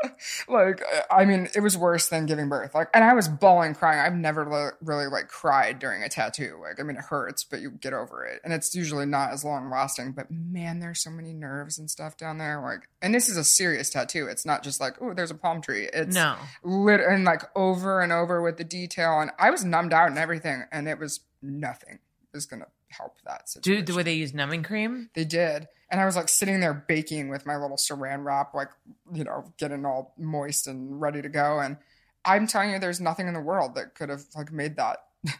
like 0.48 0.82
I 1.10 1.24
mean, 1.24 1.48
it 1.54 1.60
was 1.60 1.76
worse 1.76 2.08
than 2.08 2.26
giving 2.26 2.48
birth. 2.48 2.74
Like, 2.74 2.88
and 2.94 3.04
I 3.04 3.14
was 3.14 3.28
bawling, 3.28 3.74
crying. 3.74 4.00
I've 4.00 4.14
never 4.14 4.44
li- 4.48 4.76
really 4.80 5.06
like 5.06 5.28
cried 5.28 5.78
during 5.78 6.02
a 6.02 6.08
tattoo. 6.08 6.58
Like, 6.60 6.80
I 6.80 6.82
mean, 6.82 6.96
it 6.96 7.04
hurts, 7.04 7.44
but 7.44 7.60
you 7.60 7.70
get 7.70 7.92
over 7.92 8.24
it, 8.24 8.40
and 8.44 8.52
it's 8.52 8.74
usually 8.74 9.06
not 9.06 9.32
as 9.32 9.44
long 9.44 9.70
lasting. 9.70 10.12
But 10.12 10.30
man, 10.30 10.80
there's 10.80 11.00
so 11.00 11.10
many 11.10 11.32
nerves 11.32 11.78
and 11.78 11.90
stuff 11.90 12.16
down 12.16 12.38
there. 12.38 12.60
Like, 12.60 12.88
and 13.02 13.14
this 13.14 13.28
is 13.28 13.36
a 13.36 13.44
serious 13.44 13.90
tattoo. 13.90 14.26
It's 14.26 14.44
not 14.46 14.62
just 14.62 14.80
like, 14.80 14.94
oh, 15.00 15.14
there's 15.14 15.30
a 15.30 15.34
palm 15.36 15.60
tree. 15.60 15.88
It's 15.92 16.14
No. 16.14 16.36
lit 16.62 17.00
and 17.00 17.24
like 17.24 17.42
over 17.56 18.00
and 18.00 18.12
over 18.12 18.42
with 18.42 18.56
the 18.56 18.64
detail. 18.64 19.20
And 19.20 19.30
I 19.38 19.50
was 19.50 19.64
numbed 19.64 19.92
out 19.92 20.08
and 20.08 20.18
everything, 20.18 20.64
and 20.72 20.88
it 20.88 20.98
was 20.98 21.20
nothing 21.42 21.98
was 22.32 22.46
gonna 22.46 22.66
help 22.96 23.16
that 23.24 23.48
situation. 23.48 23.84
Do, 23.84 23.92
do 23.92 24.02
they 24.02 24.14
use 24.14 24.34
numbing 24.34 24.62
cream? 24.62 25.10
They 25.14 25.24
did. 25.24 25.68
And 25.90 26.00
I 26.00 26.06
was 26.06 26.16
like 26.16 26.28
sitting 26.28 26.60
there 26.60 26.74
baking 26.74 27.28
with 27.28 27.46
my 27.46 27.56
little 27.56 27.76
saran 27.76 28.24
wrap, 28.24 28.54
like, 28.54 28.70
you 29.12 29.24
know, 29.24 29.52
getting 29.58 29.84
all 29.84 30.14
moist 30.18 30.66
and 30.66 31.00
ready 31.00 31.22
to 31.22 31.28
go. 31.28 31.60
And 31.60 31.76
I'm 32.24 32.46
telling 32.46 32.70
you, 32.70 32.78
there's 32.78 33.00
nothing 33.00 33.28
in 33.28 33.34
the 33.34 33.40
world 33.40 33.74
that 33.76 33.94
could 33.94 34.08
have 34.08 34.22
like 34.36 34.52
made 34.52 34.76
that 34.76 35.04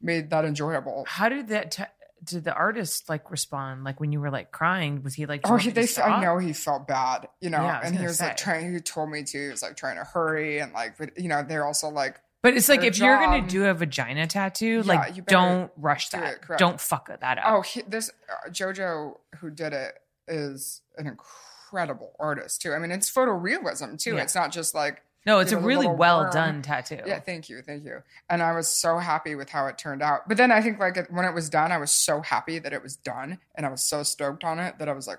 made 0.00 0.30
that 0.30 0.44
enjoyable. 0.44 1.04
How 1.08 1.28
did 1.28 1.48
that? 1.48 1.70
T- 1.72 1.82
did 2.24 2.44
the 2.44 2.52
artist 2.54 3.08
like 3.08 3.30
respond? 3.30 3.84
Like 3.84 4.00
when 4.00 4.12
you 4.12 4.20
were 4.20 4.30
like 4.30 4.50
crying, 4.50 5.02
was 5.02 5.14
he 5.14 5.26
like? 5.26 5.42
Oh, 5.44 5.56
he, 5.56 5.70
they, 5.70 5.86
I 6.02 6.20
know 6.20 6.38
he 6.38 6.52
felt 6.52 6.86
bad, 6.86 7.28
you 7.40 7.50
know, 7.50 7.62
Yeah, 7.62 7.80
and 7.82 7.96
he 7.96 8.04
was 8.04 8.20
like 8.20 8.36
trying, 8.36 8.72
he 8.72 8.80
told 8.80 9.10
me 9.10 9.22
to, 9.22 9.38
he 9.38 9.48
was 9.48 9.62
like 9.62 9.76
trying 9.76 9.96
to 9.96 10.04
hurry 10.04 10.58
and 10.58 10.72
like, 10.72 10.98
but 10.98 11.18
you 11.18 11.28
know, 11.28 11.42
they're 11.42 11.64
also 11.64 11.88
like, 11.88 12.20
But 12.42 12.54
it's 12.54 12.68
like 12.68 12.84
if 12.84 12.98
you're 12.98 13.16
gonna 13.18 13.46
do 13.46 13.66
a 13.66 13.74
vagina 13.74 14.26
tattoo, 14.26 14.82
Yeah, 14.84 14.92
like 14.92 15.26
don't 15.26 15.70
rush 15.76 16.10
do 16.10 16.18
that. 16.20 16.34
it. 16.34 16.58
Don't 16.58 16.80
fuck 16.80 17.08
that 17.08 17.38
up. 17.38 17.44
Oh, 17.46 17.62
he, 17.62 17.82
this 17.82 18.10
uh, 18.30 18.48
JoJo 18.50 19.16
who 19.40 19.50
did 19.50 19.72
it 19.72 19.98
is 20.28 20.82
an 20.96 21.06
incredible 21.06 22.12
artist 22.20 22.62
too. 22.62 22.72
I 22.72 22.78
mean, 22.78 22.92
it's 22.92 23.10
photorealism 23.10 23.98
too. 24.00 24.16
Yeah. 24.16 24.22
It's 24.22 24.34
not 24.34 24.52
just 24.52 24.74
like 24.74 25.02
no, 25.26 25.40
it's 25.40 25.52
a 25.52 25.58
really 25.58 25.88
well 25.88 26.20
worm. 26.20 26.30
done 26.32 26.62
tattoo. 26.62 27.00
Yeah, 27.04 27.18
thank 27.20 27.50
you, 27.50 27.60
thank 27.60 27.84
you. 27.84 28.02
And 28.30 28.40
I 28.42 28.52
was 28.52 28.68
so 28.68 28.98
happy 28.98 29.34
with 29.34 29.50
how 29.50 29.66
it 29.66 29.76
turned 29.76 30.00
out. 30.00 30.26
But 30.28 30.36
then 30.38 30.50
I 30.50 30.62
think 30.62 30.78
like 30.78 30.96
when 31.10 31.24
it 31.26 31.34
was 31.34 31.50
done, 31.50 31.70
I 31.72 31.76
was 31.76 31.90
so 31.90 32.22
happy 32.22 32.58
that 32.60 32.72
it 32.72 32.82
was 32.82 32.96
done, 32.96 33.38
and 33.54 33.66
I 33.66 33.68
was 33.68 33.82
so 33.82 34.02
stoked 34.04 34.44
on 34.44 34.58
it 34.58 34.78
that 34.78 34.88
I 34.88 34.92
was 34.92 35.06
like, 35.06 35.18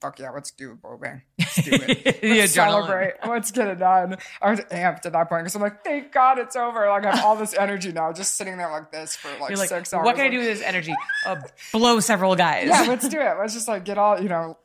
"Fuck 0.00 0.18
yeah, 0.18 0.30
let's 0.30 0.50
do 0.50 0.72
a 0.72 0.74
bow 0.74 0.96
bang. 0.96 1.22
Let's 1.38 1.62
do 1.62 1.70
it. 1.72 2.22
Let's 2.22 2.52
celebrate. 2.52 3.14
Let's 3.26 3.50
get 3.50 3.68
it 3.68 3.78
done." 3.78 4.16
I 4.42 4.50
was 4.50 4.60
amped 4.60 5.06
at 5.06 5.12
that 5.12 5.28
point 5.28 5.44
because 5.44 5.54
I'm 5.54 5.62
like, 5.62 5.84
"Thank 5.84 6.12
God 6.12 6.38
it's 6.38 6.56
over." 6.56 6.88
Like 6.88 7.04
I 7.06 7.16
have 7.16 7.24
all 7.24 7.36
this 7.36 7.54
energy 7.54 7.92
now, 7.92 8.12
just 8.12 8.34
sitting 8.34 8.56
there 8.56 8.70
like 8.70 8.90
this 8.92 9.16
for 9.16 9.28
like, 9.40 9.56
like, 9.56 9.68
six 9.68 9.92
hours. 9.92 10.04
what 10.04 10.16
can 10.16 10.26
I 10.26 10.30
do 10.30 10.38
with 10.38 10.46
this 10.46 10.62
energy? 10.62 10.94
Uh, 11.26 11.36
blow 11.72 12.00
several 12.00 12.34
guys. 12.36 12.68
yeah, 12.68 12.82
let's 12.82 13.08
do 13.10 13.20
it. 13.20 13.36
Let's 13.38 13.54
just 13.54 13.68
like 13.68 13.84
get 13.84 13.98
all, 13.98 14.20
you 14.20 14.28
know, 14.28 14.56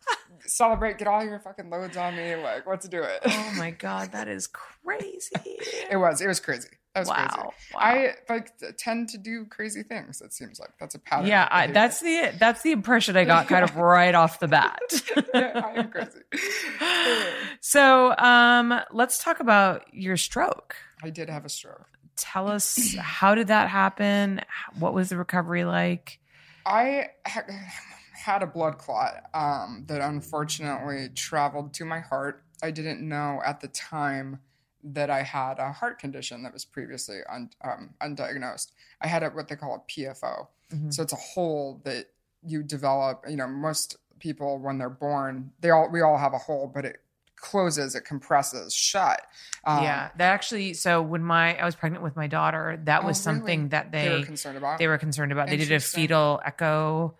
celebrate, 0.46 0.98
get 0.98 1.08
all 1.08 1.24
your 1.24 1.40
fucking 1.40 1.70
loads 1.70 1.98
on 1.98 2.16
me. 2.16 2.36
Like, 2.36 2.66
let's 2.68 2.88
do 2.88 3.02
it. 3.02 3.20
oh 3.26 3.54
my 3.58 3.72
god, 3.72 4.12
that 4.12 4.28
is 4.28 4.48
crazy. 4.48 5.32
It 5.92 5.98
was, 5.98 6.22
it 6.22 6.28
was 6.28 6.40
crazy. 6.40 6.70
That 6.96 7.08
Wow, 7.08 7.16
crazy. 7.16 7.50
wow. 7.74 7.80
I 7.80 8.14
like 8.30 8.52
tend 8.78 9.10
to 9.10 9.18
do 9.18 9.46
crazy 9.46 9.82
things. 9.82 10.22
It 10.22 10.32
seems 10.32 10.60
like 10.60 10.70
that's 10.80 10.94
a 10.94 11.00
pattern. 11.00 11.26
yeah, 11.28 11.48
I, 11.50 11.68
that's 11.68 12.00
the 12.02 12.32
that's 12.38 12.62
the 12.62 12.72
impression 12.72 13.18
I 13.18 13.24
got 13.26 13.48
kind 13.48 13.64
of 13.64 13.76
right 13.78 14.14
off 14.14 14.40
the 14.40 14.48
bat. 14.48 14.80
I 15.34 15.74
am 15.76 15.90
crazy. 15.90 16.20
so, 17.62 18.16
um, 18.18 18.80
let's 18.92 19.24
talk 19.24 19.40
about 19.40 19.92
your 19.94 20.18
stroke. 20.18 20.76
I 21.02 21.10
did 21.10 21.30
have 21.30 21.46
a 21.46 21.50
stroke. 21.50 21.88
Tell 22.16 22.48
us 22.48 22.96
how 22.96 23.34
did 23.36 23.48
that 23.48 23.70
happen? 23.70 24.42
What 24.78 24.94
was 24.94 25.10
the 25.10 25.18
recovery 25.18 25.66
like? 25.66 26.20
I 26.66 27.10
ha- 27.26 27.44
had 28.14 28.44
a 28.44 28.48
blood 28.48 28.78
clot 28.78 29.24
um, 29.34 29.84
that 29.88 30.00
unfortunately 30.02 31.10
traveled 31.16 31.74
to 31.76 31.86
my 31.86 32.00
heart. 32.02 32.44
I 32.62 32.72
didn't 32.72 33.02
know 33.02 33.42
at 33.44 33.60
the 33.62 33.68
time 33.68 34.40
that 34.84 35.10
I 35.10 35.24
had 35.24 35.60
a 35.60 35.72
heart 35.72 36.00
condition 36.00 36.44
that 36.44 36.54
was 36.54 36.66
previously 36.66 37.20
un- 37.30 37.50
um, 37.64 37.92
undiagnosed. 38.02 38.72
I 39.02 39.08
had 39.08 39.24
a, 39.24 39.30
what 39.30 39.48
they 39.48 39.56
call 39.56 39.76
a 39.76 39.92
PFO. 39.92 40.48
So 40.90 41.04
it's 41.04 41.14
a 41.14 41.18
hole 41.18 41.82
that 41.86 42.08
you 42.44 42.64
develop. 42.64 43.26
You 43.30 43.36
know, 43.38 43.48
most 43.48 43.98
people 44.20 44.58
when 44.58 44.80
they're 44.80 44.90
born, 44.90 45.52
they 45.62 45.70
all 45.70 45.88
we 45.92 46.02
all 46.02 46.18
have 46.18 46.34
a 46.34 46.40
hole, 46.40 46.72
but 46.74 46.84
it 46.84 46.98
closes, 47.36 47.94
it 47.94 48.06
compresses 48.06 48.74
shut. 48.74 49.22
Um, 49.66 49.84
yeah, 49.84 50.10
that 50.18 50.34
actually. 50.34 50.74
So 50.74 51.00
when 51.02 51.22
my 51.24 51.56
I 51.60 51.66
was 51.66 51.76
pregnant 51.76 52.04
with 52.04 52.16
my 52.16 52.26
daughter, 52.26 52.80
that 52.86 53.04
Oh, 53.04 53.08
was 53.08 53.20
something 53.22 53.60
really? 53.60 53.70
that 53.70 53.92
they 53.92 54.02
They 54.08 54.20
were 54.20 54.26
concerned 54.26 54.58
about? 54.58 54.80
They 54.80 54.88
were 54.88 54.98
concerned 54.98 55.32
about. 55.32 55.48
They 55.48 55.58
did 55.58 55.72
a 55.72 55.80
fetal 55.80 56.42
echo 56.44 57.14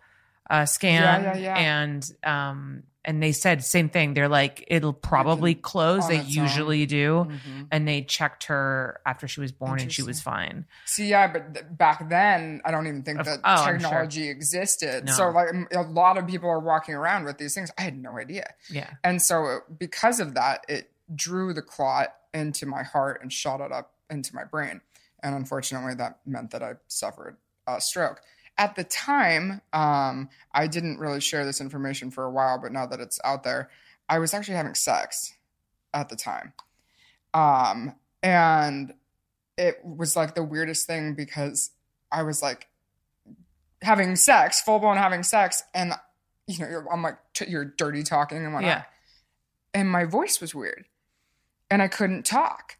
uh, 0.50 0.66
scan, 0.66 1.22
Yeah, 1.22 1.36
yeah, 1.36 1.38
yeah. 1.38 1.56
and 1.56 2.10
um, 2.24 2.82
and 3.06 3.22
they 3.22 3.32
said 3.32 3.62
same 3.62 3.90
thing. 3.90 4.14
They're 4.14 4.28
like, 4.30 4.64
it'll 4.68 4.92
probably 4.94 5.54
close. 5.54 6.06
They 6.08 6.18
its 6.18 6.26
own. 6.38 6.44
usually 6.44 6.86
do, 6.86 7.26
Mhm. 7.28 7.68
and 7.70 7.86
they 7.86 8.00
checked 8.02 8.44
her 8.44 9.00
after 9.04 9.28
she 9.28 9.40
was 9.40 9.52
born, 9.52 9.80
and 9.80 9.92
she 9.92 10.02
was 10.02 10.20
fine. 10.22 10.64
See, 10.86 11.08
yeah, 11.08 11.26
but 11.30 11.52
th- 11.54 11.66
back 11.70 12.08
then, 12.08 12.62
I 12.64 12.70
don't 12.70 12.86
even 12.86 13.02
think 13.02 13.20
Of- 13.20 13.26
that 13.26 13.40
oh, 13.44 13.48
I'm 13.64 13.64
sure. 13.64 13.72
technology 13.78 14.28
existed. 14.30 15.04
No. 15.04 15.12
So, 15.12 15.28
like, 15.30 15.48
a 15.72 15.82
lot 15.82 16.16
of 16.16 16.26
people 16.26 16.48
are 16.48 16.60
walking 16.60 16.94
around 16.94 17.24
with 17.24 17.36
these 17.38 17.54
things. 17.54 17.70
I 17.76 17.82
had 17.82 17.96
no 17.96 18.18
idea. 18.18 18.54
Yeah. 18.70 18.88
And 19.02 19.20
so, 19.20 19.60
because 19.78 20.18
of 20.20 20.34
that, 20.34 20.64
it 20.68 20.90
drew 21.14 21.52
the 21.52 21.62
clot 21.62 22.14
into 22.32 22.64
my 22.64 22.82
heart 22.82 23.20
and 23.20 23.30
shot 23.32 23.60
it 23.60 23.70
up 23.70 23.92
into 24.08 24.34
my 24.34 24.44
brain. 24.44 24.80
And 25.22 25.34
unfortunately, 25.34 25.94
that 25.96 26.20
meant 26.26 26.50
that 26.52 26.62
I 26.62 26.74
suffered 26.88 27.36
a 27.66 27.80
stroke. 27.80 28.20
At 28.56 28.76
the 28.76 28.84
time, 28.84 29.60
um, 29.72 30.28
I 30.52 30.68
didn't 30.68 30.98
really 30.98 31.20
share 31.20 31.44
this 31.44 31.60
information 31.60 32.10
for 32.10 32.24
a 32.24 32.30
while, 32.30 32.58
but 32.60 32.72
now 32.72 32.86
that 32.86 33.00
it's 33.00 33.18
out 33.24 33.42
there, 33.42 33.68
I 34.08 34.18
was 34.18 34.32
actually 34.32 34.56
having 34.56 34.74
sex 34.74 35.34
at 35.92 36.08
the 36.08 36.16
time. 36.16 36.52
Um, 37.32 37.96
and 38.22 38.94
it 39.58 39.80
was 39.84 40.16
like 40.16 40.34
the 40.34 40.42
weirdest 40.42 40.86
thing 40.86 41.14
because 41.14 41.70
I 42.12 42.22
was 42.22 42.42
like 42.42 42.68
having 43.82 44.16
sex, 44.16 44.60
full 44.60 44.78
blown 44.78 44.96
having 44.96 45.22
sex, 45.22 45.62
and 45.74 45.92
you 46.46 46.58
know, 46.58 46.68
you're, 46.68 46.92
I'm 46.92 47.02
like, 47.02 47.18
t- 47.32 47.46
you're 47.48 47.64
dirty 47.64 48.02
talking 48.02 48.38
and 48.38 48.52
whatnot. 48.52 48.68
Yeah. 48.68 48.82
And 49.72 49.90
my 49.90 50.04
voice 50.04 50.40
was 50.40 50.54
weird, 50.54 50.84
and 51.70 51.82
I 51.82 51.88
couldn't 51.88 52.24
talk, 52.24 52.76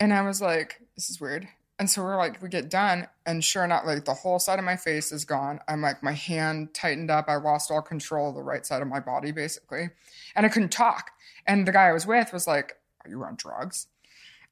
and 0.00 0.12
I 0.12 0.22
was 0.22 0.40
like, 0.40 0.80
this 0.96 1.10
is 1.10 1.20
weird. 1.20 1.48
And 1.82 1.90
so 1.90 2.00
we're 2.04 2.16
like, 2.16 2.40
we 2.40 2.48
get 2.48 2.70
done, 2.70 3.08
and 3.26 3.42
sure 3.42 3.64
enough, 3.64 3.82
like 3.84 4.04
the 4.04 4.14
whole 4.14 4.38
side 4.38 4.60
of 4.60 4.64
my 4.64 4.76
face 4.76 5.10
is 5.10 5.24
gone. 5.24 5.58
I'm 5.66 5.82
like, 5.82 6.00
my 6.00 6.12
hand 6.12 6.74
tightened 6.74 7.10
up. 7.10 7.24
I 7.26 7.34
lost 7.34 7.72
all 7.72 7.82
control 7.82 8.28
of 8.28 8.36
the 8.36 8.42
right 8.42 8.64
side 8.64 8.82
of 8.82 8.86
my 8.86 9.00
body, 9.00 9.32
basically, 9.32 9.90
and 10.36 10.46
I 10.46 10.48
couldn't 10.48 10.70
talk. 10.70 11.10
And 11.44 11.66
the 11.66 11.72
guy 11.72 11.88
I 11.88 11.92
was 11.92 12.06
with 12.06 12.32
was 12.32 12.46
like, 12.46 12.76
"Are 13.04 13.10
you 13.10 13.24
on 13.24 13.34
drugs?" 13.34 13.88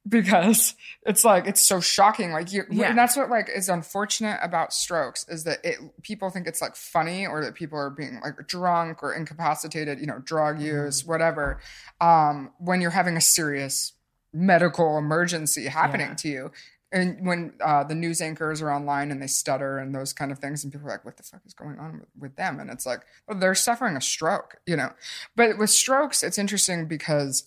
because 0.09 0.75
it's 1.07 1.25
like 1.25 1.47
it's 1.47 1.61
so 1.61 1.79
shocking 1.79 2.33
like 2.33 2.53
you 2.53 2.65
Yeah. 2.71 2.89
and 2.89 2.99
that's 2.99 3.17
what 3.17 3.29
like 3.31 3.49
is 3.55 3.69
unfortunate 3.69 4.41
about 4.43 4.73
strokes 4.73 5.25
is 5.29 5.45
that 5.45 5.59
it 5.63 5.77
people 6.03 6.31
think 6.31 6.47
it's 6.49 6.63
like 6.63 6.75
funny 6.75 7.27
or 7.27 7.45
that 7.45 7.55
people 7.55 7.79
are 7.79 7.91
being 7.91 8.19
like 8.25 8.47
drunk 8.49 9.03
or 9.03 9.13
incapacitated 9.15 10.01
you 10.01 10.07
know 10.07 10.19
drug 10.19 10.59
use 10.59 11.05
whatever 11.05 11.61
um 12.01 12.51
when 12.59 12.81
you're 12.81 12.91
having 12.93 13.15
a 13.19 13.21
serious 13.21 13.93
medical 14.33 14.97
emergency 14.97 15.67
happening 15.67 16.09
Yeah. 16.09 16.15
to 16.15 16.29
you 16.29 16.51
and 16.93 17.25
when 17.27 17.53
uh, 17.65 17.85
the 17.85 17.95
news 17.95 18.21
anchors 18.21 18.61
are 18.61 18.71
online 18.73 19.11
and 19.11 19.23
they 19.23 19.27
stutter 19.27 19.79
and 19.79 19.95
those 19.95 20.13
kind 20.13 20.33
of 20.33 20.39
things 20.39 20.65
and 20.65 20.73
people 20.73 20.89
are 20.89 20.93
like 20.93 21.05
what 21.05 21.17
the 21.17 21.23
fuck 21.23 21.41
is 21.47 21.55
going 21.55 21.79
on 21.79 22.01
with, 22.01 22.09
with 22.19 22.37
them? 22.37 22.59
And 22.61 22.69
it's 22.71 22.85
like 22.87 23.01
well, 23.29 23.39
they're 23.39 23.55
suffering 23.55 23.97
a 23.97 24.01
stroke 24.01 24.57
you 24.67 24.77
know? 24.77 24.91
But 25.37 25.57
with 25.59 25.71
strokes 25.71 26.23
it's 26.23 26.39
interesting 26.39 26.87
because 26.87 27.45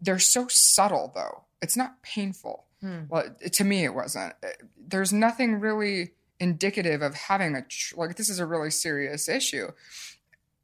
they're 0.00 0.18
so 0.18 0.46
subtle 0.48 1.10
though. 1.14 1.42
It's 1.60 1.76
not 1.76 2.02
painful. 2.02 2.64
Hmm. 2.80 3.00
well 3.08 3.24
it- 3.40 3.52
to 3.54 3.64
me 3.64 3.84
it 3.84 3.94
wasn't. 3.94 4.34
There's 4.78 5.12
nothing 5.12 5.58
really 5.58 6.12
indicative 6.38 7.02
of 7.02 7.14
having 7.14 7.56
a 7.56 7.62
tr- 7.62 7.96
like 7.96 8.14
this 8.16 8.28
is 8.30 8.38
a 8.38 8.46
really 8.46 8.70
serious 8.70 9.28
issue. 9.28 9.72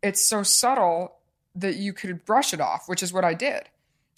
It's 0.02 0.24
so 0.24 0.42
subtle 0.44 1.16
that 1.56 1.76
you 1.76 1.92
could 1.92 2.24
brush 2.24 2.52
it 2.52 2.60
off 2.60 2.88
which 2.88 3.00
is 3.00 3.12
what 3.12 3.24
i 3.24 3.32
did 3.32 3.62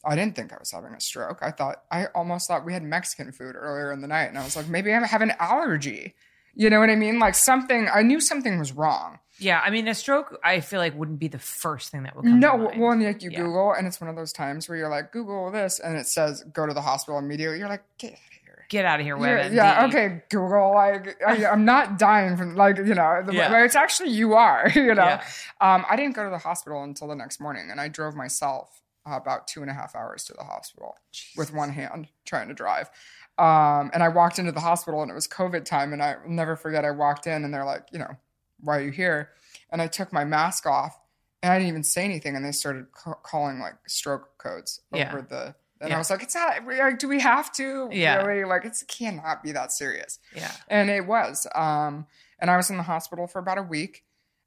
i 0.06 0.14
didn't 0.16 0.34
think 0.36 0.52
i 0.52 0.56
was 0.58 0.70
having 0.70 0.92
a 0.94 1.00
stroke 1.00 1.38
i 1.42 1.50
thought 1.50 1.82
i 1.90 2.06
almost 2.14 2.48
thought 2.48 2.64
we 2.64 2.72
had 2.72 2.82
mexican 2.82 3.32
food 3.32 3.54
earlier 3.56 3.92
in 3.92 4.00
the 4.00 4.08
night 4.08 4.24
and 4.26 4.38
i 4.38 4.44
was 4.44 4.56
like 4.56 4.68
maybe 4.68 4.92
i 4.92 5.06
have 5.06 5.22
an 5.22 5.32
allergy 5.38 6.14
you 6.54 6.70
know 6.70 6.80
what 6.80 6.90
i 6.90 6.94
mean 6.96 7.18
like 7.18 7.34
something 7.34 7.88
i 7.92 8.02
knew 8.02 8.20
something 8.20 8.58
was 8.58 8.72
wrong 8.72 9.18
Yeah, 9.38 9.60
I 9.62 9.68
mean, 9.68 9.86
a 9.88 9.94
stroke, 9.94 10.38
I 10.42 10.60
feel 10.60 10.80
like 10.80 10.94
wouldn't 10.96 11.18
be 11.18 11.28
the 11.28 11.38
first 11.38 11.90
thing 11.90 12.04
that 12.04 12.16
would 12.16 12.24
come. 12.24 12.40
no, 12.40 12.52
to 12.52 12.58
mind. 12.64 12.80
well, 12.80 12.90
and 12.92 13.02
like 13.04 13.22
you 13.22 13.30
Yeah. 13.30 13.40
Google, 13.42 13.74
and 13.76 13.86
it's 13.86 14.00
one 14.00 14.08
of 14.08 14.16
those 14.16 14.32
times 14.32 14.66
where 14.66 14.78
you're 14.78 14.88
like, 14.88 15.12
Google 15.12 15.50
this, 15.50 15.78
and 15.78 15.98
it 15.98 16.06
says 16.06 16.42
go 16.54 16.64
to 16.66 16.72
the 16.72 16.80
hospital 16.80 17.18
immediately. 17.18 17.58
You're 17.58 17.68
like, 17.68 17.84
get 17.98 18.12
out 18.12 18.32
of 18.32 18.38
here. 18.42 18.64
get 18.70 18.84
out 18.86 18.98
of 19.00 19.04
here, 19.04 19.16
Yeah, 19.18 19.50
yeah, 19.52 19.84
okay, 19.88 20.22
Google. 20.30 20.72
Like, 20.74 21.20
I, 21.22 21.44
I'm 21.44 21.66
not 21.66 21.98
dying 21.98 22.38
from 22.38 22.56
like 22.56 22.78
you 22.78 22.94
know. 22.94 23.22
The, 23.26 23.34
Yeah. 23.34 23.62
It's 23.62 23.76
actually 23.76 24.08
you 24.10 24.32
are. 24.32 24.70
You 24.74 24.94
know. 24.94 25.20
Um, 25.60 25.84
I 25.90 25.96
didn't 25.96 26.16
go 26.16 26.24
to 26.24 26.30
the 26.30 26.38
hospital 26.48 26.82
until 26.82 27.06
the 27.08 27.14
next 27.16 27.38
morning, 27.38 27.68
and 27.70 27.78
I 27.78 27.88
drove 27.88 28.14
myself 28.14 28.80
about 29.14 29.46
two 29.46 29.62
and 29.62 29.70
a 29.70 29.74
half 29.74 29.94
hours 29.94 30.24
to 30.24 30.32
the 30.34 30.42
hospital 30.44 30.96
with 31.36 31.52
one 31.54 31.70
hand 31.70 32.08
trying 32.24 32.48
to 32.48 32.54
drive. 32.54 32.90
Um, 33.38 33.90
and 33.94 34.02
I 34.02 34.08
walked 34.08 34.38
into 34.38 34.52
the 34.52 34.60
hospital, 34.60 35.02
and 35.02 35.10
it 35.10 35.14
was 35.14 35.28
COVID 35.28 35.64
time, 35.64 35.92
and 35.92 36.02
I 36.02 36.16
will 36.24 36.30
never 36.32 36.56
forget. 36.56 36.84
I 36.84 36.90
walked 36.90 37.26
in, 37.26 37.44
and 37.44 37.52
they're 37.52 37.64
like, 37.66 37.84
you 37.92 37.98
know, 37.98 38.16
why 38.60 38.78
are 38.78 38.82
you 38.82 38.90
here? 38.90 39.30
And 39.70 39.82
I 39.82 39.86
took 39.88 40.12
my 40.12 40.24
mask 40.24 40.66
off, 40.66 40.98
and 41.42 41.52
I 41.52 41.58
didn't 41.58 41.68
even 41.68 41.82
say 41.84 42.04
anything, 42.04 42.34
and 42.34 42.44
they 42.44 42.52
started 42.52 42.90
ca- 42.92 43.14
calling 43.22 43.58
like 43.60 43.74
stroke 43.86 44.38
codes 44.38 44.80
Yeah. 44.92 45.08
over 45.10 45.22
the. 45.22 45.54
And 45.78 45.90
Yeah. 45.90 45.96
I 45.96 45.98
was 45.98 46.08
like, 46.08 46.22
"It's 46.22 46.34
not. 46.34 46.64
Like, 46.66 46.98
do 46.98 47.06
we 47.08 47.20
have 47.20 47.52
to? 47.56 47.90
Yeah. 47.92 48.22
Really? 48.24 48.44
Like, 48.46 48.64
it's, 48.64 48.80
it 48.80 48.88
cannot 48.88 49.42
be 49.42 49.52
that 49.52 49.70
serious." 49.72 50.18
Yeah. 50.34 50.50
and 50.68 50.88
it 50.88 51.06
was 51.06 51.46
um 51.54 52.06
and 52.38 52.50
i 52.50 52.56
was 52.56 52.68
in 52.70 52.76
the 52.78 52.82
hospital 52.82 53.26
for 53.26 53.38
about 53.38 53.56
a 53.58 53.62
week 53.62 54.04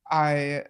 i 0.09 0.63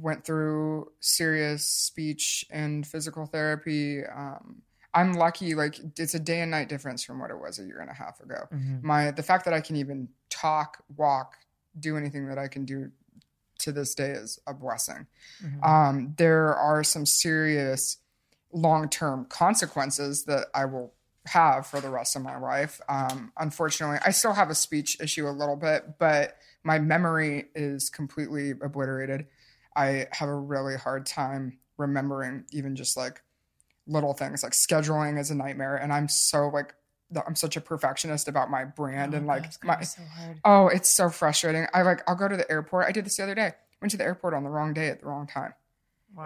went 0.00 0.24
through 0.24 0.90
serious 1.00 1.64
speech 1.68 2.44
and 2.50 2.86
physical 2.86 3.26
therapy 3.26 4.04
um 4.04 4.62
i'm 4.94 5.14
lucky 5.14 5.54
like 5.54 5.78
it's 5.98 6.14
a 6.14 6.18
day 6.20 6.40
and 6.40 6.50
night 6.50 6.68
difference 6.68 7.02
from 7.04 7.18
what 7.18 7.30
it 7.30 7.38
was 7.38 7.58
a 7.58 7.64
year 7.64 7.80
and 7.80 7.90
a 7.90 7.94
half 7.94 8.20
ago 8.20 8.46
Mhm. 8.52 8.82
my 8.82 9.10
the 9.10 9.22
fact 9.22 9.44
that 9.44 9.54
i 9.54 9.60
can 9.60 9.76
even 9.76 10.08
talk 10.30 10.82
walk 10.96 11.36
do 11.78 11.96
anything 11.96 12.28
that 12.28 12.38
i 12.38 12.48
can 12.48 12.64
do 12.64 12.90
to 13.58 13.72
this 13.72 13.94
day 13.94 14.10
is 14.10 14.38
a 14.46 14.52
blessing 14.54 15.06
Mhm. 15.42 15.64
um, 15.66 16.14
there 16.18 16.54
are 16.54 16.84
some 16.84 17.06
serious 17.06 17.98
long-term 18.52 19.26
consequences 19.26 20.24
that 20.24 20.46
I 20.54 20.64
will 20.66 20.94
have 21.26 21.66
for 21.66 21.80
the 21.80 21.90
rest 21.90 22.14
of 22.16 22.22
my 22.22 22.38
life. 22.38 22.80
Um, 22.88 23.32
unfortunately, 23.36 23.98
I 24.04 24.10
still 24.12 24.32
have 24.32 24.48
a 24.48 24.54
speech 24.54 24.98
issue 25.00 25.28
a 25.28 25.30
little 25.30 25.56
bit, 25.56 25.98
but 25.98 26.38
my 26.62 26.78
memory 26.78 27.50
is 27.54 27.90
completely 27.90 28.52
obliterated. 28.52 29.26
I 29.76 30.06
have 30.12 30.28
a 30.28 30.34
really 30.34 30.76
hard 30.76 31.06
time 31.06 31.58
remembering 31.76 32.44
even 32.52 32.74
just 32.74 32.96
like 32.96 33.22
little 33.86 34.14
things 34.14 34.42
like 34.42 34.52
scheduling 34.52 35.18
is 35.18 35.30
a 35.30 35.34
nightmare 35.34 35.76
and 35.76 35.92
I'm 35.92 36.08
so 36.08 36.48
like 36.48 36.74
I'm 37.24 37.36
such 37.36 37.56
a 37.56 37.60
perfectionist 37.60 38.26
about 38.26 38.50
my 38.50 38.64
brand 38.64 39.14
Oh, 39.14 39.18
and 39.18 39.26
like 39.26 39.44
my 39.62 39.80
so. 39.82 40.02
Oh, 40.44 40.66
it's 40.68 40.90
so 40.90 41.08
frustrating. 41.08 41.66
I 41.72 41.82
like 41.82 42.02
I'll 42.08 42.16
go 42.16 42.26
to 42.26 42.36
the 42.36 42.50
airport. 42.50 42.86
I 42.86 42.92
did 42.92 43.06
this 43.06 43.16
the 43.16 43.22
other 43.22 43.34
day. 43.34 43.52
Went 43.80 43.92
to 43.92 43.96
the 43.96 44.04
airport 44.04 44.34
on 44.34 44.42
the 44.42 44.50
wrong 44.50 44.74
day 44.74 44.88
at 44.88 45.00
the 45.00 45.06
wrong 45.06 45.26
time. 45.26 45.54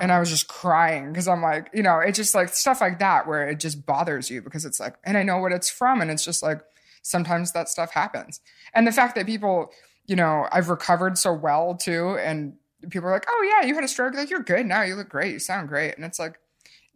And 0.01 0.13
I 0.13 0.21
was 0.21 0.31
just 0.31 0.47
crying 0.47 1.13
because 1.13 1.27
I'm 1.27 1.43
like, 1.43 1.69
you 1.75 1.83
know, 1.83 1.99
it's 1.99 2.17
just 2.17 2.35
like 2.35 2.51
stuff 2.51 2.81
like 2.81 3.01
that 3.01 3.27
where 3.27 3.49
it 3.49 3.59
just 3.59 3.85
bothers 3.85 4.31
you 4.31 4.41
because 4.41 4.65
it's 4.65 4.79
like, 4.79 4.95
and 5.03 5.19
I 5.19 5.25
know 5.25 5.39
what 5.39 5.51
it's 5.51 5.69
from. 5.69 6.01
And 6.01 6.13
it's 6.13 6.25
just 6.25 6.45
like, 6.45 6.61
sometimes 7.03 7.53
that 7.53 7.69
stuff 7.69 7.91
happens. 7.91 8.41
And 8.73 8.87
the 8.87 8.93
fact 8.93 9.17
that 9.17 9.27
people, 9.27 9.73
you 10.07 10.15
know, 10.15 10.47
I've 10.53 10.69
recovered 10.69 11.19
so 11.19 11.33
well 11.33 11.75
too. 11.75 12.17
And 12.19 12.55
people 12.89 13.09
are 13.09 13.13
like, 13.13 13.27
oh, 13.29 13.51
yeah, 13.61 13.67
you 13.67 13.75
had 13.75 13.85
a 13.85 13.89
stroke. 13.89 14.15
Like, 14.15 14.31
you're 14.31 14.41
good 14.41 14.65
now. 14.67 14.83
You 14.83 14.95
look 14.97 15.09
great. 15.09 15.33
You 15.33 15.39
sound 15.39 15.69
great. 15.69 15.95
And 15.97 16.05
it's 16.05 16.19
like, 16.19 16.39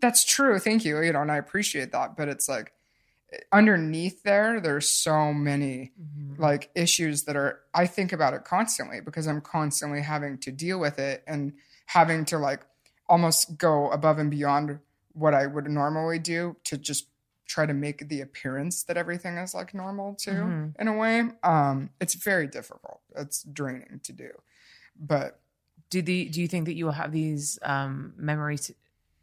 that's 0.00 0.24
true. 0.24 0.58
Thank 0.58 0.84
you. 0.84 1.00
You 1.00 1.12
know, 1.12 1.20
and 1.22 1.30
I 1.32 1.36
appreciate 1.36 1.92
that. 1.92 2.16
But 2.16 2.28
it's 2.28 2.48
like, 2.48 2.72
underneath 3.52 4.22
there, 4.22 4.60
there's 4.60 4.88
so 4.88 5.32
many 5.32 5.92
Mhm. 6.00 6.38
like 6.38 6.70
issues 6.74 7.24
that 7.24 7.36
are 7.36 7.60
I 7.74 7.86
think 7.86 8.12
about 8.12 8.32
it 8.34 8.44
constantly 8.44 9.00
because 9.00 9.26
I'm 9.26 9.40
constantly 9.40 10.02
having 10.02 10.38
to 10.38 10.52
deal 10.52 10.78
with 10.78 10.98
it 10.98 11.24
and 11.26 11.52
having 11.86 12.24
to 12.26 12.38
like 12.38 12.60
almost 13.08 13.58
go 13.58 13.90
above 13.90 14.18
and 14.18 14.30
beyond 14.30 14.78
what 15.12 15.34
I 15.34 15.46
would 15.46 15.68
normally 15.68 16.18
do 16.20 16.56
to 16.64 16.78
just 16.78 17.08
try 17.46 17.66
to 17.66 17.74
make 17.74 18.08
the 18.08 18.20
appearance 18.20 18.84
that 18.84 18.96
everything 18.96 19.36
is 19.36 19.52
like 19.54 19.74
normal 19.74 20.14
too 20.14 20.30
Mhm. 20.30 20.74
in 20.80 20.88
a 20.88 20.96
way. 20.96 21.24
Um 21.42 21.90
it's 22.00 22.14
very 22.14 22.46
difficult. 22.46 23.00
It's 23.16 23.42
draining 23.42 24.00
to 24.04 24.12
do. 24.12 24.30
But 24.96 25.40
do 25.90 26.02
the 26.02 26.26
do 26.26 26.40
you 26.40 26.48
think 26.48 26.66
that 26.66 26.74
you 26.74 26.84
will 26.84 26.92
have 26.92 27.12
these 27.12 27.58
um, 27.62 28.14
memory 28.16 28.56
si- 28.56 28.74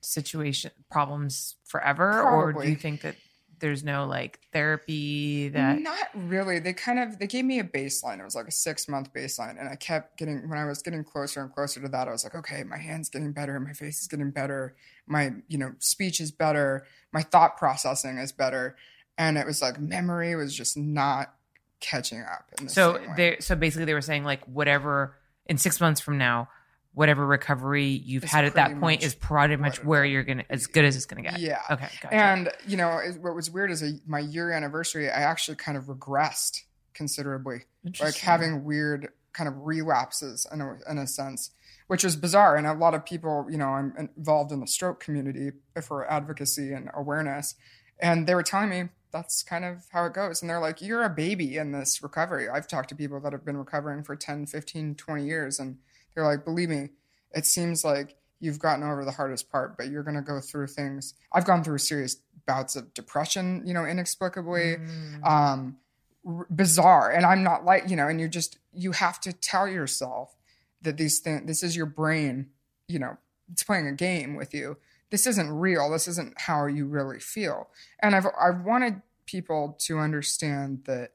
situation 0.01 0.71
problems 0.89 1.55
forever, 1.65 2.21
or 2.21 2.53
do 2.53 2.69
you 2.69 2.75
think 2.75 3.01
that 3.01 3.15
there's 3.59 3.83
no 3.83 4.05
like 4.05 4.39
therapy 4.51 5.49
that? 5.49 5.79
Not 5.79 6.09
really. 6.13 6.59
They 6.59 6.73
kind 6.73 6.99
of 6.99 7.19
they 7.19 7.27
gave 7.27 7.45
me 7.45 7.59
a 7.59 7.63
baseline. 7.63 8.19
It 8.19 8.23
was 8.23 8.35
like 8.35 8.47
a 8.47 8.51
six 8.51 8.87
month 8.87 9.13
baseline, 9.13 9.59
and 9.59 9.69
I 9.69 9.75
kept 9.75 10.17
getting 10.17 10.49
when 10.49 10.57
I 10.57 10.65
was 10.65 10.81
getting 10.81 11.03
closer 11.03 11.41
and 11.41 11.53
closer 11.53 11.79
to 11.81 11.87
that. 11.87 12.07
I 12.07 12.11
was 12.11 12.23
like, 12.23 12.35
okay, 12.35 12.63
my 12.63 12.77
hand's 12.77 13.09
getting 13.09 13.31
better, 13.31 13.59
my 13.59 13.73
face 13.73 14.01
is 14.01 14.07
getting 14.07 14.31
better, 14.31 14.75
my 15.07 15.31
you 15.47 15.57
know 15.57 15.73
speech 15.79 16.19
is 16.19 16.31
better, 16.31 16.85
my 17.13 17.21
thought 17.21 17.57
processing 17.57 18.17
is 18.17 18.31
better, 18.31 18.75
and 19.17 19.37
it 19.37 19.45
was 19.45 19.61
like 19.61 19.79
memory 19.79 20.35
was 20.35 20.55
just 20.55 20.75
not 20.75 21.33
catching 21.79 22.21
up. 22.21 22.49
So 22.67 22.99
they 23.15 23.37
so 23.39 23.55
basically 23.55 23.85
they 23.85 23.93
were 23.93 24.01
saying 24.01 24.23
like 24.23 24.43
whatever 24.45 25.15
in 25.45 25.57
six 25.57 25.79
months 25.81 25.99
from 26.01 26.17
now, 26.17 26.49
whatever 26.93 27.25
recovery 27.25 27.85
you've 27.87 28.23
It's 28.23 28.31
had 28.31 28.45
at 28.45 28.55
that 28.55 28.79
point 28.79 29.03
is 29.03 29.15
pretty 29.15 29.55
much 29.55 29.83
where 29.83 30.03
you're 30.03 30.23
gonna 30.23 30.43
as 30.49 30.67
good 30.67 30.83
as 30.85 30.95
it's 30.95 31.05
gonna 31.05 31.21
get. 31.21 31.39
Yeah. 31.39 31.61
Okay. 31.69 31.87
Gotcha. 32.01 32.13
And 32.13 32.49
you 32.67 32.77
know, 32.77 32.97
it- 32.97 33.21
what 33.21 33.33
was 33.35 33.49
weird 33.49 33.71
is 33.71 33.81
a, 33.81 33.93
my 34.05 34.19
year 34.19 34.51
anniversary, 34.51 35.09
I 35.09 35.21
actually 35.21 35.55
kind 35.57 35.77
of 35.77 35.85
regressed 35.85 36.61
considerably, 36.93 37.63
like 38.01 38.17
having 38.17 38.63
weird 38.65 39.09
kind 39.33 39.47
of 39.47 39.55
relapses 39.65 40.45
in 40.51 40.59
a, 40.59 40.77
in 40.89 40.97
a 40.97 41.07
sense, 41.07 41.51
which 41.87 42.03
is 42.03 42.17
bizarre. 42.17 42.57
And 42.57 42.67
a 42.67 42.73
lot 42.73 42.93
of 42.93 43.05
people, 43.05 43.47
you 43.49 43.57
know, 43.57 43.69
I'm 43.69 43.93
involved 44.17 44.51
in 44.51 44.59
the 44.59 44.67
stroke 44.67 44.99
community 44.99 45.51
for 45.81 46.09
advocacy 46.11 46.73
and 46.73 46.89
awareness. 46.93 47.55
And 47.99 48.27
they 48.27 48.35
were 48.35 48.43
telling 48.43 48.69
me 48.69 48.89
that's 49.11 49.43
kind 49.43 49.65
of 49.65 49.85
how 49.91 50.05
it 50.05 50.13
goes. 50.13 50.41
And 50.41 50.49
they're 50.49 50.59
like, 50.59 50.81
you're 50.81 51.03
a 51.03 51.09
baby 51.09 51.57
in 51.57 51.71
this 51.71 52.01
recovery. 52.01 52.49
I've 52.49 52.67
talked 52.67 52.89
to 52.89 52.95
people 52.95 53.19
that 53.21 53.33
have 53.33 53.45
been 53.45 53.57
recovering 53.57 54.03
for 54.03 54.15
10, 54.15 54.45
15, 54.45 54.95
20 54.95 55.25
years. 55.25 55.59
And 55.59 55.77
they're 56.13 56.25
like, 56.25 56.45
believe 56.45 56.69
me, 56.69 56.89
it 57.33 57.45
seems 57.45 57.83
like 57.83 58.15
you've 58.39 58.59
gotten 58.59 58.83
over 58.83 59.05
the 59.05 59.11
hardest 59.11 59.51
part, 59.51 59.77
but 59.77 59.89
you're 59.89 60.03
going 60.03 60.15
to 60.15 60.21
go 60.21 60.39
through 60.39 60.67
things. 60.67 61.13
I've 61.33 61.45
gone 61.45 61.63
through 61.63 61.77
serious 61.79 62.17
bouts 62.45 62.75
of 62.75 62.93
depression, 62.93 63.63
you 63.65 63.73
know, 63.73 63.85
inexplicably. 63.85 64.77
Mm. 64.77 65.25
Um, 65.25 65.77
r- 66.25 66.47
bizarre 66.49 67.11
and 67.11 67.25
i'm 67.25 67.43
not 67.43 67.65
like 67.65 67.89
you 67.89 67.95
know 67.95 68.07
and 68.07 68.19
you 68.19 68.27
just 68.27 68.59
you 68.73 68.91
have 68.91 69.19
to 69.19 69.33
tell 69.33 69.67
yourself 69.67 70.35
that 70.81 70.97
these 70.97 71.19
things 71.19 71.45
this 71.47 71.63
is 71.63 71.75
your 71.75 71.85
brain 71.85 72.47
you 72.87 72.99
know 72.99 73.17
it's 73.51 73.63
playing 73.63 73.87
a 73.87 73.91
game 73.91 74.35
with 74.35 74.53
you 74.53 74.77
this 75.11 75.27
isn't 75.27 75.51
real. 75.51 75.89
This 75.91 76.07
isn't 76.07 76.33
how 76.39 76.65
you 76.65 76.87
really 76.87 77.19
feel. 77.19 77.69
And 78.01 78.15
i've 78.15 78.25
i've 78.39 78.61
wanted 78.61 79.01
people 79.25 79.77
to 79.79 79.99
understand 79.99 80.83
that 80.85 81.11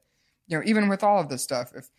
you 0.47 0.57
know 0.57 0.63
even 0.65 0.87
with 0.87 1.03
all 1.03 1.19
of 1.19 1.29
this 1.29 1.43
stuff 1.43 1.73
if 1.75 1.89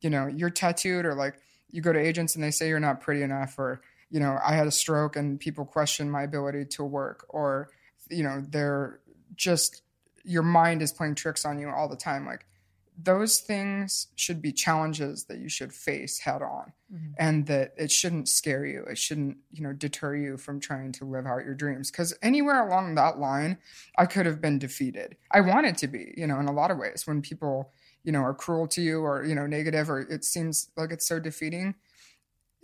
you 0.00 0.10
know 0.10 0.26
you're 0.26 0.50
tattooed 0.50 1.04
or 1.04 1.14
like 1.14 1.34
you 1.70 1.82
go 1.82 1.92
to 1.92 1.98
agents 1.98 2.34
and 2.34 2.42
they 2.42 2.50
say 2.50 2.68
you're 2.68 2.80
not 2.80 3.00
pretty 3.00 3.22
enough 3.22 3.58
or 3.58 3.80
you 4.10 4.18
know 4.18 4.38
i 4.44 4.54
had 4.54 4.66
a 4.66 4.72
stroke 4.72 5.14
and 5.14 5.38
people 5.38 5.64
question 5.64 6.10
my 6.10 6.22
ability 6.22 6.64
to 6.64 6.82
work 6.82 7.26
or 7.28 7.68
you 8.10 8.22
know 8.22 8.42
they're 8.48 8.98
just 9.36 9.82
your 10.28 10.42
mind 10.42 10.82
is 10.82 10.92
playing 10.92 11.14
tricks 11.14 11.46
on 11.46 11.58
you 11.58 11.70
all 11.70 11.88
the 11.88 11.96
time. 11.96 12.26
Like 12.26 12.44
those 13.00 13.38
things 13.38 14.08
should 14.16 14.42
be 14.42 14.52
challenges 14.52 15.24
that 15.24 15.38
you 15.38 15.48
should 15.48 15.72
face 15.72 16.18
head 16.18 16.42
on 16.42 16.72
mm-hmm. 16.92 17.12
and 17.16 17.46
that 17.46 17.72
it 17.76 17.92
shouldn't 17.92 18.28
scare 18.28 18.66
you. 18.66 18.84
It 18.90 18.98
shouldn't 18.98 19.36
you 19.52 19.62
know 19.62 19.72
deter 19.72 20.16
you 20.16 20.36
from 20.36 20.58
trying 20.58 20.92
to 20.92 21.04
live 21.04 21.26
out 21.26 21.44
your 21.44 21.54
dreams. 21.54 21.90
Because 21.90 22.12
anywhere 22.22 22.66
along 22.66 22.96
that 22.96 23.18
line 23.18 23.58
i 23.96 24.06
could 24.06 24.26
have 24.26 24.40
been 24.40 24.58
defeated. 24.58 25.16
I 25.30 25.40
wanted 25.42 25.78
to 25.78 25.86
be 25.86 26.12
you 26.16 26.26
know 26.26 26.40
in 26.40 26.48
a 26.48 26.52
lot 26.52 26.72
of 26.72 26.78
ways. 26.78 27.06
When 27.06 27.22
people 27.22 27.70
you 28.02 28.10
know 28.10 28.22
are 28.22 28.34
cruel 28.34 28.66
to 28.68 28.82
you 28.82 29.00
or 29.00 29.24
you 29.24 29.34
know 29.34 29.46
negative 29.46 29.88
or 29.88 30.00
it 30.00 30.24
seems 30.24 30.70
like 30.76 30.90
it's 30.90 31.06
so 31.06 31.20
defeating 31.20 31.76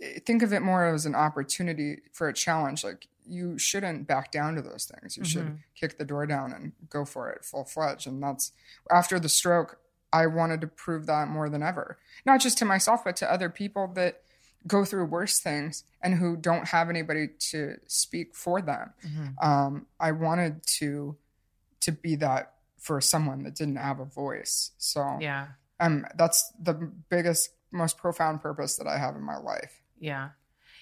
eh, 0.01 0.19
think 0.25 0.43
of 0.43 0.51
it 0.51 0.61
more 0.61 0.85
as 0.85 1.05
an 1.05 1.15
opportunity 1.15 1.99
for 2.11 2.27
a 2.27 2.33
challenge. 2.33 2.83
Like 2.83 3.07
you 3.25 3.57
shouldn't 3.57 4.05
back 4.05 4.31
down 4.31 4.55
to 4.55 4.61
those 4.61 4.85
things. 4.85 5.15
You 5.15 5.23
mm-hmm. 5.23 5.31
should 5.31 5.59
kick 5.75 5.97
the 5.97 6.05
door 6.05 6.27
down 6.27 6.51
and 6.51 6.73
go 6.89 7.05
for 7.05 7.29
it 7.29 7.45
full 7.45 7.63
fledged 7.63 8.05
and 8.05 8.21
that's 8.21 8.51
after 8.91 9.17
the 9.17 9.29
stroke 9.29 9.79
I 10.15 10.27
wanted 10.27 10.61
to 10.61 10.67
prove 10.67 11.07
that 11.07 11.27
more 11.27 11.49
than 11.49 11.61
ever, 11.61 11.97
not 12.25 12.39
just 12.39 12.57
to 12.59 12.65
myself, 12.65 13.03
but 13.03 13.17
to 13.17 13.29
other 13.29 13.49
people 13.49 13.91
that 13.95 14.21
go 14.65 14.85
through 14.85 15.05
worse 15.07 15.41
things 15.41 15.83
and 16.01 16.15
who 16.15 16.37
don't 16.37 16.69
have 16.69 16.89
anybody 16.89 17.27
to 17.51 17.75
speak 17.85 18.33
for 18.33 18.61
them. 18.61 18.93
Mm-hmm. 19.05 19.45
Um, 19.45 19.87
I 19.99 20.13
wanted 20.13 20.65
to 20.79 21.17
to 21.81 21.91
be 21.91 22.15
that 22.15 22.53
for 22.79 23.01
someone 23.01 23.43
that 23.43 23.55
didn't 23.55 23.75
have 23.75 23.99
a 23.99 24.05
voice. 24.05 24.71
So 24.77 25.17
yeah, 25.19 25.47
um, 25.81 26.05
that's 26.15 26.49
the 26.63 26.73
biggest, 27.09 27.49
most 27.71 27.97
profound 27.97 28.41
purpose 28.41 28.77
that 28.77 28.87
I 28.87 28.97
have 28.97 29.17
in 29.17 29.21
my 29.21 29.37
life. 29.37 29.81
Yeah, 29.99 30.29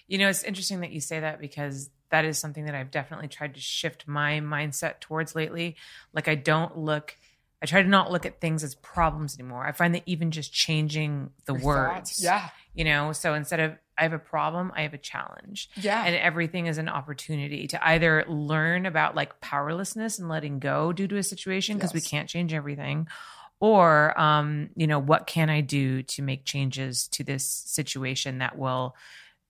you 0.07 0.19
know, 0.19 0.29
it's 0.29 0.43
interesting 0.43 0.81
that 0.81 0.91
you 0.91 1.01
say 1.01 1.21
that 1.21 1.41
because 1.41 1.89
that 2.11 2.23
is 2.23 2.38
something 2.38 2.65
that 2.65 2.75
I've 2.75 2.91
definitely 2.91 3.29
tried 3.29 3.55
to 3.55 3.59
shift 3.59 4.07
my 4.07 4.41
mindset 4.41 4.99
towards 4.99 5.34
lately. 5.34 5.75
Like 6.13 6.27
I 6.27 6.36
don't 6.36 6.77
look 6.77 7.17
I 7.64 7.66
try 7.66 7.82
to 7.82 7.88
not 7.88 8.11
look 8.11 8.26
at 8.26 8.41
things 8.41 8.64
as 8.64 8.76
problems 8.76 9.39
anymore. 9.39 9.66
I 9.66 9.72
find 9.72 9.95
that 9.95 10.03
even 10.05 10.32
just 10.32 10.51
changing 10.51 11.32
the 11.45 11.53
Your 11.53 11.64
words, 11.64 11.93
thoughts. 11.93 12.24
yeah, 12.24 12.49
you 12.74 12.84
know, 12.84 13.14
so 13.14 13.34
instead 13.34 13.61
of 13.61 13.78
I 13.97 14.03
have 14.03 14.11
a 14.11 14.20
problem, 14.20 14.74
I 14.76 14.82
have 14.82 14.93
a 14.93 14.97
challenge. 14.97 15.70
Yeah. 15.76 16.03
And 16.03 16.16
everything 16.16 16.66
is 16.66 16.78
an 16.78 16.89
opportunity 16.89 17.68
to 17.68 17.88
either 17.88 18.26
learn 18.28 18.86
about 18.86 19.16
like 19.16 19.39
powerlessness 19.39 20.20
and 20.20 20.28
letting 20.28 20.59
go 20.59 20.91
due 20.91 21.07
to 21.07 21.18
a 21.18 21.24
situation 21.24 21.78
because 21.78 21.93
yes. 21.93 22.03
we 22.03 22.09
can't 22.09 22.28
change 22.28 22.53
everything 22.53 23.07
or 23.59 24.20
um, 24.20 24.72
you 24.76 24.88
know, 24.88 24.99
what 24.99 25.26
can 25.26 25.49
I 25.49 25.61
do 25.61 26.03
to 26.03 26.22
make 26.22 26.43
changes 26.43 27.07
to 27.14 27.24
this 27.24 27.47
situation 27.47 28.39
that 28.39 28.57
will 28.57 28.93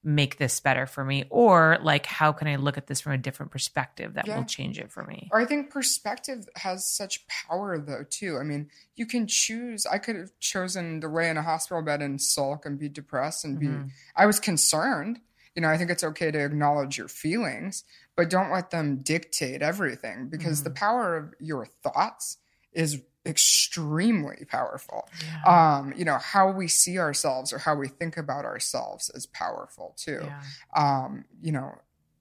make 0.04 0.38
this 0.38 0.60
better 0.60 0.86
for 0.86 1.04
me 1.06 1.24
or 1.30 1.78
like 1.82 2.06
how 2.06 2.32
can 2.32 2.48
i 2.48 2.56
look 2.56 2.78
at 2.78 2.88
this 2.88 3.00
from 3.00 3.14
a 3.14 3.18
different 3.18 3.52
perspective 3.52 4.16
that 4.16 4.28
yeah. 4.28 4.38
will 4.38 4.44
change 4.44 4.78
it 4.78 4.92
for 4.92 5.04
me 5.06 5.30
or 5.32 5.40
i 5.40 5.46
think 5.46 5.70
perspective 5.70 6.48
has 6.56 6.86
such 6.86 7.26
power 7.28 7.78
though 7.78 8.04
too 8.10 8.38
i 8.38 8.44
mean 8.44 8.70
you 8.96 9.06
can 9.06 9.26
choose 9.28 9.86
i 9.86 9.98
could 9.98 10.16
have 10.16 10.32
chosen 10.40 11.00
to 11.00 11.08
lay 11.08 11.30
in 11.30 11.38
a 11.38 11.42
hospital 11.42 11.82
bed 11.82 12.02
and 12.02 12.22
sulk 12.22 12.66
and 12.66 12.78
be 12.80 12.90
depressed 12.90 13.46
and 13.46 13.60
mm-hmm. 13.60 13.84
be 13.84 13.92
i 14.16 14.26
was 14.26 14.40
concerned 14.40 15.20
you 15.56 15.62
know 15.62 15.70
i 15.70 15.78
think 15.78 15.90
it's 15.90 16.04
okay 16.04 16.32
to 16.32 16.44
acknowledge 16.44 16.98
your 16.98 17.08
feelings 17.08 17.84
but 18.16 18.30
don't 18.30 18.52
let 18.52 18.72
them 18.72 18.98
dictate 18.98 19.62
everything 19.62 20.28
because 20.28 20.60
mm-hmm. 20.60 20.66
the 20.66 20.76
power 20.76 21.16
of 21.16 21.34
your 21.40 21.66
thoughts 21.82 22.38
is 22.74 23.02
extremely 23.26 24.46
powerful. 24.46 25.08
Yeah. 25.22 25.78
Um, 25.78 25.94
you 25.96 26.06
know, 26.06 26.18
how 26.18 26.52
we 26.52 26.68
see 26.68 27.00
ourselves 27.00 27.54
or 27.54 27.60
how 27.60 27.76
we 27.76 27.88
think 27.88 28.18
about 28.18 28.46
ourselves 28.46 29.10
is 29.14 29.26
powerful 29.26 29.96
too. 29.98 30.22
Yeah. 30.24 30.42
Um, 30.76 31.26
you 31.42 31.52
know, 31.52 31.76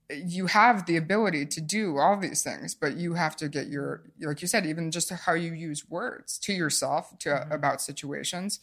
you 0.09 0.47
have 0.47 0.85
the 0.85 0.97
ability 0.97 1.45
to 1.47 1.61
do 1.61 1.97
all 1.97 2.17
these 2.17 2.43
things, 2.43 2.75
but 2.75 2.95
you 2.97 3.13
have 3.13 3.35
to 3.37 3.49
get 3.49 3.67
your, 3.67 4.03
like 4.21 4.41
you 4.41 4.47
said, 4.47 4.65
even 4.65 4.91
just 4.91 5.11
how 5.11 5.33
you 5.33 5.53
use 5.53 5.89
words 5.89 6.37
to 6.39 6.53
yourself 6.53 7.17
to 7.19 7.29
mm-hmm. 7.29 7.51
about 7.51 7.81
situations. 7.81 8.59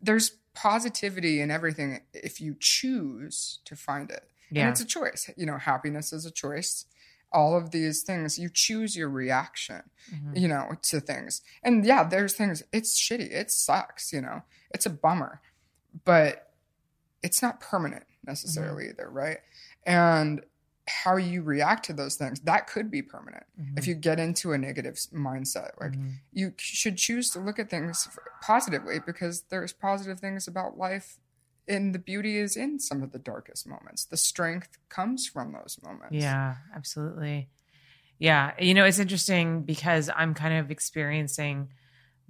There's 0.00 0.32
positivity 0.54 1.40
in 1.40 1.50
everything 1.50 2.02
if 2.12 2.40
you 2.40 2.56
choose 2.58 3.60
to 3.64 3.76
find 3.76 4.10
it. 4.10 4.24
Yeah. 4.50 4.62
And 4.62 4.70
it's 4.70 4.80
a 4.80 4.86
choice. 4.86 5.30
You 5.36 5.46
know, 5.46 5.56
happiness 5.56 6.12
is 6.12 6.26
a 6.26 6.30
choice 6.30 6.86
all 7.32 7.56
of 7.56 7.70
these 7.70 8.02
things 8.02 8.38
you 8.38 8.48
choose 8.52 8.96
your 8.96 9.08
reaction 9.08 9.82
mm-hmm. 10.12 10.36
you 10.36 10.48
know 10.48 10.72
to 10.82 11.00
things 11.00 11.42
and 11.62 11.84
yeah 11.84 12.04
there's 12.04 12.34
things 12.34 12.62
it's 12.72 12.98
shitty 12.98 13.30
it 13.30 13.50
sucks 13.50 14.12
you 14.12 14.20
know 14.20 14.42
it's 14.70 14.86
a 14.86 14.90
bummer 14.90 15.40
but 16.04 16.50
it's 17.22 17.42
not 17.42 17.60
permanent 17.60 18.04
necessarily 18.26 18.84
mm-hmm. 18.84 19.00
either 19.00 19.10
right 19.10 19.38
and 19.84 20.42
how 20.88 21.16
you 21.16 21.42
react 21.42 21.84
to 21.84 21.92
those 21.92 22.16
things 22.16 22.40
that 22.40 22.66
could 22.66 22.90
be 22.90 23.02
permanent 23.02 23.44
mm-hmm. 23.60 23.78
if 23.78 23.86
you 23.86 23.94
get 23.94 24.18
into 24.18 24.52
a 24.52 24.58
negative 24.58 24.94
mindset 25.14 25.70
like 25.80 25.92
mm-hmm. 25.92 26.10
you 26.32 26.52
should 26.56 26.96
choose 26.96 27.30
to 27.30 27.38
look 27.38 27.58
at 27.58 27.70
things 27.70 28.08
positively 28.42 28.98
because 29.04 29.42
there's 29.50 29.72
positive 29.72 30.18
things 30.18 30.48
about 30.48 30.76
life 30.76 31.18
and 31.68 31.94
the 31.94 31.98
beauty 31.98 32.38
is 32.38 32.56
in 32.56 32.78
some 32.78 33.02
of 33.02 33.12
the 33.12 33.18
darkest 33.18 33.66
moments. 33.66 34.04
The 34.04 34.16
strength 34.16 34.78
comes 34.88 35.26
from 35.26 35.52
those 35.52 35.78
moments. 35.82 36.14
Yeah, 36.14 36.56
absolutely. 36.74 37.48
Yeah. 38.18 38.52
You 38.58 38.74
know, 38.74 38.84
it's 38.84 38.98
interesting 38.98 39.62
because 39.62 40.10
I'm 40.14 40.34
kind 40.34 40.54
of 40.58 40.70
experiencing 40.70 41.68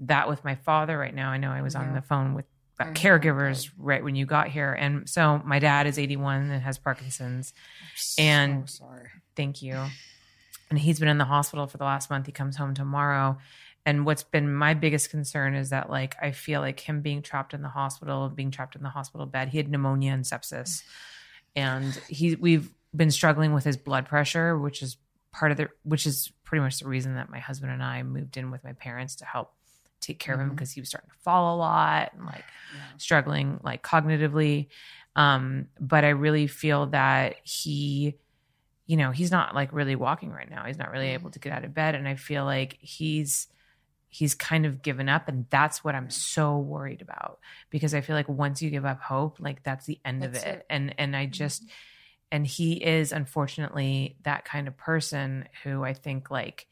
that 0.01 0.29
with 0.29 0.45
my 0.45 0.55
father 0.55 0.97
right 0.99 1.15
now. 1.15 1.31
I 1.31 1.37
know 1.37 1.51
I 1.51 1.63
was 1.63 1.75
yeah. 1.75 1.81
on 1.81 1.95
the 1.95 2.03
phone 2.03 2.35
with 2.35 2.47
uh, 2.81 2.85
mm-hmm. 2.85 2.93
caregivers 2.95 3.71
right 3.77 4.03
when 4.03 4.15
you 4.15 4.27
got 4.27 4.49
here. 4.49 4.73
And 4.73 5.09
so 5.09 5.41
my 5.45 5.59
dad 5.59 5.87
is 5.87 5.99
81 5.99 6.51
and 6.51 6.63
has 6.63 6.79
Parkinson's. 6.79 7.53
So 7.97 8.23
and 8.23 8.69
sorry. 8.69 9.09
Thank 9.37 9.63
you. 9.63 9.85
And 10.71 10.79
he's 10.79 10.99
been 10.99 11.09
in 11.09 11.19
the 11.19 11.27
hospital 11.27 11.67
for 11.67 11.77
the 11.77 11.85
last 11.85 12.09
month. 12.09 12.27
He 12.27 12.33
comes 12.33 12.57
home 12.57 12.75
tomorrow 12.75 13.39
and 13.85 14.07
what's 14.07 14.23
been 14.23 14.53
my 14.53 14.75
biggest 14.75 15.11
concern 15.11 15.55
is 15.55 15.71
that 15.71 15.91
like 15.91 16.17
i 16.23 16.31
feel 16.31 16.61
like 16.61 16.81
him 16.81 17.01
being 17.01 17.23
trapped 17.23 17.55
in 17.55 17.63
the 17.63 17.69
hospital 17.69 18.29
being 18.29 18.51
trapped 18.51 18.77
in 18.77 18.83
the 18.83 18.89
hospital 18.89 19.27
bed 19.27 19.49
he 19.49 19.59
had 19.59 19.71
pneumonia 19.71 20.13
and 20.13 20.25
sepsis 20.25 20.83
and 21.57 21.95
he 22.09 22.35
we've 22.37 22.73
been 22.95 23.11
struggling 23.11 23.53
with 23.53 23.65
his 23.65 23.77
blood 23.77 24.07
pressure 24.07 24.59
which 24.59 24.83
is 24.83 24.97
part 25.33 25.51
of 25.51 25.57
the 25.57 25.69
which 25.83 26.07
is 26.07 26.33
pretty 26.45 26.61
much 26.61 26.79
the 26.79 26.89
reason 26.89 27.15
that 27.15 27.31
my 27.31 27.39
husband 27.39 27.73
and 27.73 27.83
i 27.83 28.03
moved 28.03 28.37
in 28.37 28.51
with 28.51 28.63
my 28.65 28.73
parents 28.75 29.17
to 29.17 29.25
help 29.25 29.53
take 30.01 30.19
care 30.19 30.35
mm-hmm. 30.35 30.43
of 30.43 30.49
him 30.49 30.55
because 30.55 30.71
mm-hmm. 30.71 30.75
he 30.75 30.81
was 30.81 30.89
starting 30.89 31.11
to 31.11 31.19
fall 31.21 31.55
a 31.55 31.59
lot 31.59 32.13
and 32.15 32.27
like 32.27 32.45
yeah. 32.75 32.97
struggling 32.99 33.59
like 33.63 33.83
cognitively 33.83 34.69
um 35.17 35.67
but 35.81 36.05
i 36.05 36.11
really 36.11 36.47
feel 36.47 36.87
that 36.87 37.37
he 37.45 38.15
you 38.87 38.97
know 38.97 39.11
he's 39.11 39.31
not 39.31 39.55
like 39.55 39.73
really 39.73 39.97
walking 39.97 40.31
right 40.31 40.51
now 40.51 40.65
he's 40.65 40.79
not 40.79 40.91
really 40.91 41.07
mm-hmm. 41.07 41.15
able 41.15 41.31
to 41.31 41.39
get 41.39 41.53
out 41.53 41.65
of 41.65 41.73
bed 41.73 41.95
and 41.95 42.07
i 42.07 42.15
feel 42.15 42.45
like 42.45 42.77
he's 42.81 43.47
he's 44.15 44.35
kind 44.35 44.67
of 44.67 44.83
given 44.83 45.09
up 45.09 45.27
and 45.27 45.47
that's 45.49 45.83
what 45.83 45.95
i'm 45.95 46.11
so 46.11 46.59
worried 46.59 47.01
about 47.01 47.39
because 47.71 47.95
i 47.95 48.03
feel 48.03 48.15
like 48.15 48.29
once 48.29 48.61
you 48.61 48.69
give 48.69 48.85
up 48.85 49.01
hope 49.01 49.39
like 49.41 49.63
that's 49.63 49.87
the 49.87 49.99
end 50.05 50.23
that's 50.23 50.39
of 50.39 50.45
it. 50.45 50.49
it. 50.59 50.67
and 50.69 50.95
and 50.99 51.17
i 51.17 51.25
just 51.25 51.63
mm-hmm. 51.63 51.73
and 52.33 52.47
he 52.47 52.75
is 52.75 53.11
unfortunately 53.11 54.17
that 54.23 54.45
kind 54.45 54.69
of 54.69 54.77
person 54.77 55.49
who 55.65 55.83
i 55.83 55.95
think 55.95 56.31
like 56.31 56.67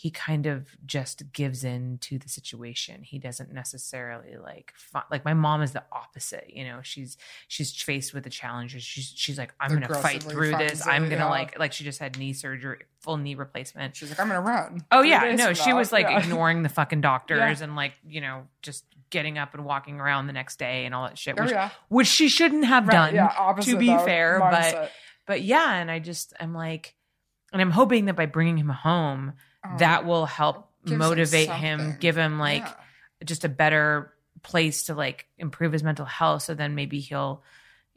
he 0.00 0.10
kind 0.10 0.46
of 0.46 0.66
just 0.86 1.30
gives 1.34 1.62
in 1.62 1.98
to 1.98 2.16
the 2.18 2.30
situation. 2.30 3.02
He 3.02 3.18
doesn't 3.18 3.52
necessarily 3.52 4.38
like 4.42 4.72
like 5.10 5.26
my 5.26 5.34
mom 5.34 5.60
is 5.60 5.72
the 5.72 5.84
opposite. 5.92 6.46
You 6.48 6.64
know, 6.64 6.80
she's 6.82 7.18
she's 7.48 7.70
faced 7.70 8.14
with 8.14 8.24
the 8.24 8.30
challenges. 8.30 8.82
She's 8.82 9.12
she's 9.14 9.36
like, 9.36 9.52
I'm 9.60 9.78
gonna 9.78 9.92
fight 9.92 10.22
through 10.22 10.52
this. 10.52 10.86
I'm 10.86 11.10
gonna 11.10 11.16
yeah. 11.16 11.28
like 11.28 11.58
like 11.58 11.74
she 11.74 11.84
just 11.84 11.98
had 11.98 12.18
knee 12.18 12.32
surgery, 12.32 12.78
full 13.00 13.18
knee 13.18 13.34
replacement. 13.34 13.94
She's 13.94 14.08
like, 14.08 14.18
I'm 14.18 14.28
gonna 14.28 14.40
run. 14.40 14.86
Oh 14.90 15.02
yeah, 15.02 15.34
no, 15.34 15.52
she 15.52 15.74
was 15.74 15.92
like 15.92 16.06
yeah. 16.06 16.18
ignoring 16.24 16.62
the 16.62 16.70
fucking 16.70 17.02
doctors 17.02 17.58
yeah. 17.58 17.64
and 17.64 17.76
like 17.76 17.92
you 18.08 18.22
know 18.22 18.46
just 18.62 18.86
getting 19.10 19.36
up 19.36 19.52
and 19.52 19.66
walking 19.66 20.00
around 20.00 20.28
the 20.28 20.32
next 20.32 20.58
day 20.58 20.86
and 20.86 20.94
all 20.94 21.08
that 21.08 21.18
shit, 21.18 21.34
Oh, 21.38 21.42
which, 21.42 21.52
yeah. 21.52 21.70
which 21.88 22.08
she 22.08 22.30
shouldn't 22.30 22.64
have 22.64 22.88
Right, 22.88 23.12
done. 23.12 23.60
to 23.60 23.76
be 23.76 23.88
fair, 23.88 24.40
mindset. 24.40 24.72
but 24.72 24.92
but 25.26 25.42
yeah, 25.42 25.74
and 25.74 25.90
I 25.90 25.98
just 25.98 26.32
I'm 26.40 26.54
like, 26.54 26.94
and 27.52 27.60
I'm 27.60 27.72
hoping 27.72 28.06
that 28.06 28.16
by 28.16 28.24
bringing 28.24 28.56
him 28.56 28.70
home, 28.70 29.34
Um, 29.62 29.78
that 29.78 30.06
will 30.06 30.26
help 30.26 30.70
gives 30.84 30.92
him 30.92 30.98
motivate 30.98 31.50
him, 31.50 31.96
give 32.00 32.16
him 32.16 32.38
like 32.38 32.62
Yeah. 32.62 32.74
just 33.24 33.44
a 33.44 33.48
better 33.48 34.14
place 34.42 34.84
to 34.84 34.94
like 34.94 35.26
improve 35.38 35.72
his 35.72 35.82
mental 35.82 36.06
health. 36.06 36.42
So 36.42 36.54
then 36.54 36.74
maybe 36.74 37.00
he'll, 37.00 37.42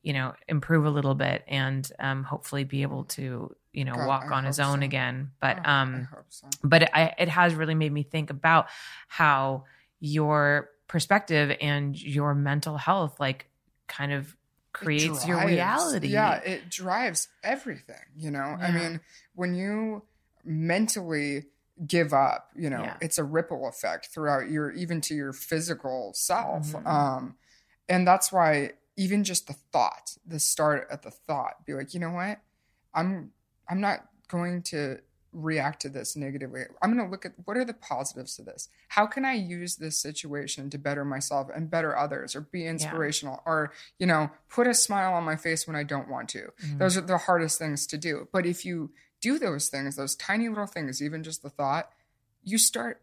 you 0.02 0.12
know, 0.14 0.34
improve 0.48 0.86
a 0.86 0.90
little 0.90 1.16
bit 1.16 1.44
and 1.48 1.90
um, 2.00 2.24
hopefully 2.24 2.66
be 2.66 2.82
able 2.82 3.06
to, 3.06 3.56
you 3.72 3.86
know, 3.86 3.96
God, 3.96 4.08
walk 4.08 4.26
I 4.30 4.36
on 4.36 4.44
his 4.44 4.60
own 4.60 4.80
so. 4.80 4.86
again. 4.86 5.32
But 5.40 5.60
Oh, 5.66 5.70
um, 5.70 6.08
hope 6.14 6.26
so. 6.30 6.50
but 6.64 6.84
it, 6.84 6.90
I, 6.94 7.14
it 7.18 7.30
has 7.30 7.56
really 7.56 7.76
made 7.76 7.94
me 7.94 8.04
think 8.04 8.30
about 8.30 8.68
how 9.08 9.64
your 10.02 10.70
perspective 10.88 11.56
and 11.62 12.00
your 12.00 12.36
mental 12.36 12.78
health 12.78 13.20
like 13.22 13.48
kind 13.88 14.12
of 14.12 14.36
creates 14.74 15.26
your 15.26 15.46
reality. 15.46 16.10
Yeah, 16.10 16.36
it 16.36 16.70
drives 16.70 17.30
everything, 17.44 17.96
you 18.18 18.32
know? 18.32 18.58
I 18.60 18.72
mean, 18.72 19.00
when 19.34 19.56
you 19.56 20.04
mentally 20.44 21.46
give 21.88 22.14
up, 22.14 22.50
you 22.56 22.70
know, 22.70 22.84
Yeah. 22.84 22.98
it's 23.02 23.18
a 23.18 23.24
ripple 23.24 23.68
effect 23.68 24.08
throughout 24.08 24.50
your 24.50 24.72
even 24.72 25.02
to 25.02 25.16
your 25.16 25.34
physical 25.34 26.14
self. 26.14 26.68
Mhm. 26.74 26.86
Um 26.86 27.36
and 27.90 28.08
that's 28.08 28.32
why 28.32 28.74
even 28.96 29.24
just 29.24 29.48
the 29.48 29.54
thought, 29.54 30.16
the 30.26 30.40
start 30.40 30.88
at 30.92 31.02
the 31.02 31.12
thought, 31.12 31.66
be 31.66 31.74
like, 31.74 31.94
you 31.94 32.00
know 32.00 32.12
what? 32.12 32.40
I'm 32.94 33.32
I'm 33.68 33.82
not 33.82 34.08
going 34.28 34.62
to 34.64 35.00
react 35.32 35.82
to 35.82 35.90
this 35.90 36.16
negatively. 36.16 36.62
I'm 36.80 36.96
going 36.96 37.04
to 37.04 37.10
look 37.12 37.26
at 37.26 37.34
what 37.46 37.58
are 37.58 37.66
the 37.66 37.74
positives 37.74 38.36
to 38.36 38.44
this? 38.44 38.70
How 38.90 39.08
can 39.08 39.26
I 39.26 39.34
use 39.34 39.78
this 39.78 40.00
situation 40.00 40.70
to 40.70 40.78
better 40.78 41.04
myself 41.04 41.50
and 41.56 41.72
better 41.72 41.98
others 41.98 42.36
or 42.36 42.42
be 42.42 42.68
inspirational 42.68 43.42
or, 43.44 43.72
you 43.98 44.06
know, 44.06 44.30
put 44.48 44.68
a 44.68 44.76
smile 44.76 45.14
on 45.16 45.24
my 45.24 45.36
face 45.36 45.66
when 45.66 45.76
I 45.76 45.82
don't 45.84 46.08
want 46.08 46.30
to? 46.30 46.52
Mhm. 46.64 46.78
Those 46.78 46.98
are 46.98 47.02
the 47.02 47.18
hardest 47.18 47.58
things 47.58 47.88
to 47.88 47.98
do. 47.98 48.28
But 48.32 48.46
if 48.46 48.64
you 48.64 48.94
do 49.24 49.40
those 49.40 49.70
things, 49.70 49.96
those 49.96 50.16
tiny 50.16 50.50
little 50.50 50.68
things, 50.68 51.02
even 51.02 51.24
just 51.24 51.42
the 51.42 51.50
thought, 51.50 51.90
you 52.44 52.58
start, 52.58 53.02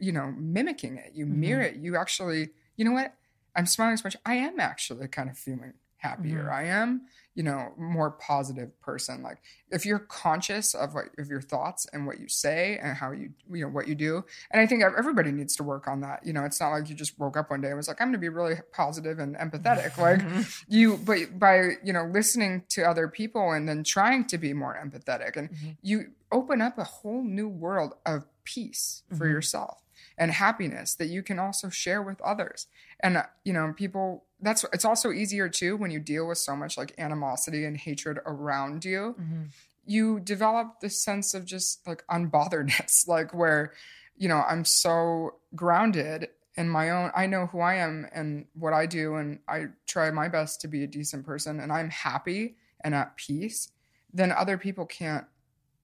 you 0.00 0.10
know, 0.10 0.32
mimicking 0.34 0.96
it. 0.96 1.12
You 1.14 1.26
mm-hmm. 1.26 1.40
mirror 1.40 1.60
it. 1.60 1.76
You 1.76 1.94
actually, 1.96 2.48
you 2.76 2.86
know 2.86 2.92
what? 2.92 3.14
I'm 3.54 3.66
smiling 3.66 3.98
so 3.98 4.04
much. 4.06 4.16
I 4.24 4.36
am 4.36 4.58
actually 4.58 5.06
kind 5.08 5.28
of 5.28 5.36
feeling 5.36 5.74
happier. 6.02 6.44
Mhm. 6.44 6.52
I 6.52 6.62
am, 6.64 7.02
you 7.34 7.42
know, 7.44 7.72
more 7.78 8.10
positive 8.10 8.78
person. 8.80 9.22
Like 9.22 9.38
if 9.70 9.86
you're 9.86 10.00
conscious 10.00 10.74
of 10.74 10.94
what 10.94 11.06
of 11.18 11.28
your 11.28 11.40
thoughts 11.40 11.86
and 11.92 12.06
what 12.06 12.18
you 12.20 12.28
say 12.28 12.78
and 12.82 12.96
how 12.96 13.12
you 13.12 13.30
you 13.50 13.62
know 13.62 13.68
what 13.70 13.86
you 13.88 13.94
do. 13.94 14.24
And 14.50 14.60
I 14.60 14.66
think 14.66 14.82
everybody 14.82 15.30
needs 15.32 15.54
to 15.56 15.62
work 15.62 15.86
on 15.88 16.00
that. 16.00 16.26
You 16.26 16.32
know, 16.32 16.44
it's 16.44 16.60
not 16.60 16.70
like 16.70 16.88
you 16.90 16.94
just 16.94 17.18
woke 17.18 17.36
up 17.36 17.50
one 17.50 17.60
day 17.60 17.68
and 17.68 17.76
was 17.76 17.88
like, 17.88 18.00
I'm 18.00 18.08
gonna 18.08 18.18
be 18.18 18.28
really 18.28 18.56
positive 18.72 19.18
and 19.20 19.36
empathetic. 19.36 19.96
Like 19.96 20.20
you 20.68 20.96
but 20.98 21.38
by, 21.38 21.56
you 21.84 21.92
know, 21.92 22.04
listening 22.04 22.64
to 22.70 22.82
other 22.82 23.06
people 23.08 23.52
and 23.52 23.68
then 23.68 23.84
trying 23.84 24.26
to 24.26 24.38
be 24.38 24.52
more 24.52 24.76
empathetic 24.84 25.36
and 25.36 25.50
Mhm. 25.50 25.76
you 25.82 26.10
open 26.32 26.60
up 26.60 26.78
a 26.78 26.84
whole 26.84 27.22
new 27.22 27.48
world 27.48 27.94
of 28.04 28.26
peace 28.44 29.04
for 29.16 29.26
Mhm. 29.26 29.30
yourself 29.34 29.78
and 30.18 30.32
happiness 30.32 30.94
that 30.96 31.06
you 31.06 31.22
can 31.22 31.38
also 31.38 31.68
share 31.68 32.02
with 32.02 32.20
others. 32.22 32.66
And 33.00 33.16
uh, 33.16 33.26
you 33.44 33.52
know, 33.52 33.72
people 33.72 34.24
that's 34.42 34.64
it's 34.72 34.84
also 34.84 35.10
easier 35.10 35.48
too 35.48 35.76
when 35.76 35.90
you 35.90 36.00
deal 36.00 36.26
with 36.26 36.38
so 36.38 36.54
much 36.54 36.76
like 36.76 36.94
animosity 36.98 37.64
and 37.64 37.76
hatred 37.76 38.18
around 38.26 38.84
you. 38.84 39.14
Mhm. 39.18 39.48
You 39.84 40.20
develop 40.20 40.80
this 40.80 41.02
sense 41.02 41.34
of 41.34 41.44
just 41.44 41.86
like 41.86 42.04
unbotheredness, 42.08 43.06
like 43.08 43.32
where, 43.32 43.72
you 44.16 44.28
know, 44.28 44.42
I'm 44.46 44.64
so 44.64 45.36
grounded 45.54 46.28
in 46.56 46.68
my 46.68 46.90
own 46.90 47.10
I 47.14 47.26
know 47.26 47.46
who 47.46 47.60
I 47.60 47.76
am 47.76 48.06
and 48.12 48.44
what 48.54 48.74
I 48.74 48.84
do 48.84 49.14
and 49.14 49.38
I 49.48 49.68
try 49.86 50.10
my 50.10 50.28
best 50.28 50.60
to 50.60 50.68
be 50.68 50.84
a 50.84 50.86
decent 50.86 51.24
person 51.24 51.60
and 51.60 51.72
I'm 51.72 51.88
happy 51.88 52.56
and 52.84 52.94
at 52.94 53.16
peace, 53.16 53.70
then 54.12 54.32
other 54.32 54.58
people 54.58 54.86
can't, 54.86 55.24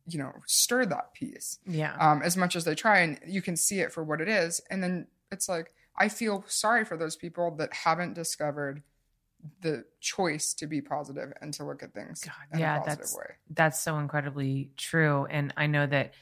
you 0.07 0.19
know, 0.19 0.33
stir 0.47 0.85
that 0.87 1.15
peace 1.15 1.59
yeah. 1.67 1.97
um, 1.99 2.23
as 2.23 2.37
much 2.37 2.57
as 2.57 2.65
they 2.65 2.75
try, 2.75 3.01
and 3.01 3.21
you 3.27 3.43
can 3.43 3.57
see 3.57 3.81
it 3.81 3.93
for 3.93 4.03
what 4.03 4.21
it 4.21 4.29
is. 4.29 4.61
And 4.71 4.83
then 4.83 5.07
it's 5.31 5.49
like 5.49 5.73
I 5.99 6.09
feel 6.09 6.45
sorry 6.47 6.85
for 6.85 6.97
those 6.97 7.17
people 7.17 7.51
that 7.57 7.73
haven't 7.75 8.15
discovered 8.15 8.83
the 9.61 9.85
choice 10.01 10.55
to 10.55 10.67
be 10.67 10.81
positive 10.81 11.33
and 11.41 11.53
to 11.55 11.65
look 11.65 11.83
at 11.83 11.95
things 11.95 12.21
God, 12.23 12.35
in 12.53 12.59
yeah, 12.59 12.77
a 12.77 12.79
positive 12.79 12.97
that's- 12.99 13.17
way. 13.17 13.35
that's 13.51 13.81
so 13.81 13.99
incredibly 13.99 14.73
true 14.77 15.27
and 15.31 15.55
i 15.57 15.69
know 15.69 15.87
that 15.87 16.13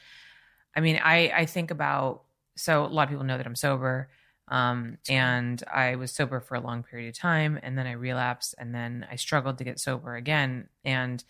i 0.75 0.81
mean 0.81 0.99
i 1.03 1.31
i 1.35 1.45
think 1.47 1.71
about 1.71 2.21
so 2.55 2.85
a 2.85 2.87
lot 2.87 3.03
of 3.03 3.09
people 3.09 3.23
know 3.25 3.37
that 3.37 3.47
i'm 3.47 3.55
sober 3.55 4.09
um 4.49 4.99
and 5.09 5.63
i 5.73 5.95
was 5.95 6.11
sober 6.11 6.39
for 6.39 6.53
a 6.53 6.59
long 6.59 6.83
period 6.83 7.09
of 7.09 7.17
time 7.17 7.59
and 7.63 7.75
then 7.75 7.87
i 7.87 7.93
relapsed 7.93 8.53
and 8.59 8.73
then 8.73 9.03
i 9.11 9.15
struggled 9.15 9.57
to 9.57 9.63
get 9.63 9.79
sober 9.79 10.15
again 10.15 10.69
and 10.85 11.23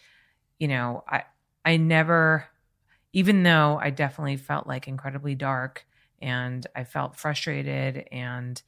you 0.59 0.67
know 0.67 1.05
i 1.07 1.23
i 1.63 1.77
never 1.77 2.45
even 3.13 3.43
though 3.43 3.79
i 3.81 3.89
definitely 3.89 4.35
felt 4.35 4.67
like 4.67 4.89
incredibly 4.89 5.35
dark 5.35 5.85
and 6.21 6.65
i 6.75 6.83
felt 6.83 7.15
frustrated 7.15 8.07
and 8.11 8.61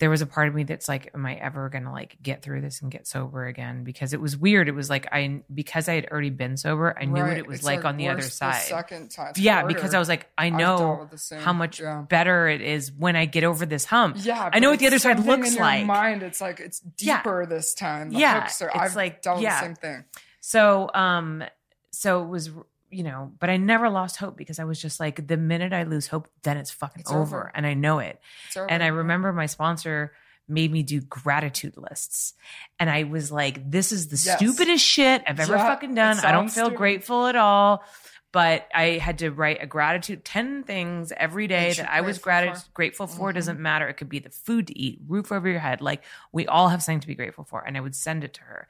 there 0.00 0.10
was 0.10 0.20
a 0.22 0.26
part 0.26 0.48
of 0.48 0.54
me 0.56 0.64
that's 0.64 0.88
like 0.88 1.08
am 1.14 1.24
i 1.24 1.34
ever 1.34 1.68
going 1.68 1.84
to 1.84 1.90
like 1.92 2.16
get 2.20 2.42
through 2.42 2.60
this 2.60 2.82
and 2.82 2.90
get 2.90 3.06
sober 3.06 3.46
again 3.46 3.84
because 3.84 4.12
it 4.12 4.20
was 4.20 4.36
weird 4.36 4.66
it 4.68 4.72
was 4.74 4.90
like 4.90 5.06
i 5.12 5.40
because 5.54 5.88
i 5.88 5.94
had 5.94 6.06
already 6.10 6.30
been 6.30 6.56
sober 6.56 6.96
i 7.00 7.04
knew 7.04 7.22
what 7.22 7.36
it 7.38 7.46
was 7.46 7.58
It's, 7.60 7.64
like, 7.64 7.84
on 7.84 7.96
the 7.96 8.08
other 8.08 8.20
side 8.22 8.62
second 8.62 9.12
time. 9.12 9.32
Yeah 9.36 9.60
harder. 9.60 9.68
because 9.72 9.94
i 9.94 10.00
was 10.00 10.08
like 10.08 10.28
i 10.36 10.50
know 10.50 11.08
the 11.12 11.36
how 11.38 11.52
much 11.52 11.78
yeah. 11.80 12.02
better 12.08 12.48
it 12.48 12.60
is 12.60 12.90
when 12.90 13.14
i 13.14 13.24
get 13.24 13.44
over 13.44 13.64
this 13.66 13.84
hump 13.84 14.16
Yeah, 14.18 14.50
I 14.52 14.58
know 14.58 14.70
what 14.70 14.80
the 14.80 14.88
other 14.88 14.98
side 14.98 15.20
looks 15.24 15.56
like. 15.56 15.86
Mind, 15.86 16.24
it's 16.24 16.40
like 16.40 16.58
it's 16.58 16.82
Yeah. 16.98 17.18
deeper 17.18 17.46
this 17.46 17.72
time. 17.74 18.10
The 18.10 18.18
Yeah, 18.18 18.40
hooks 18.40 18.60
are, 18.62 18.68
it's 18.68 18.76
I've 18.76 18.96
like- 18.96 19.22
done 19.22 19.40
yeah. 19.40 19.60
the 19.60 19.66
same 19.66 19.74
thing. 19.76 20.04
So, 20.40 20.90
um, 20.92 21.44
so 21.92 22.22
it 22.22 22.28
was, 22.28 22.50
you 22.94 23.02
know, 23.02 23.32
but 23.38 23.50
I 23.50 23.56
never 23.56 23.90
lost 23.90 24.16
hope 24.16 24.36
because 24.36 24.58
I 24.58 24.64
was 24.64 24.80
just 24.80 25.00
like, 25.00 25.26
the 25.26 25.36
minute 25.36 25.72
I 25.72 25.82
lose 25.82 26.06
hope, 26.06 26.28
then 26.42 26.56
it's 26.56 26.70
fucking 26.70 27.00
It's 27.00 27.10
over. 27.10 27.20
over. 27.20 27.52
and 27.54 27.66
I 27.66 27.74
know 27.74 27.98
it. 27.98 28.20
And 28.56 28.82
I 28.82 28.88
remember 28.88 29.32
my 29.32 29.46
sponsor 29.46 30.12
made 30.46 30.70
me 30.70 30.82
do 30.82 31.00
gratitude 31.00 31.74
lists, 31.76 32.34
and 32.78 32.90
I 32.90 33.04
was 33.04 33.32
like, 33.32 33.70
this 33.70 33.92
is 33.92 34.08
the 34.08 34.20
Yes. 34.28 34.36
stupidest 34.38 34.84
shit 34.84 35.22
I've 35.26 35.40
ever 35.40 35.56
Yeah, 35.56 35.66
fucking 35.66 35.94
done. 35.94 36.18
I 36.18 36.32
don't 36.32 36.50
feel 36.50 36.66
stupid. 36.66 36.76
grateful 36.78 37.26
at 37.26 37.36
all. 37.36 37.82
But 38.30 38.66
I 38.74 38.98
had 38.98 39.18
to 39.20 39.30
write 39.30 39.62
a 39.62 39.66
gratitude, 39.66 40.24
10 40.24 40.64
things 40.64 41.12
every 41.16 41.46
day 41.46 41.72
That 41.74 41.88
I 41.88 42.00
was 42.00 42.18
grateful 42.18 42.56
for. 42.56 42.70
grateful 42.74 43.06
for. 43.06 43.30
Mhm. 43.30 43.34
doesn't 43.34 43.60
matter. 43.60 43.86
It 43.88 43.94
could 43.94 44.08
be 44.08 44.18
the 44.18 44.28
food 44.30 44.66
to 44.66 44.76
eat, 44.76 44.98
roof 45.06 45.30
over 45.30 45.48
your 45.48 45.60
head. 45.60 45.80
Like 45.80 46.02
we 46.32 46.44
all 46.48 46.68
have 46.70 46.82
something 46.82 46.98
to 46.98 47.06
be 47.06 47.14
grateful 47.14 47.44
for. 47.44 47.64
And 47.64 47.76
I 47.76 47.80
would 47.80 47.94
send 47.94 48.24
it 48.24 48.34
to 48.34 48.40
her. 48.42 48.66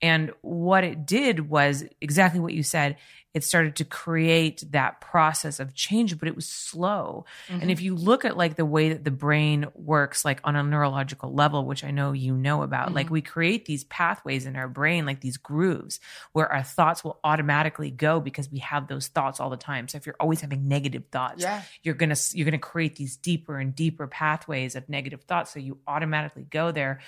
And 0.00 0.30
what 0.42 0.84
it 0.84 1.04
did 1.04 1.50
was 1.50 1.82
exactly 2.00 2.38
what 2.38 2.54
you 2.54 2.62
said. 2.62 2.96
It 3.38 3.44
started 3.44 3.76
to 3.76 3.84
create 3.84 4.64
that 4.72 5.00
process 5.00 5.60
of 5.60 5.72
change, 5.72 6.18
but 6.18 6.26
it 6.26 6.34
was 6.34 6.48
slow. 6.48 7.24
Mm-hmm. 7.46 7.60
And 7.62 7.70
if 7.70 7.80
you 7.80 7.94
look 7.94 8.24
at 8.24 8.36
like 8.36 8.56
the 8.56 8.64
way 8.64 8.88
that 8.88 9.04
the 9.04 9.12
brain 9.12 9.66
works, 9.76 10.24
like 10.24 10.40
on 10.42 10.56
a 10.56 10.62
neurological 10.64 11.32
level, 11.32 11.64
which 11.64 11.84
I 11.84 11.92
know 11.92 12.10
you 12.10 12.34
know 12.34 12.62
about, 12.64 12.92
like 12.92 13.06
Mhm. 13.06 13.10
we 13.10 13.22
create 13.22 13.64
these 13.64 13.84
pathways 13.84 14.44
in 14.44 14.56
our 14.56 14.66
brain, 14.66 15.06
like 15.06 15.20
these 15.20 15.36
grooves 15.36 16.00
where 16.32 16.50
our 16.52 16.64
thoughts 16.64 17.04
will 17.04 17.20
automatically 17.22 17.92
go 17.92 18.18
because 18.18 18.50
we 18.50 18.58
have 18.58 18.88
those 18.88 19.06
thoughts 19.06 19.38
all 19.38 19.50
the 19.50 19.56
time. 19.56 19.86
So 19.86 19.98
if 19.98 20.04
you're 20.04 20.16
always 20.18 20.40
having 20.40 20.66
negative 20.66 21.04
thoughts, 21.12 21.42
Yeah. 21.42 21.62
you're 21.84 21.94
gonna 21.94 22.16
you're 22.32 22.44
gonna 22.44 22.58
create 22.58 22.96
these 22.96 23.16
deeper 23.16 23.56
and 23.60 23.72
deeper 23.72 24.08
pathways 24.08 24.74
of 24.74 24.88
negative 24.88 25.22
thoughts. 25.22 25.52
So 25.52 25.60
you 25.60 25.78
automatically 25.86 26.42
go 26.50 26.72
there. 26.72 26.98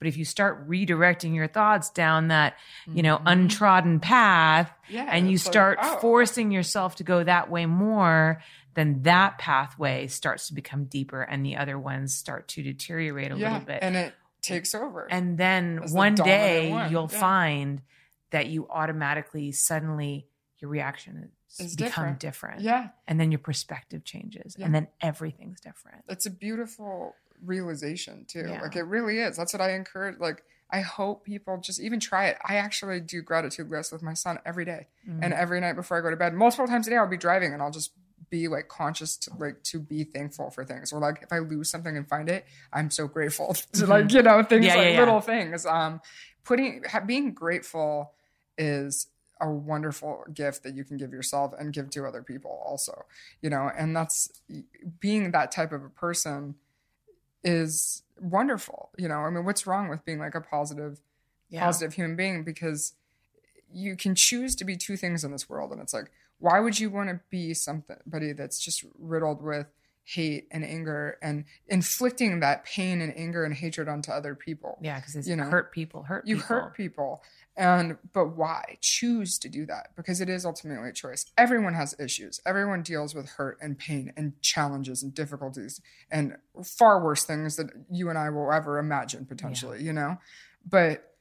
But 0.00 0.08
if 0.08 0.16
you 0.16 0.24
start 0.24 0.66
redirecting 0.68 1.34
your 1.34 1.46
thoughts 1.46 1.90
down 1.90 2.28
that, 2.28 2.56
you 2.92 3.02
know, 3.02 3.18
Mhm. 3.18 3.22
untrodden 3.26 4.00
path, 4.00 4.72
Yeah, 4.88 5.06
and 5.12 5.28
you 5.28 5.34
it's 5.34 5.44
like, 5.46 5.52
start 5.52 5.78
oh. 5.82 5.98
forcing 6.00 6.50
yourself 6.50 6.96
to 6.96 7.04
go 7.04 7.22
that 7.22 7.48
way 7.50 7.66
more, 7.66 8.42
then 8.74 9.02
that 9.02 9.36
pathway 9.38 10.06
starts 10.06 10.48
to 10.48 10.54
become 10.54 10.86
deeper 10.86 11.20
and 11.22 11.44
the 11.44 11.56
other 11.56 11.78
ones 11.78 12.14
start 12.16 12.48
to 12.48 12.62
deteriorate 12.62 13.30
a 13.30 13.36
yeah, 13.36 13.52
little 13.52 13.66
bit. 13.66 13.80
and 13.82 13.94
it 13.94 14.14
takes 14.42 14.74
over. 14.74 15.06
And 15.10 15.36
then 15.36 15.76
the 15.76 15.92
one 15.92 16.14
dominant 16.14 16.24
day 16.42 16.70
one, 16.70 16.90
you'll 16.90 17.10
yeah. 17.12 17.20
find 17.20 17.82
that 18.30 18.46
you 18.46 18.66
automatically 18.70 19.52
suddenly 19.52 20.26
your 20.60 20.70
reaction 20.70 21.30
It's 21.58 21.74
become 21.74 22.14
different. 22.14 22.20
different. 22.20 22.60
yeah, 22.62 22.88
And 23.06 23.18
then 23.20 23.32
your 23.32 23.38
perspective 23.40 24.04
changes. 24.04 24.56
Yeah. 24.58 24.64
And 24.66 24.74
then 24.74 24.88
everything's 25.02 25.60
different. 25.60 26.04
it's 26.08 26.24
a 26.26 26.30
beautiful 26.30 27.16
realization 27.44 28.24
too. 28.28 28.46
Yeah. 28.48 28.62
Like 28.62 28.76
it 28.76 28.82
really 28.82 29.18
is. 29.18 29.36
That's 29.36 29.52
what 29.52 29.60
I 29.62 29.72
encourage. 29.72 30.18
Like 30.18 30.42
I 30.70 30.80
hope 30.80 31.24
people 31.24 31.58
just 31.58 31.80
even 31.80 32.00
try 32.00 32.26
it. 32.26 32.38
I 32.46 32.56
actually 32.56 33.00
do 33.00 33.22
gratitude 33.22 33.70
lists 33.70 33.92
with 33.92 34.02
my 34.02 34.14
son 34.14 34.38
every 34.44 34.64
day. 34.64 34.86
Mm-hmm. 35.08 35.24
and 35.24 35.32
every 35.34 35.60
night 35.60 35.74
before 35.74 35.98
I 35.98 36.00
go 36.02 36.10
to 36.10 36.16
bed. 36.16 36.34
Multiple 36.34 36.66
times 36.66 36.86
a 36.86 36.90
day, 36.90 36.96
I'll 36.96 37.06
be 37.08 37.16
driving 37.16 37.52
and 37.52 37.62
I'll 37.62 37.70
just 37.70 37.92
be 38.28 38.46
like 38.46 38.68
conscious 38.68 39.16
to 39.16 39.30
like 39.38 39.62
to 39.64 39.80
be 39.80 40.04
thankful 40.04 40.50
for 40.50 40.64
things. 40.64 40.92
Or 40.92 41.00
like 41.00 41.22
if 41.22 41.32
I 41.32 41.38
lose 41.38 41.68
something 41.70 41.96
and 41.96 42.08
find 42.08 42.28
it, 42.28 42.46
I'm 42.72 42.90
so 42.90 43.08
grateful 43.08 43.54
to 43.72 43.86
like 43.86 44.12
you 44.12 44.22
know 44.22 44.42
things 44.42 44.66
Mm-hmm. 44.66 44.76
Yeah, 44.78 44.84
like 44.84 44.94
yeah, 44.94 45.00
little 45.00 45.20
things. 45.20 45.66
Um, 45.66 46.00
putting 46.44 46.84
ha- 46.84 47.00
being 47.00 47.32
grateful 47.34 48.12
is 48.56 49.08
a 49.40 49.50
wonderful 49.50 50.24
gift 50.34 50.62
that 50.64 50.74
you 50.74 50.84
can 50.84 50.98
give 50.98 51.12
yourself 51.12 51.54
and 51.58 51.72
give 51.72 51.88
to 51.88 52.04
other 52.04 52.22
people 52.22 52.62
also 52.64 53.06
you 53.40 53.48
know 53.48 53.70
and 53.74 53.96
that's 53.96 54.30
being 55.00 55.30
that 55.30 55.50
type 55.50 55.72
of 55.72 55.82
a 55.82 55.88
person 55.88 56.54
is 57.44 58.02
wonderful. 58.20 58.90
You 58.98 59.08
know, 59.08 59.18
I 59.20 59.30
mean, 59.30 59.44
what's 59.44 59.66
wrong 59.66 59.88
with 59.88 60.04
being 60.04 60.18
like 60.18 60.34
a 60.34 60.40
positive, 60.40 61.00
Yeah. 61.48 61.64
positive 61.64 61.94
human 61.94 62.16
being? 62.16 62.44
Because 62.44 62.94
you 63.72 63.96
can 63.96 64.14
choose 64.14 64.54
to 64.56 64.64
be 64.64 64.76
two 64.76 64.96
things 64.96 65.24
in 65.24 65.30
this 65.32 65.48
world. 65.48 65.72
And 65.72 65.80
it's 65.80 65.94
like, 65.94 66.10
why 66.38 66.58
would 66.60 66.78
you 66.80 66.90
want 66.90 67.08
to 67.10 67.20
be 67.30 67.54
somebody 67.54 68.32
that's 68.32 68.58
just 68.58 68.84
riddled 68.98 69.42
with 69.42 69.66
hate 70.04 70.48
and 70.50 70.64
anger 70.64 71.18
and 71.22 71.44
inflicting 71.68 72.40
that 72.40 72.64
pain 72.64 73.00
and 73.00 73.16
anger 73.16 73.44
and 73.44 73.54
hatred 73.54 73.88
onto 73.88 74.10
other 74.10 74.34
people? 74.34 74.78
Yeah, 74.80 74.98
because 74.98 75.14
it's 75.16 75.28
You 75.28 75.36
know, 75.36 75.44
hurt 75.44 75.70
people, 75.72 76.02
hurt 76.04 76.26
you 76.26 76.36
people. 76.36 76.48
hurt 76.48 76.74
people 76.74 77.22
and 77.60 77.98
but 78.14 78.36
why? 78.36 78.78
Choose 78.80 79.38
to 79.38 79.48
do 79.50 79.66
that 79.66 79.90
because 79.94 80.22
it 80.22 80.30
is 80.30 80.46
ultimately 80.46 80.88
a 80.88 80.92
choice. 80.94 81.26
Everyone 81.36 81.74
has 81.74 81.94
issues. 82.00 82.40
Everyone 82.46 82.82
deals 82.82 83.14
with 83.14 83.28
hurt 83.32 83.58
and 83.60 83.78
pain 83.78 84.14
and 84.16 84.40
challenges 84.40 85.02
and 85.02 85.14
difficulties 85.14 85.80
and 86.10 86.36
far 86.64 87.04
worse 87.04 87.24
things 87.24 87.56
that 87.56 87.66
you 87.90 88.08
and 88.08 88.18
i 88.18 88.30
will 88.30 88.50
ever 88.50 88.78
imagine 88.78 89.26
potentially 89.26 89.82
you 89.82 89.92
know? 89.92 90.16
But 90.68 91.16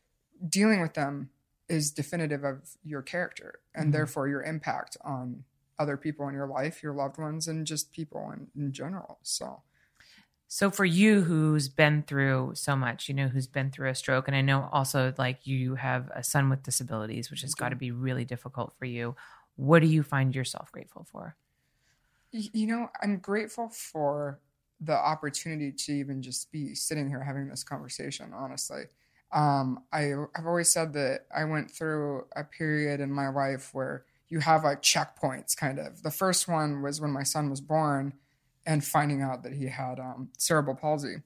dealing 0.48 0.82
with 0.82 0.94
them 0.94 1.30
is 1.68 1.92
definitive 1.92 2.44
of 2.46 2.78
your 2.84 3.02
character 3.02 3.60
and 3.76 3.90
Mhm. 3.90 3.92
therefore 3.92 4.28
your 4.30 4.42
impact 4.44 4.96
on 5.02 5.44
other 5.78 5.98
people 5.98 6.28
in 6.30 6.34
your 6.34 6.48
life 6.48 6.82
your 6.82 6.94
loved 6.94 7.18
ones 7.18 7.48
and 7.50 7.68
just 7.68 7.92
people 7.92 8.32
in, 8.32 8.48
in 8.56 8.72
general. 8.72 9.20
So 9.24 9.62
So 10.52 10.72
for 10.72 10.84
you 10.84 11.22
who's 11.22 11.70
been 11.70 12.02
through 12.02 12.54
so 12.56 12.76
much, 12.76 13.08
you 13.08 13.14
know, 13.14 13.28
who's 13.28 13.46
been 13.46 13.70
through 13.70 13.90
a 13.90 13.96
stroke, 13.96 14.28
and 14.28 14.36
I 14.36 14.42
know 14.42 14.68
also 14.72 15.14
like 15.16 15.46
you 15.46 15.76
have 15.76 16.10
a 16.16 16.24
son 16.24 16.50
with 16.50 16.64
disabilities, 16.64 17.30
which 17.30 17.42
has 17.42 17.54
got 17.54 17.70
to 17.70 17.76
be 17.76 17.92
really 17.92 18.26
difficult 18.26 18.74
for 18.76 18.86
you. 18.86 19.16
What 19.58 19.84
do 19.84 19.88
you 19.88 20.02
find 20.02 20.34
yourself 20.34 20.72
grateful 20.72 21.04
for? 21.04 21.38
You 22.32 22.66
know, 22.66 22.90
I'm 23.00 23.20
grateful 23.20 23.70
for 23.70 24.40
the 24.82 24.96
opportunity 24.96 25.72
to 25.72 25.94
even 25.94 26.24
just 26.24 26.52
be 26.52 26.74
sitting 26.74 27.08
here 27.08 27.24
having 27.24 27.48
this 27.48 27.64
conversation, 27.64 28.34
honestly. 28.34 28.86
Um, 29.32 29.84
I, 29.94 30.14
I've 30.36 30.48
always 30.48 30.72
said 30.72 30.94
that 30.94 31.28
I 31.36 31.44
went 31.44 31.70
through 31.70 32.26
a 32.36 32.44
period 32.44 33.02
in 33.02 33.12
my 33.12 33.30
life 33.30 33.72
where 33.76 34.06
you 34.30 34.40
have 34.40 34.64
like 34.64 34.82
checkpoints, 34.82 35.56
kind 35.56 35.78
of. 35.78 36.02
The 36.02 36.10
first 36.10 36.48
one 36.48 36.82
was 36.82 37.00
when 37.00 37.12
my 37.12 37.24
son 37.24 37.52
was 37.52 37.62
born 37.62 38.14
and 38.66 38.84
finding 38.84 39.22
out 39.22 39.44
that 39.44 39.54
he 39.54 39.68
had 39.68 40.00
um, 40.00 40.30
cerebral 40.38 40.76
palsy. 40.76 41.18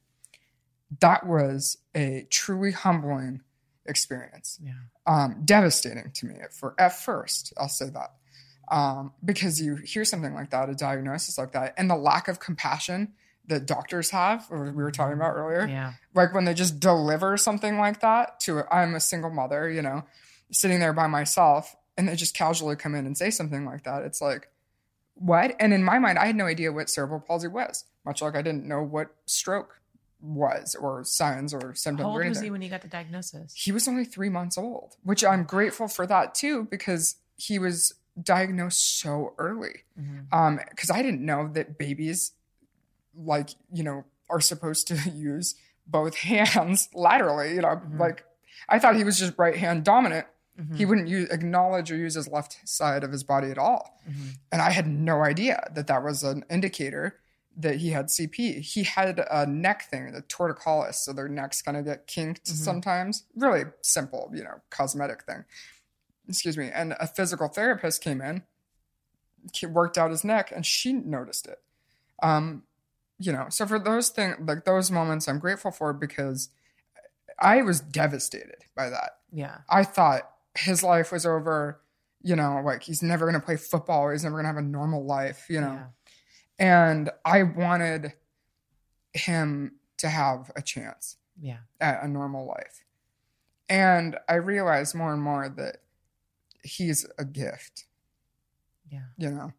That 0.99 1.25
was 1.25 1.77
a 1.95 2.27
truly 2.29 2.71
humbling 2.71 3.41
experience 3.85 4.59
Yeah. 4.63 4.73
um, 5.07 5.41
devastating 5.43 6.11
to 6.13 6.25
me 6.27 6.35
at, 6.35 6.53
for, 6.53 6.75
at 6.77 6.93
first. 6.93 7.51
I'll 7.57 7.67
say 7.69 7.89
that 7.89 8.11
um, 8.69 9.11
because 9.25 9.59
you 9.61 9.75
hear 9.75 10.05
something 10.05 10.33
like 10.33 10.51
that, 10.51 10.69
a 10.69 10.75
diagnosis 10.75 11.37
like 11.37 11.51
that, 11.51 11.73
and 11.77 11.89
the 11.89 11.95
lack 11.95 12.27
of 12.27 12.39
compassion 12.39 13.13
that 13.47 13.65
doctors 13.65 14.11
have, 14.11 14.47
or 14.49 14.63
we 14.71 14.83
were 14.83 14.91
talking 14.91 15.15
about 15.17 15.33
earlier, 15.35 15.67
Yeah. 15.67 15.93
like 16.13 16.33
when 16.33 16.45
they 16.45 16.53
just 16.53 16.79
deliver 16.79 17.35
something 17.35 17.77
like 17.77 17.99
that 17.99 18.39
to, 18.41 18.63
I'm 18.73 18.95
a 18.95 19.01
single 19.01 19.29
mother, 19.31 19.69
you 19.69 19.81
know, 19.81 20.03
sitting 20.51 20.79
there 20.79 20.93
by 20.93 21.07
myself, 21.07 21.75
and 21.97 22.07
they 22.07 22.15
just 22.15 22.35
casually 22.35 22.75
come 22.77 22.95
in 22.95 23.05
and 23.05 23.17
say 23.17 23.31
something 23.31 23.65
like 23.65 23.83
that. 23.83 24.03
It's 24.03 24.21
like, 24.21 24.47
what? 25.15 25.55
And 25.59 25.73
in 25.73 25.83
my 25.83 25.99
mind, 25.99 26.17
I 26.17 26.25
had 26.25 26.35
no 26.35 26.45
idea 26.45 26.71
what 26.71 26.89
cerebral 26.89 27.19
palsy 27.19 27.47
was, 27.47 27.85
much 28.05 28.21
like 28.21 28.35
I 28.35 28.41
didn't 28.41 28.65
know 28.67 28.81
what 28.83 29.13
stroke 29.25 29.79
was, 30.21 30.75
or 30.75 31.03
signs 31.03 31.53
or 31.53 31.73
symptoms 31.75 32.05
How 32.05 32.09
or 32.09 32.13
old 32.13 32.21
anything 32.21 32.29
was 32.31 32.41
he 32.41 32.49
when 32.51 32.61
you 32.61 32.69
got 32.69 32.81
the 32.81 32.87
diagnosis? 32.87 33.53
he 33.55 33.71
was 33.71 33.87
only 33.87 34.05
three 34.05 34.29
months 34.29 34.57
old, 34.57 34.95
which 35.03 35.23
I'm 35.23 35.43
grateful 35.43 35.87
for 35.87 36.07
that 36.07 36.33
too, 36.33 36.67
because 36.71 37.15
he 37.35 37.59
was 37.59 37.93
diagnosed 38.21 38.99
so 38.99 39.33
early. 39.37 39.83
Mhm. 39.99 40.25
Um, 40.31 40.59
because 40.69 40.89
I 40.91 41.01
didn't 41.01 41.25
know 41.25 41.49
that 41.53 41.77
babies, 41.77 42.31
like 43.15 43.49
you 43.71 43.83
know, 43.83 44.05
are 44.29 44.39
supposed 44.41 44.87
to 44.87 44.95
use 45.13 45.55
both 45.85 46.15
hands 46.19 46.89
laterally. 46.93 47.53
You 47.55 47.61
know, 47.61 47.81
Mhm. 47.85 47.99
like 47.99 48.25
I 48.69 48.79
thought 48.79 48.95
he 48.95 49.03
was 49.03 49.17
just 49.19 49.37
right 49.37 49.57
hand 49.57 49.83
dominant. 49.83 50.25
Mhm. 50.59 50.75
He 50.75 50.85
wouldn't 50.85 51.07
use 51.07 51.29
acknowledge 51.29 51.91
or 51.91 51.95
use 51.95 52.13
his 52.13 52.27
left 52.27 52.59
side 52.67 53.03
of 53.03 53.11
his 53.11 53.23
body 53.23 53.49
at 53.49 53.57
all. 53.57 53.99
Mhm. 54.07 54.37
And 54.51 54.61
I 54.61 54.69
had 54.71 54.87
no 54.87 55.23
idea 55.23 55.67
that 55.71 55.87
that 55.87 56.03
was 56.03 56.23
an 56.23 56.45
indicator 56.49 57.19
that 57.55 57.77
he 57.77 57.91
had 57.91 58.09
CP. 58.09 58.59
He 58.61 58.83
had 58.83 59.19
a 59.29 59.45
neck 59.45 59.83
thing, 59.89 60.11
the 60.11 60.21
torticollis, 60.23 60.95
so 60.95 61.13
their 61.13 61.27
necks 61.27 61.61
kind 61.61 61.77
of 61.77 61.85
get 61.85 62.07
kinked 62.07 62.45
Mhm. 62.45 62.55
sometimes. 62.55 63.23
Really 63.35 63.65
simple, 63.81 64.31
you 64.33 64.43
know, 64.43 64.61
cosmetic 64.69 65.23
thing. 65.23 65.45
Excuse 66.27 66.57
me. 66.57 66.69
And 66.71 66.93
a 66.99 67.07
physical 67.07 67.47
therapist 67.47 68.01
came 68.01 68.21
in, 68.21 68.43
worked 69.69 69.97
out 69.97 70.09
his 70.11 70.23
neck, 70.23 70.51
and 70.51 70.65
she 70.65 70.93
noticed 70.93 71.47
it. 71.47 71.61
Um, 72.21 72.63
you 73.19 73.31
know, 73.31 73.49
so 73.49 73.65
for 73.65 73.77
those 73.79 74.09
things, 74.09 74.37
like 74.39 74.65
those 74.65 74.89
moments, 74.89 75.27
I'm 75.27 75.39
grateful 75.39 75.71
for 75.71 75.93
because 75.93 76.49
I 77.39 77.61
was 77.61 77.79
devastated 77.81 78.65
by 78.75 78.89
that. 78.89 79.19
Yeah. 79.31 79.59
I 79.69 79.83
thought 79.83 80.32
his 80.57 80.83
life 80.83 81.11
was 81.11 81.25
over. 81.25 81.79
You 82.21 82.35
know, 82.37 82.61
like 82.63 82.83
he's 82.83 83.03
never 83.03 83.25
going 83.25 83.39
to 83.39 83.45
play 83.45 83.57
football. 83.57 84.01
Or 84.03 84.11
he's 84.13 84.23
never 84.23 84.35
going 84.35 84.43
to 84.45 84.47
have 84.49 84.57
a 84.57 84.61
normal 84.61 85.05
life. 85.05 85.45
You 85.49 85.61
know, 85.61 85.73
Yeah. 85.73 85.87
and 86.59 87.09
I 87.25 87.43
wanted 87.43 88.13
him 89.13 89.75
to 89.97 90.09
have 90.09 90.51
a 90.55 90.61
chance 90.61 91.17
Yeah. 91.39 91.59
at 91.79 92.03
a 92.03 92.07
normal 92.07 92.45
life. 92.47 92.83
And 93.69 94.17
I 94.29 94.35
realized 94.35 94.95
more 94.95 95.13
and 95.13 95.21
more 95.21 95.49
that 95.49 95.77
he's 96.63 97.05
a 97.17 97.25
gift. 97.25 97.85
Yeah. 98.89 99.05
You 99.17 99.31
know, 99.31 99.53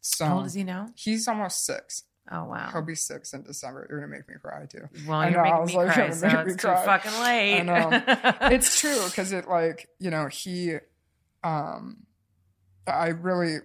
so 0.00 0.26
How 0.26 0.36
old 0.38 0.46
is 0.46 0.54
he 0.54 0.64
now? 0.64 0.88
He's 0.94 1.26
almost 1.28 1.64
six. 1.64 2.04
Oh 2.30 2.44
wow. 2.44 2.68
He'll 2.72 2.82
be 2.82 2.94
six 2.94 3.32
in 3.32 3.42
December. 3.42 3.86
You're 3.90 4.00
gonna 4.00 4.12
make 4.12 4.28
me 4.28 4.34
cry 4.40 4.66
too. 4.66 4.88
Well, 5.06 5.30
you're 5.30 5.42
making 5.42 5.60
was 5.60 5.70
me 5.70 5.76
like, 5.76 5.92
cry, 5.94 6.10
so 6.10 6.28
gonna 6.28 6.44
make 6.44 6.54
it's 6.54 6.62
too 6.62 6.68
fucking 6.68 7.20
late. 7.22 7.60
I 7.60 7.62
know. 7.62 8.02
it's 8.54 8.78
true 8.80 9.04
because 9.06 9.32
it 9.32 9.48
like 9.48 9.88
you 9.98 10.10
know 10.10 10.26
he 10.28 10.76
um 11.42 11.98
i 12.86 13.08
really 13.08 13.56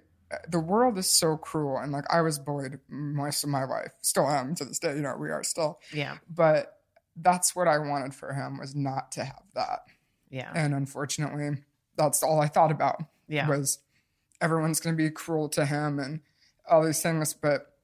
the 0.49 0.59
world 0.59 0.97
is 0.97 1.09
so 1.09 1.37
cruel 1.37 1.77
and 1.77 1.91
like 1.91 2.05
i 2.11 2.21
was 2.21 2.39
bullied 2.39 2.79
most 2.89 3.43
of 3.43 3.49
my 3.49 3.63
life 3.65 3.91
still 4.01 4.27
am 4.27 4.55
to 4.55 4.65
this 4.65 4.79
day 4.79 4.95
you 4.95 5.01
know 5.01 5.15
we 5.19 5.29
are 5.29 5.43
still 5.43 5.79
Yeah. 5.93 6.17
but 6.33 6.79
that's 7.17 7.55
what 7.55 7.67
i 7.67 7.77
wanted 7.77 8.13
for 8.15 8.33
him 8.33 8.57
was 8.59 8.75
not 8.75 9.11
to 9.13 9.23
have 9.25 9.43
that 9.55 9.81
Yeah. 10.29 10.51
and 10.55 10.73
unfortunately 10.73 11.57
that's 11.97 12.23
all 12.23 12.39
i 12.41 12.47
thought 12.47 12.71
about 12.71 13.01
Yeah. 13.27 13.47
was 13.47 13.79
everyone's 14.41 14.79
going 14.79 14.95
to 14.95 15.01
be 15.03 15.09
cruel 15.09 15.49
to 15.49 15.65
him 15.65 15.99
and 15.99 16.21
all 16.69 16.83
these 16.85 17.01
things 17.01 17.33
but 17.33 17.74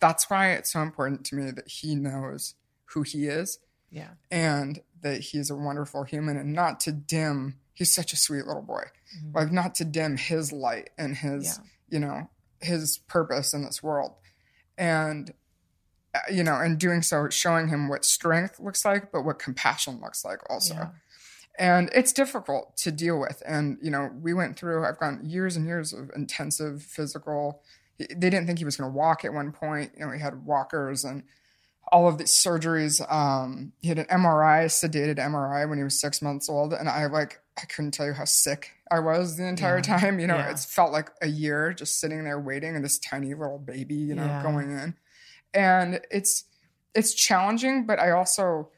that's 0.00 0.28
why 0.30 0.52
it's 0.52 0.72
so 0.72 0.80
important 0.82 1.24
to 1.26 1.34
me 1.36 1.50
that 1.50 1.68
he 1.68 1.94
knows 1.94 2.54
who 2.86 3.02
he 3.02 3.26
is 3.26 3.58
Yeah. 3.90 4.10
and 4.30 4.80
that 5.02 5.20
he's 5.20 5.50
a 5.50 5.54
wonderful 5.56 6.04
human 6.04 6.36
and 6.36 6.52
not 6.52 6.80
to 6.80 6.92
dim 6.92 7.56
he's 7.74 7.94
such 7.94 8.12
a 8.12 8.16
sweet 8.16 8.46
little 8.46 8.62
boy 8.62 8.84
Mhm. 9.16 9.34
like 9.34 9.52
not 9.52 9.74
to 9.76 9.84
dim 9.84 10.16
his 10.16 10.52
light 10.52 10.90
and 10.98 11.16
his 11.16 11.44
Yeah. 11.58 11.64
you 11.88 11.98
know 12.00 12.30
his 12.60 12.98
purpose 12.98 13.54
in 13.54 13.62
this 13.64 13.82
world 13.82 14.14
and 14.76 15.32
uh, 16.14 16.18
you 16.30 16.42
know 16.44 16.60
in 16.60 16.76
doing 16.76 17.02
so 17.02 17.28
showing 17.28 17.68
him 17.68 17.88
what 17.88 18.04
strength 18.04 18.58
looks 18.60 18.84
like 18.84 19.10
but 19.12 19.22
what 19.22 19.38
compassion 19.38 20.00
looks 20.00 20.24
like 20.24 20.40
also 20.50 20.74
Yeah. 20.74 20.88
and 21.58 21.90
it's 21.94 22.12
difficult 22.12 22.76
to 22.78 22.90
deal 22.92 23.18
with 23.18 23.42
and 23.46 23.78
you 23.82 23.90
know 23.90 24.10
we 24.20 24.34
went 24.34 24.58
through 24.58 24.84
i've 24.84 24.98
gone 24.98 25.24
years 25.24 25.56
and 25.56 25.66
years 25.66 25.92
of 25.92 26.10
intensive 26.14 26.82
physical 26.82 27.62
they 28.08 28.30
didn't 28.30 28.46
think 28.46 28.58
he 28.58 28.64
was 28.64 28.76
going 28.76 28.90
to 28.90 28.96
walk 28.96 29.24
at 29.24 29.32
one 29.32 29.52
point 29.52 29.92
you 29.96 30.04
know 30.04 30.12
he 30.12 30.20
had 30.20 30.44
walkers 30.46 31.04
and 31.04 31.22
all 31.92 32.08
of 32.08 32.18
these 32.18 32.30
surgeries 32.30 33.00
um 33.12 33.72
he 33.80 33.88
had 33.88 33.98
an 33.98 34.06
mri 34.06 34.66
sedated 34.66 35.16
mri 35.18 35.68
when 35.68 35.78
he 35.78 35.84
was 35.84 36.00
six 36.00 36.22
months 36.22 36.48
old 36.48 36.72
and 36.72 36.88
i 36.88 37.06
like 37.06 37.40
i 37.60 37.66
couldn't 37.66 37.90
tell 37.90 38.06
you 38.06 38.12
how 38.12 38.24
sick 38.24 38.70
i 38.90 38.98
was 38.98 39.36
the 39.36 39.46
entire 39.46 39.76
Yeah. 39.76 39.98
time 39.98 40.20
you 40.20 40.26
know 40.26 40.36
Yeah. 40.36 40.50
it's 40.50 40.64
felt 40.64 40.92
like 40.92 41.10
a 41.20 41.26
year 41.28 41.72
just 41.72 41.98
sitting 42.00 42.24
there 42.24 42.40
waiting 42.40 42.74
and 42.76 42.84
this 42.84 42.98
tiny 42.98 43.34
little 43.34 43.58
baby 43.58 43.94
you 43.96 44.14
know 44.14 44.24
Yeah. 44.26 44.42
going 44.42 44.70
in 44.70 44.94
and 45.52 46.00
it's 46.10 46.44
it's 46.94 47.12
challenging 47.14 47.86
but 47.86 47.98
i 47.98 48.10
also 48.10 48.70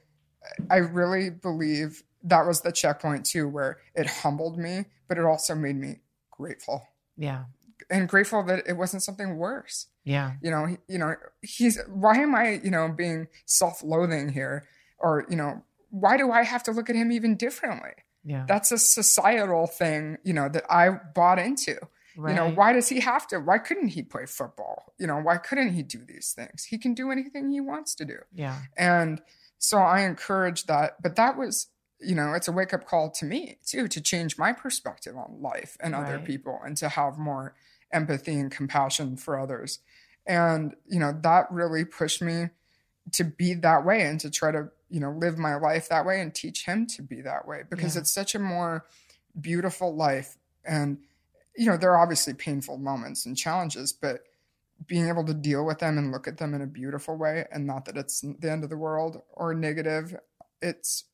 i 0.70 0.76
really 0.76 1.28
believe 1.30 2.02
that 2.24 2.46
was 2.46 2.62
the 2.62 2.72
checkpoint 2.72 3.26
too 3.26 3.46
where 3.48 3.78
it 3.94 4.06
humbled 4.06 4.58
me 4.58 4.86
but 5.08 5.18
it 5.18 5.24
also 5.24 5.54
made 5.54 5.76
me 5.76 6.00
grateful 6.30 6.82
Yeah. 7.18 7.44
And 7.92 8.08
grateful 8.08 8.42
that 8.42 8.64
it 8.66 8.72
wasn't 8.76 9.02
something 9.02 9.36
worse 9.36 9.86
Yeah. 10.04 10.32
you 10.42 10.50
know 10.50 10.66
he, 10.66 10.76
you 10.88 10.98
know 10.98 11.14
he's 11.42 11.78
why 11.88 12.16
am 12.16 12.34
i 12.34 12.60
you 12.64 12.70
know 12.70 12.88
being 12.88 13.28
self-loathing 13.46 14.30
here 14.30 14.64
or 14.98 15.24
you 15.30 15.36
know 15.36 15.62
why 15.90 16.16
do 16.16 16.30
i 16.32 16.42
have 16.42 16.62
to 16.64 16.72
look 16.72 16.90
at 16.90 16.96
him 16.96 17.12
even 17.12 17.36
differently 17.36 17.92
Yeah. 18.24 18.44
that's 18.48 18.72
a 18.72 18.78
societal 18.78 19.66
thing 19.66 20.18
you 20.24 20.32
know 20.32 20.48
that 20.48 20.64
i 20.70 20.88
bought 20.90 21.38
into 21.38 21.76
Right. 22.14 22.30
you 22.30 22.36
know 22.36 22.50
why 22.50 22.72
does 22.74 22.88
he 22.90 23.00
have 23.00 23.26
to 23.28 23.38
why 23.38 23.56
couldn't 23.58 23.88
he 23.88 24.02
play 24.02 24.26
football 24.26 24.92
you 24.98 25.06
know 25.06 25.18
why 25.18 25.38
couldn't 25.38 25.72
he 25.72 25.82
do 25.82 25.98
these 26.04 26.32
things 26.32 26.64
he 26.64 26.76
can 26.76 26.92
do 26.94 27.10
anything 27.10 27.50
he 27.50 27.60
wants 27.60 27.94
to 27.96 28.04
do 28.04 28.18
Yeah. 28.34 28.58
and 28.76 29.22
so 29.58 29.78
I 29.78 30.00
encourage 30.00 30.64
that. 30.66 31.00
But 31.00 31.14
that 31.14 31.38
was, 31.38 31.68
you 32.00 32.16
know, 32.16 32.32
it's 32.32 32.48
a 32.48 32.52
wake 32.52 32.74
up 32.74 32.84
call 32.84 33.10
to 33.12 33.24
me 33.24 33.58
too, 33.64 33.86
to 33.86 34.00
change 34.00 34.36
my 34.36 34.52
perspective 34.52 35.16
on 35.16 35.40
life 35.40 35.76
and 35.80 35.94
other 35.94 36.16
Right. 36.16 36.24
people 36.24 36.58
and 36.66 36.76
to 36.78 36.88
have 36.88 37.16
more 37.16 37.54
empathy 37.92 38.38
and 38.38 38.50
compassion 38.50 39.16
for 39.16 39.38
others. 39.38 39.80
And, 40.26 40.74
you 40.86 40.98
know, 41.00 41.12
that 41.22 41.50
really 41.50 41.84
pushed 41.84 42.22
me 42.22 42.50
to 43.12 43.24
be 43.24 43.54
that 43.54 43.84
way 43.84 44.02
and 44.02 44.20
to 44.20 44.30
try 44.30 44.50
to 44.52 44.68
you 44.88 45.00
know 45.00 45.10
live 45.10 45.36
my 45.38 45.56
life 45.56 45.88
that 45.88 46.04
way 46.06 46.20
and 46.20 46.32
teach 46.34 46.66
him 46.66 46.86
to 46.86 47.02
be 47.02 47.22
that 47.22 47.48
way 47.48 47.62
because 47.68 47.96
Yeah. 47.96 48.02
it's 48.02 48.12
such 48.12 48.34
a 48.34 48.38
more 48.38 48.84
beautiful 49.40 49.96
life 49.96 50.36
and 50.64 50.98
you 51.56 51.66
know 51.66 51.76
there 51.78 51.90
are 51.92 51.98
obviously 51.98 52.34
painful 52.34 52.76
moments 52.78 53.24
and 53.26 53.36
challenges 53.36 53.90
but 53.92 54.20
being 54.86 55.08
able 55.08 55.24
to 55.24 55.34
deal 55.34 55.64
with 55.64 55.78
them 55.78 55.96
and 55.98 56.12
look 56.12 56.28
at 56.28 56.36
them 56.38 56.52
in 56.54 56.60
a 56.62 56.66
beautiful 56.66 57.16
way 57.16 57.46
and 57.50 57.66
not 57.66 57.86
that 57.86 57.96
it's 57.96 58.20
the 58.20 58.50
end 58.50 58.62
of 58.64 58.70
the 58.70 58.76
world 58.76 59.22
or 59.32 59.54
negative 59.54 60.14
it's 60.60 61.04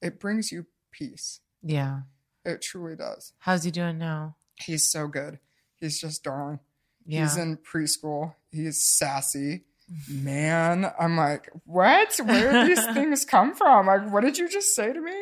it 0.00 0.18
brings 0.20 0.50
you 0.52 0.64
peace 0.92 1.40
Yeah. 1.62 2.02
it 2.44 2.62
truly 2.62 2.94
does 2.96 3.32
How's 3.40 3.64
he 3.64 3.70
doing 3.72 3.98
now? 3.98 4.36
he's 4.54 4.88
so 4.88 5.08
good 5.08 5.40
he's 5.84 6.00
just 6.00 6.24
darling 6.24 6.58
Yeah. 7.06 7.22
he's 7.22 7.36
in 7.36 7.56
preschool. 7.58 8.34
He's 8.50 8.82
sassy. 8.82 9.64
Man 10.08 10.90
i'm 10.98 11.16
like 11.16 11.50
what? 11.66 12.16
Where 12.24 12.52
did 12.52 12.68
these 12.76 12.84
things 12.94 13.24
come 13.26 13.54
from? 13.54 13.86
Like 13.86 14.10
what 14.10 14.22
did 14.22 14.38
you 14.38 14.48
just 14.48 14.74
say 14.74 14.92
to 14.92 15.00
me? 15.00 15.12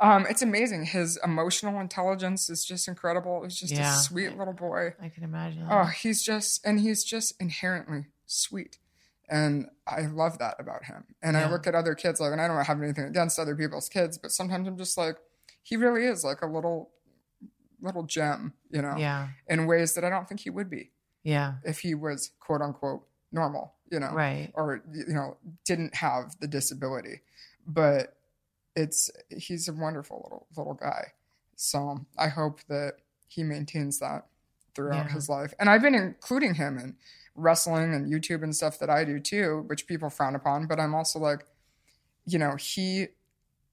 Um 0.00 0.26
it's 0.28 0.42
amazing. 0.42 0.86
His 0.86 1.18
emotional 1.24 1.80
intelligence 1.80 2.50
is 2.50 2.64
just 2.64 2.88
incredible. 2.88 3.42
He's 3.44 3.54
just 3.58 3.72
Yeah. 3.72 3.94
a 3.94 3.96
sweet 3.98 4.36
little 4.36 4.52
boy. 4.54 4.94
I 5.00 5.08
can 5.08 5.22
imagine. 5.24 5.66
oh 5.70 5.84
he's 5.84 6.22
just 6.22 6.64
and 6.66 6.80
he's 6.80 7.04
just 7.04 7.34
inherently 7.40 8.06
sweet. 8.26 8.78
And 9.28 9.68
i 9.86 10.00
love 10.02 10.38
that 10.38 10.56
about 10.58 10.84
him. 10.86 11.04
And 11.22 11.36
i 11.36 11.48
look 11.48 11.66
at 11.68 11.74
other 11.76 11.94
kids 11.94 12.18
like 12.20 12.32
and 12.32 12.40
i 12.40 12.48
don't 12.48 12.64
have 12.64 12.82
anything 12.82 13.04
against 13.04 13.38
other 13.38 13.54
people's 13.54 13.88
kids 13.88 14.18
but 14.18 14.32
sometimes 14.32 14.66
i'm 14.66 14.76
just 14.76 14.98
like 14.98 15.16
he 15.62 15.76
really 15.76 16.04
is 16.06 16.24
like 16.24 16.42
a 16.42 16.46
little 16.46 16.90
little 17.80 18.02
gem 18.04 18.52
you 18.70 18.82
know 18.82 18.94
Yeah. 18.96 19.28
in 19.46 19.66
ways 19.66 19.94
that 19.94 20.04
i 20.04 20.10
don't 20.10 20.28
think 20.28 20.40
he 20.40 20.50
would 20.50 20.68
be 20.70 20.90
Yeah. 21.22 21.54
if 21.64 21.80
he 21.80 21.94
was 21.94 22.30
quote 22.40 22.62
unquote 22.62 23.06
normal, 23.30 23.74
you 23.90 24.00
know, 24.00 24.10
Right. 24.12 24.50
or 24.54 24.82
you 24.90 25.12
know, 25.12 25.36
didn't 25.66 25.94
have 25.96 26.38
the 26.40 26.46
disability. 26.48 27.20
But 27.66 28.16
it's 28.74 29.10
he's 29.28 29.68
a 29.68 29.72
wonderful 29.74 30.20
little 30.24 30.46
little 30.56 30.72
guy. 30.74 31.12
So 31.56 32.06
I 32.16 32.28
hope 32.28 32.62
that 32.68 32.94
he 33.26 33.42
maintains 33.42 33.98
that 33.98 34.26
throughout 34.74 35.06
Yeah. 35.08 35.12
his 35.12 35.28
life. 35.28 35.52
And 35.58 35.68
I've 35.68 35.82
been 35.82 35.94
including 35.94 36.54
him 36.54 36.78
in 36.78 36.96
wrestling 37.34 37.92
and 37.92 38.10
YouTube 38.10 38.42
and 38.42 38.56
stuff 38.56 38.78
that 38.78 38.88
I 38.88 39.04
do 39.04 39.20
too, 39.20 39.64
which 39.66 39.86
people 39.86 40.08
frown 40.08 40.34
upon. 40.34 40.66
But 40.66 40.80
I'm 40.80 40.94
also 40.94 41.18
like, 41.18 41.44
you 42.24 42.38
know, 42.38 42.56
he 42.56 43.08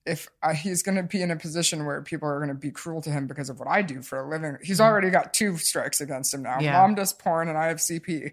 if 0.05 0.29
I, 0.43 0.53
he's 0.53 0.83
going 0.83 0.97
to 0.97 1.03
be 1.03 1.21
in 1.21 1.31
a 1.31 1.35
position 1.35 1.85
where 1.85 2.01
people 2.01 2.29
are 2.29 2.37
going 2.37 2.49
to 2.49 2.53
be 2.53 2.71
cruel 2.71 3.01
to 3.01 3.09
him 3.09 3.25
because 3.25 3.49
of 3.49 3.59
what 3.59 3.67
I 3.67 3.81
do 3.81 4.01
for 4.01 4.19
a 4.19 4.29
living, 4.29 4.57
he's 4.61 4.79
already 4.79 5.09
got 5.09 5.33
two 5.33 5.57
strikes 5.57 5.99
against 5.99 6.33
him 6.33 6.43
now. 6.43 6.59
Yeah. 6.59 6.73
Mom 6.73 6.95
does 6.95 7.11
porn 7.11 7.49
and 7.49 7.57
I 7.57 7.67
have 7.67 7.77
CP. 7.77 8.31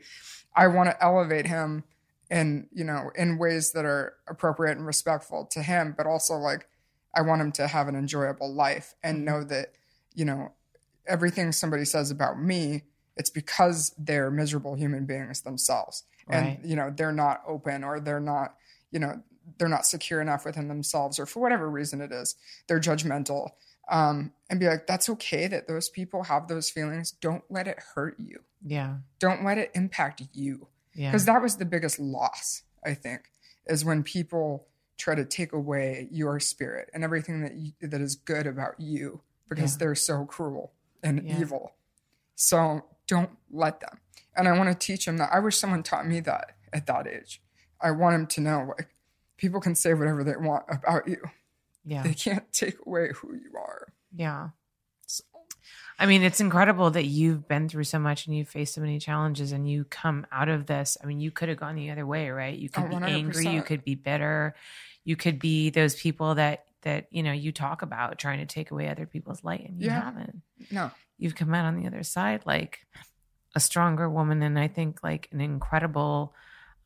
I 0.55 0.67
want 0.67 0.91
to 0.91 1.03
elevate 1.03 1.47
him 1.47 1.85
in, 2.31 2.69
you 2.73 2.85
know, 2.85 3.11
in 3.15 3.39
ways 3.39 3.73
that 3.73 3.85
are 3.87 4.15
appropriate 4.29 4.77
and 4.77 4.87
respectful 4.87 5.47
to 5.53 5.63
him, 5.63 5.95
but 5.97 6.07
also 6.07 6.35
like 6.35 6.69
I 7.15 7.23
want 7.23 7.41
him 7.41 7.53
to 7.53 7.67
have 7.67 7.89
an 7.89 7.97
enjoyable 7.97 8.53
life 8.53 8.95
and 9.03 9.19
Mm-hmm. 9.19 9.25
know 9.25 9.45
that, 9.45 9.73
you 10.15 10.25
know, 10.27 10.53
everything 11.07 11.53
somebody 11.53 11.85
says 11.85 12.11
about 12.11 12.41
me, 12.41 12.83
it's 13.17 13.31
because 13.31 13.95
they're 13.99 14.31
miserable 14.31 14.75
human 14.75 15.07
beings 15.07 15.41
themselves. 15.41 16.05
Right. 16.27 16.59
And, 16.63 16.71
you 16.71 16.77
know, 16.77 16.93
they're 16.95 17.13
not 17.13 17.43
open 17.47 17.83
or 17.83 17.99
they're 17.99 18.21
not, 18.21 18.55
you 18.91 19.01
know, 19.01 19.23
they're 19.59 19.69
not 19.69 19.87
secure 19.87 20.21
enough 20.21 20.45
within 20.45 20.69
themselves 20.69 21.19
or 21.19 21.27
for 21.27 21.41
whatever 21.41 21.69
reason 21.71 22.01
it 22.01 22.13
is, 22.13 22.37
they're 22.67 22.81
judgmental. 22.81 23.51
Um, 23.91 24.33
and 24.49 24.61
be 24.61 24.69
like, 24.69 24.87
that's 24.87 25.09
okay 25.11 25.49
that 25.49 25.67
those 25.67 25.89
people 25.89 26.23
have 26.25 26.47
those 26.49 26.71
feelings. 26.71 27.11
Don't 27.11 27.43
let 27.51 27.67
it 27.67 27.79
hurt 27.95 28.15
you. 28.19 28.41
Yeah. 28.65 28.97
Don't 29.19 29.45
let 29.45 29.59
it 29.59 29.71
impact 29.75 30.23
you. 30.33 30.69
Yeah. 30.95 31.11
Because 31.11 31.25
that 31.25 31.43
was 31.43 31.57
the 31.57 31.65
biggest 31.65 31.99
loss, 31.99 32.63
I 32.85 32.95
think, 32.95 33.23
is 33.67 33.85
when 33.85 34.03
people 34.05 34.67
try 34.99 35.15
to 35.17 35.25
take 35.25 35.53
away 35.53 36.07
your 36.13 36.39
spirit 36.39 36.91
and 36.95 37.03
everything 37.03 37.43
that 37.43 37.55
you, 37.57 37.73
that 37.81 38.01
is 38.01 38.15
good 38.15 38.47
about 38.47 38.79
you 38.79 39.21
because 39.49 39.75
Yeah. 39.75 39.79
they're 39.81 39.95
so 39.97 40.25
cruel 40.27 40.73
and 41.03 41.27
Yeah. 41.29 41.41
evil. 41.41 41.75
So 42.37 42.85
don't 43.09 43.31
let 43.51 43.81
them. 43.81 43.99
And 44.37 44.49
I 44.49 44.57
want 44.57 44.69
to 44.71 44.87
teach 44.87 45.07
him 45.09 45.17
that. 45.19 45.31
I 45.33 45.41
wish 45.41 45.57
someone 45.57 45.83
taught 45.83 46.07
me 46.07 46.21
that 46.21 46.53
at 46.73 46.87
that 46.87 47.07
age. 47.07 47.43
I 47.81 47.91
want 47.91 48.15
him 48.15 48.27
to 48.29 48.41
know 48.41 48.75
like 48.79 48.92
people 49.43 49.61
can 49.61 49.75
say 49.75 49.93
whatever 49.93 50.23
they 50.25 50.37
want 50.37 50.65
about 50.71 51.07
you. 51.09 51.19
Yeah. 51.85 52.05
They 52.05 52.15
can't 52.15 52.51
take 52.53 52.77
away 52.87 53.11
who 53.13 53.35
you 53.35 53.51
are. 53.57 53.89
Yeah. 54.15 54.51
I 55.99 56.07
mean, 56.07 56.23
it's 56.23 56.41
incredible 56.41 56.91
that 56.93 57.05
you've 57.05 57.47
been 57.49 57.69
through 57.69 57.85
so 57.85 57.99
much 57.99 58.27
and 58.27 58.37
you've 58.37 58.49
faced 58.49 58.75
so 58.75 58.81
many 58.81 58.99
challenges 58.99 59.51
and 59.53 59.69
you 59.69 59.85
come 59.85 60.27
out 60.33 60.49
of 60.49 60.67
this. 60.67 60.97
I 61.03 61.07
mean, 61.07 61.21
you 61.21 61.31
could 61.31 61.49
have 61.49 61.59
gone 61.59 61.75
the 61.77 61.91
other 61.91 62.07
way, 62.07 62.31
right? 62.31 62.57
You 62.57 62.69
could 62.71 62.85
Oh, 62.85 62.89
be 63.01 63.05
angry, 63.05 63.49
you 63.49 63.63
could 63.63 63.85
be 63.85 63.95
bitter, 63.97 64.55
you 65.05 65.17
could 65.17 65.39
be 65.39 65.71
those 65.71 65.95
people 65.97 66.37
that 66.37 66.65
that 66.83 67.07
you 67.13 67.23
know 67.23 67.31
you 67.33 67.53
talk 67.53 67.83
about 67.83 68.19
trying 68.19 68.41
to 68.41 68.47
take 68.47 68.73
away 68.73 68.89
other 68.89 69.07
people's 69.07 69.45
light, 69.45 69.69
and 69.69 69.81
you 69.81 69.87
Yeah. 69.87 70.03
haven't. 70.03 70.43
No. 70.71 70.91
You've 71.19 71.37
come 71.37 71.53
out 71.55 71.65
on 71.65 71.81
the 71.81 71.87
other 71.87 72.03
side 72.03 72.43
like 72.47 72.81
a 73.55 73.61
stronger 73.61 74.09
woman, 74.11 74.43
and 74.43 74.59
I 74.59 74.67
think 74.69 75.03
like 75.05 75.29
an 75.33 75.41
incredible 75.41 76.35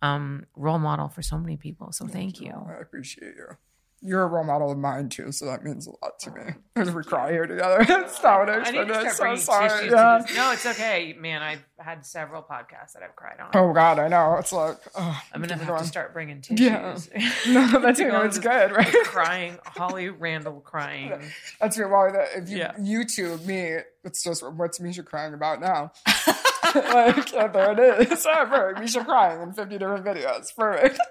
um, 0.02 0.44
role 0.56 0.78
model 0.78 1.08
for 1.08 1.22
so 1.22 1.38
many 1.38 1.56
people. 1.56 1.92
So 1.92 2.06
thank, 2.06 2.40
you. 2.40 2.52
I 2.52 2.80
appreciate 2.80 3.34
you. 3.36 3.56
You're 4.02 4.22
a 4.22 4.26
role 4.26 4.44
model 4.44 4.70
of 4.70 4.76
mine 4.76 5.08
too, 5.08 5.32
so 5.32 5.46
that 5.46 5.64
means 5.64 5.86
a 5.86 5.90
lot 5.90 6.18
to 6.20 6.30
me. 6.30 6.42
As 6.76 6.92
we 6.92 7.02
cry 7.02 7.32
here 7.32 7.46
together. 7.46 7.82
That's 7.88 8.22
not 8.22 8.40
what 8.40 8.50
I 8.50 8.58
I 8.58 8.70
need 8.70 8.88
to 8.88 9.00
expected. 9.00 9.16
So 9.16 9.52
sorry. 9.52 9.86
Yeah. 9.90 10.22
No, 10.36 10.52
it's 10.52 10.66
okay, 10.66 11.16
man. 11.18 11.42
I've 11.42 11.64
had 11.78 12.04
several 12.04 12.42
podcasts 12.42 12.92
that 12.92 13.02
I've 13.02 13.16
cried 13.16 13.40
on. 13.40 13.50
Oh 13.54 13.72
God, 13.72 13.98
I 13.98 14.08
know. 14.08 14.36
It's 14.38 14.52
like 14.52 14.76
oh, 14.96 15.22
I'm 15.32 15.40
gonna 15.40 15.56
have 15.56 15.66
going. 15.66 15.80
to 15.80 15.86
start 15.86 16.12
bringing 16.12 16.42
tissues. 16.42 16.60
Yeah. 16.60 17.32
No, 17.48 17.66
that's 17.80 17.98
you 17.98 18.08
know, 18.08 18.20
it's 18.20 18.38
good, 18.38 18.72
right? 18.72 18.94
crying, 19.04 19.58
Holly 19.64 20.10
Randall 20.10 20.60
crying. 20.60 21.12
That's 21.58 21.78
your 21.78 21.88
well, 21.88 22.12
that 22.12 22.42
if 22.42 22.50
you 22.50 22.58
Yeah. 22.58 22.74
YouTube 22.74 23.46
me, 23.46 23.78
it's 24.04 24.22
just 24.22 24.42
what's 24.46 24.78
Misha 24.78 25.04
crying 25.04 25.32
about 25.32 25.60
now. 25.60 25.92
Like 26.76 27.32
yeah, 27.32 27.48
there 27.48 27.72
it 27.72 28.10
is. 28.12 28.24
Yeah, 28.24 28.44
perfect. 28.44 28.80
Misha 28.80 29.04
crying 29.04 29.42
in 29.42 29.52
50 29.52 29.78
different 29.78 30.04
videos. 30.04 30.54
Perfect. 30.56 30.98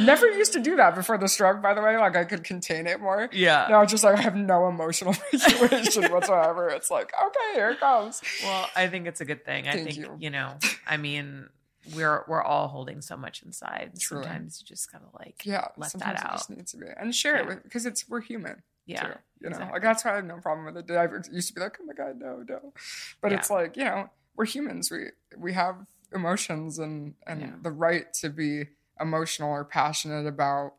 Never 0.00 0.26
used 0.30 0.52
to 0.52 0.60
do 0.60 0.76
that 0.76 0.94
before 0.94 1.18
the 1.18 1.26
stroke, 1.26 1.60
by 1.62 1.74
the 1.74 1.80
way. 1.82 1.96
Like 1.96 2.16
I 2.16 2.24
could 2.24 2.44
contain 2.44 2.86
it 2.86 3.00
more. 3.00 3.28
Yeah. 3.32 3.66
Now 3.68 3.82
it's 3.82 3.90
just 3.90 4.04
like 4.04 4.16
I 4.16 4.20
have 4.22 4.36
no 4.36 4.68
emotional 4.68 5.14
regulation 5.60 6.12
whatsoever. 6.12 6.68
It's 6.68 6.90
like, 6.90 7.12
okay, 7.20 7.54
here 7.54 7.70
it 7.70 7.80
comes. 7.80 8.20
Well, 8.42 8.68
I 8.76 8.86
think 8.88 9.06
it's 9.06 9.20
a 9.20 9.24
good 9.24 9.44
thing. 9.44 9.66
I 9.66 9.72
think 9.72 9.96
you. 9.96 10.16
you. 10.20 10.30
know, 10.30 10.54
I 10.86 10.96
mean, 10.96 11.48
we're 11.94 12.24
we're 12.28 12.42
all 12.42 12.68
holding 12.68 13.00
so 13.00 13.16
much 13.16 13.42
inside. 13.42 13.92
Truly. 13.98 14.24
Sometimes 14.24 14.60
you 14.60 14.66
just 14.66 14.92
gotta 14.92 15.06
like 15.18 15.42
Yeah, 15.44 15.68
let 15.76 15.92
that 15.94 16.16
it 16.16 16.24
out. 16.24 16.32
just 16.32 16.50
needs 16.50 16.70
to 16.72 16.78
be 16.78 16.86
and 16.96 17.14
share 17.14 17.36
it 17.36 17.42
Yeah. 17.44 17.54
with 17.54 17.62
because 17.64 17.86
it's 17.86 18.08
we're 18.08 18.20
human. 18.20 18.62
Yeah, 18.88 19.02
too, 19.02 19.08
you 19.40 19.50
know, 19.50 19.56
exactly. 19.56 19.72
like 19.74 19.82
that's 19.82 20.04
why 20.04 20.12
I 20.12 20.16
have 20.16 20.24
no 20.24 20.38
problem 20.38 20.66
with 20.74 20.90
it. 20.90 20.96
I 20.96 21.06
used 21.32 21.48
to 21.48 21.54
be 21.54 21.60
like, 21.60 21.78
oh 21.80 21.84
my 21.84 21.92
god, 21.94 22.18
no, 22.18 22.42
no, 22.48 22.72
but 23.20 23.30
Yeah. 23.30 23.38
it's 23.38 23.50
like 23.50 23.76
you 23.76 23.84
know, 23.84 24.10
we're 24.36 24.46
humans. 24.46 24.90
We 24.90 25.10
we 25.36 25.52
have 25.52 25.76
emotions 26.12 26.78
and 26.78 27.14
and 27.26 27.40
Yeah. 27.40 27.52
the 27.62 27.70
right 27.70 28.12
to 28.14 28.30
be 28.30 28.68
emotional 29.00 29.50
or 29.50 29.64
passionate 29.64 30.26
about. 30.26 30.74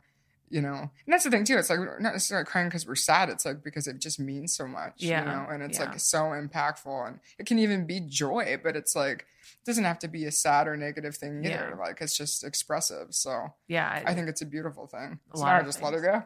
You 0.51 0.61
know, 0.63 0.73
and 1.05 1.13
that's 1.13 1.25
the 1.25 1.29
thing 1.29 1.43
too. 1.43 1.59
It's 1.59 1.69
like 1.69 1.77
we're 1.77 1.99
not 1.99 2.13
necessarily 2.13 2.43
crying 2.43 2.69
because 2.69 2.87
we're 2.87 2.95
sad. 2.95 3.29
It's 3.29 3.45
like 3.45 3.63
because 3.63 3.85
it 3.85 3.99
just 3.99 4.19
means 4.19 4.55
so 4.57 4.65
much. 4.65 4.93
Yeah, 4.97 5.19
You 5.19 5.25
know, 5.27 5.47
and 5.51 5.61
it's 5.61 5.77
yeah. 5.77 5.85
like 5.91 5.99
so 5.99 6.21
impactful, 6.31 7.07
and 7.07 7.19
it 7.37 7.45
can 7.45 7.59
even 7.59 7.85
be 7.85 7.99
joy, 7.99 8.59
but 8.63 8.75
it's 8.75 8.95
like 8.95 9.27
it 9.43 9.65
doesn't 9.65 9.83
have 9.83 9.99
to 9.99 10.07
be 10.07 10.25
a 10.25 10.31
sad 10.31 10.67
or 10.67 10.75
negative 10.75 11.15
thing 11.15 11.45
either. 11.45 11.73
Yeah. 11.77 11.79
Like 11.79 12.01
it's 12.01 12.17
just 12.17 12.43
expressive. 12.43 13.13
So 13.13 13.53
Yeah, 13.67 14.01
I 14.03 14.15
think 14.15 14.27
it's 14.27 14.41
a 14.41 14.45
beautiful 14.47 14.87
thing. 14.87 15.19
So 15.35 15.45
now 15.45 15.57
I 15.57 15.61
just 15.61 15.83
let 15.83 15.91
things. 15.93 16.03
it 16.03 16.07
go. 16.07 16.23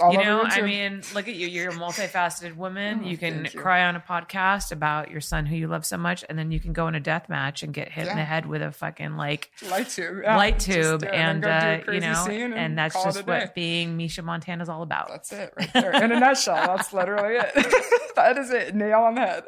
All 0.00 0.12
you 0.12 0.18
know, 0.18 0.42
I 0.42 0.62
mean, 0.62 1.02
look 1.14 1.28
at 1.28 1.34
you. 1.34 1.46
You're 1.46 1.70
a 1.70 1.74
multifaceted 1.74 2.56
woman. 2.56 3.02
Oh, 3.04 3.08
you 3.08 3.16
can 3.16 3.44
you. 3.44 3.60
cry 3.60 3.84
on 3.84 3.94
a 3.94 4.00
podcast 4.00 4.72
about 4.72 5.10
your 5.10 5.20
son 5.20 5.46
who 5.46 5.54
you 5.54 5.68
love 5.68 5.86
so 5.86 5.96
much, 5.96 6.24
and 6.28 6.38
then 6.38 6.50
you 6.50 6.58
can 6.58 6.72
go 6.72 6.88
in 6.88 6.94
a 6.94 7.00
death 7.00 7.28
match 7.28 7.62
and 7.62 7.72
get 7.72 7.92
hit 7.92 8.08
in 8.08 8.16
the 8.16 8.24
head 8.24 8.46
with 8.46 8.62
a 8.62 8.72
fucking 8.72 9.16
like 9.16 9.50
light 9.70 9.88
tube, 9.88 10.20
yeah. 10.22 10.36
light 10.36 10.58
tube, 10.58 11.00
do 11.00 11.06
it 11.06 11.14
and 11.14 11.42
then 11.44 11.80
go 11.80 11.84
do 11.84 11.90
a 11.90 11.92
uh, 11.92 11.94
you 11.94 12.00
know, 12.00 12.24
scene 12.26 12.52
and, 12.52 12.76
that's 12.76 12.94
just 13.04 13.26
what 13.26 13.54
being 13.54 13.96
Misha 13.96 14.22
Montana 14.22 14.62
is 14.62 14.68
all 14.68 14.82
about. 14.82 15.08
That's 15.08 15.32
it 15.32 15.52
right 15.56 15.72
there. 15.72 15.92
In 16.02 16.10
a 16.10 16.18
nutshell, 16.18 16.76
that's 16.76 16.92
literally 16.92 17.36
it. 17.36 17.54
that 18.16 18.36
is 18.36 18.50
it. 18.50 18.74
Nail 18.74 19.00
on 19.00 19.14
the 19.14 19.20
head. 19.20 19.44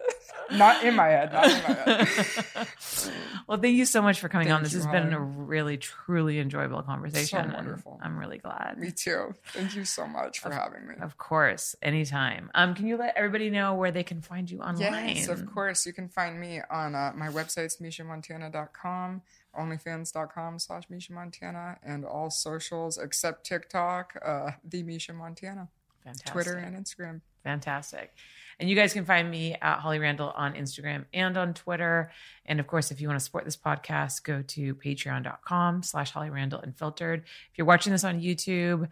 Not 0.53 0.85
in 0.85 0.95
my 0.95 1.09
head. 1.09 1.33
Not 1.33 1.51
in 1.51 1.63
my 1.63 1.75
head. 1.75 2.09
well, 3.49 3.59
thank 3.59 3.77
you 3.77 3.85
so 3.85 4.01
much 4.01 4.21
for 4.21 4.29
coming 4.29 4.51
on. 4.53 4.63
This 4.63 4.75
has 4.75 4.87
been 4.87 5.13
a 5.13 5.21
really, 5.21 5.77
truly 5.77 6.39
enjoyable 6.39 6.83
conversation. 6.83 7.39
and 7.39 7.53
wonderful. 7.53 7.99
I'm 8.03 8.19
really 8.19 8.39
glad. 8.39 8.79
Me 8.79 8.91
too. 8.91 9.35
Thank 9.49 9.75
you 9.75 9.85
so 9.85 10.07
much 10.07 10.36
for 10.41 10.51
having 10.51 10.87
me. 10.87 10.95
Of 11.01 11.19
course, 11.19 11.75
anytime. 11.83 12.51
Um, 12.55 12.75
can 12.75 12.87
you 12.87 12.97
let 12.97 13.17
everybody 13.17 13.51
know 13.51 13.75
where 13.75 13.91
they 13.91 14.03
can 14.03 14.21
find 14.21 14.51
you 14.51 14.61
online? 14.61 15.17
Yes, 15.17 15.29
of 15.29 15.47
course. 15.47 15.87
You 15.87 15.93
can 15.93 16.09
find 16.09 16.41
me 16.41 16.61
on 16.71 16.95
uh, 16.95 17.13
my 17.15 17.29
websites, 17.29 17.81
mishamontana.com, 17.81 19.23
onlyfans.com 19.59 20.59
slash 20.59 20.85
Misha 20.89 21.13
Montana, 21.13 21.79
and 21.83 22.05
all 22.05 22.31
socials 22.31 22.99
except 22.99 23.47
TikTok, 23.47 24.19
uh, 24.25 24.51
the 24.65 24.83
Misha 24.83 25.13
Montana, 25.13 25.69
Fantastic. 26.05 26.33
Twitter 26.33 26.57
and 26.57 26.77
Instagram. 26.77 27.21
Fantastic. 27.43 28.13
And 28.59 28.71
you 28.71 28.75
guys 28.75 28.93
can 28.93 29.05
find 29.05 29.31
me 29.31 29.55
at 29.61 29.81
Holly 29.81 29.99
Randall 29.99 30.31
on 30.31 30.55
Instagram 30.55 31.05
and 31.13 31.37
on 31.37 31.53
Twitter. 31.53 32.11
And 32.47 32.59
of 32.59 32.67
course, 32.67 32.91
if 32.91 33.01
you 33.01 33.09
want 33.09 33.21
to 33.21 33.25
support 33.25 33.45
this 33.45 33.57
podcast, 33.57 34.23
go 34.25 34.43
to 34.43 34.75
patreon.com 34.75 35.83
slash 35.83 36.11
Holly 36.11 36.31
Randall 36.31 36.61
Unfiltered. 36.61 37.21
If 37.21 37.59
you're 37.59 37.67
watching 37.67 37.93
this 37.93 38.03
on 38.03 38.21
YouTube, 38.21 38.89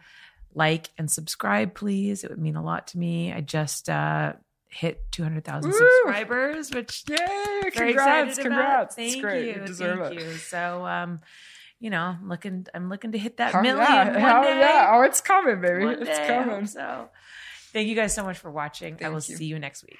like 0.55 0.89
and 0.97 1.09
subscribe, 1.11 1.75
please. 1.75 2.23
It 2.23 2.29
would 2.31 2.39
mean 2.39 2.55
a 2.55 2.63
lot 2.63 2.87
to 2.87 2.97
me. 2.97 3.31
I 3.31 3.41
just 3.41 3.89
uh, 3.89 4.33
hit 4.67 5.01
200,000 5.11 5.71
subscribers, 5.71 6.71
which 6.71 7.03
Yay! 7.09 7.17
Congrats! 7.71 8.37
Congrats! 8.37 8.45
About. 8.45 8.83
It's 8.85 8.95
Thank 8.95 9.21
great. 9.21 9.47
you. 9.47 9.53
You 9.61 9.65
deserve 9.67 9.99
Thank 9.99 10.19
it. 10.19 10.23
you. 10.23 10.33
So, 10.33 10.85
um, 10.85 11.19
you 11.79 11.89
know, 11.89 12.01
I'm 12.01 12.29
looking, 12.29 12.65
I'm 12.73 12.89
looking 12.89 13.11
to 13.11 13.17
hit 13.17 13.37
that 13.37 13.51
Hell 13.51 13.61
million 13.61 13.79
yeah. 13.79 14.17
Hell 14.19 14.43
day. 14.43 14.59
yeah. 14.59 14.91
Oh, 14.93 15.01
it's 15.01 15.21
coming, 15.21 15.61
baby. 15.61 15.85
One 15.85 16.01
it's 16.01 16.17
day, 16.17 16.27
coming. 16.27 16.65
So, 16.67 17.09
thank 17.73 17.87
you 17.87 17.95
guys 17.95 18.13
so 18.13 18.23
much 18.23 18.37
for 18.37 18.49
watching. 18.49 18.97
I 19.03 19.09
will 19.09 19.15
you. 19.15 19.21
see 19.21 19.45
you 19.45 19.59
next 19.59 19.83
week. 19.83 19.99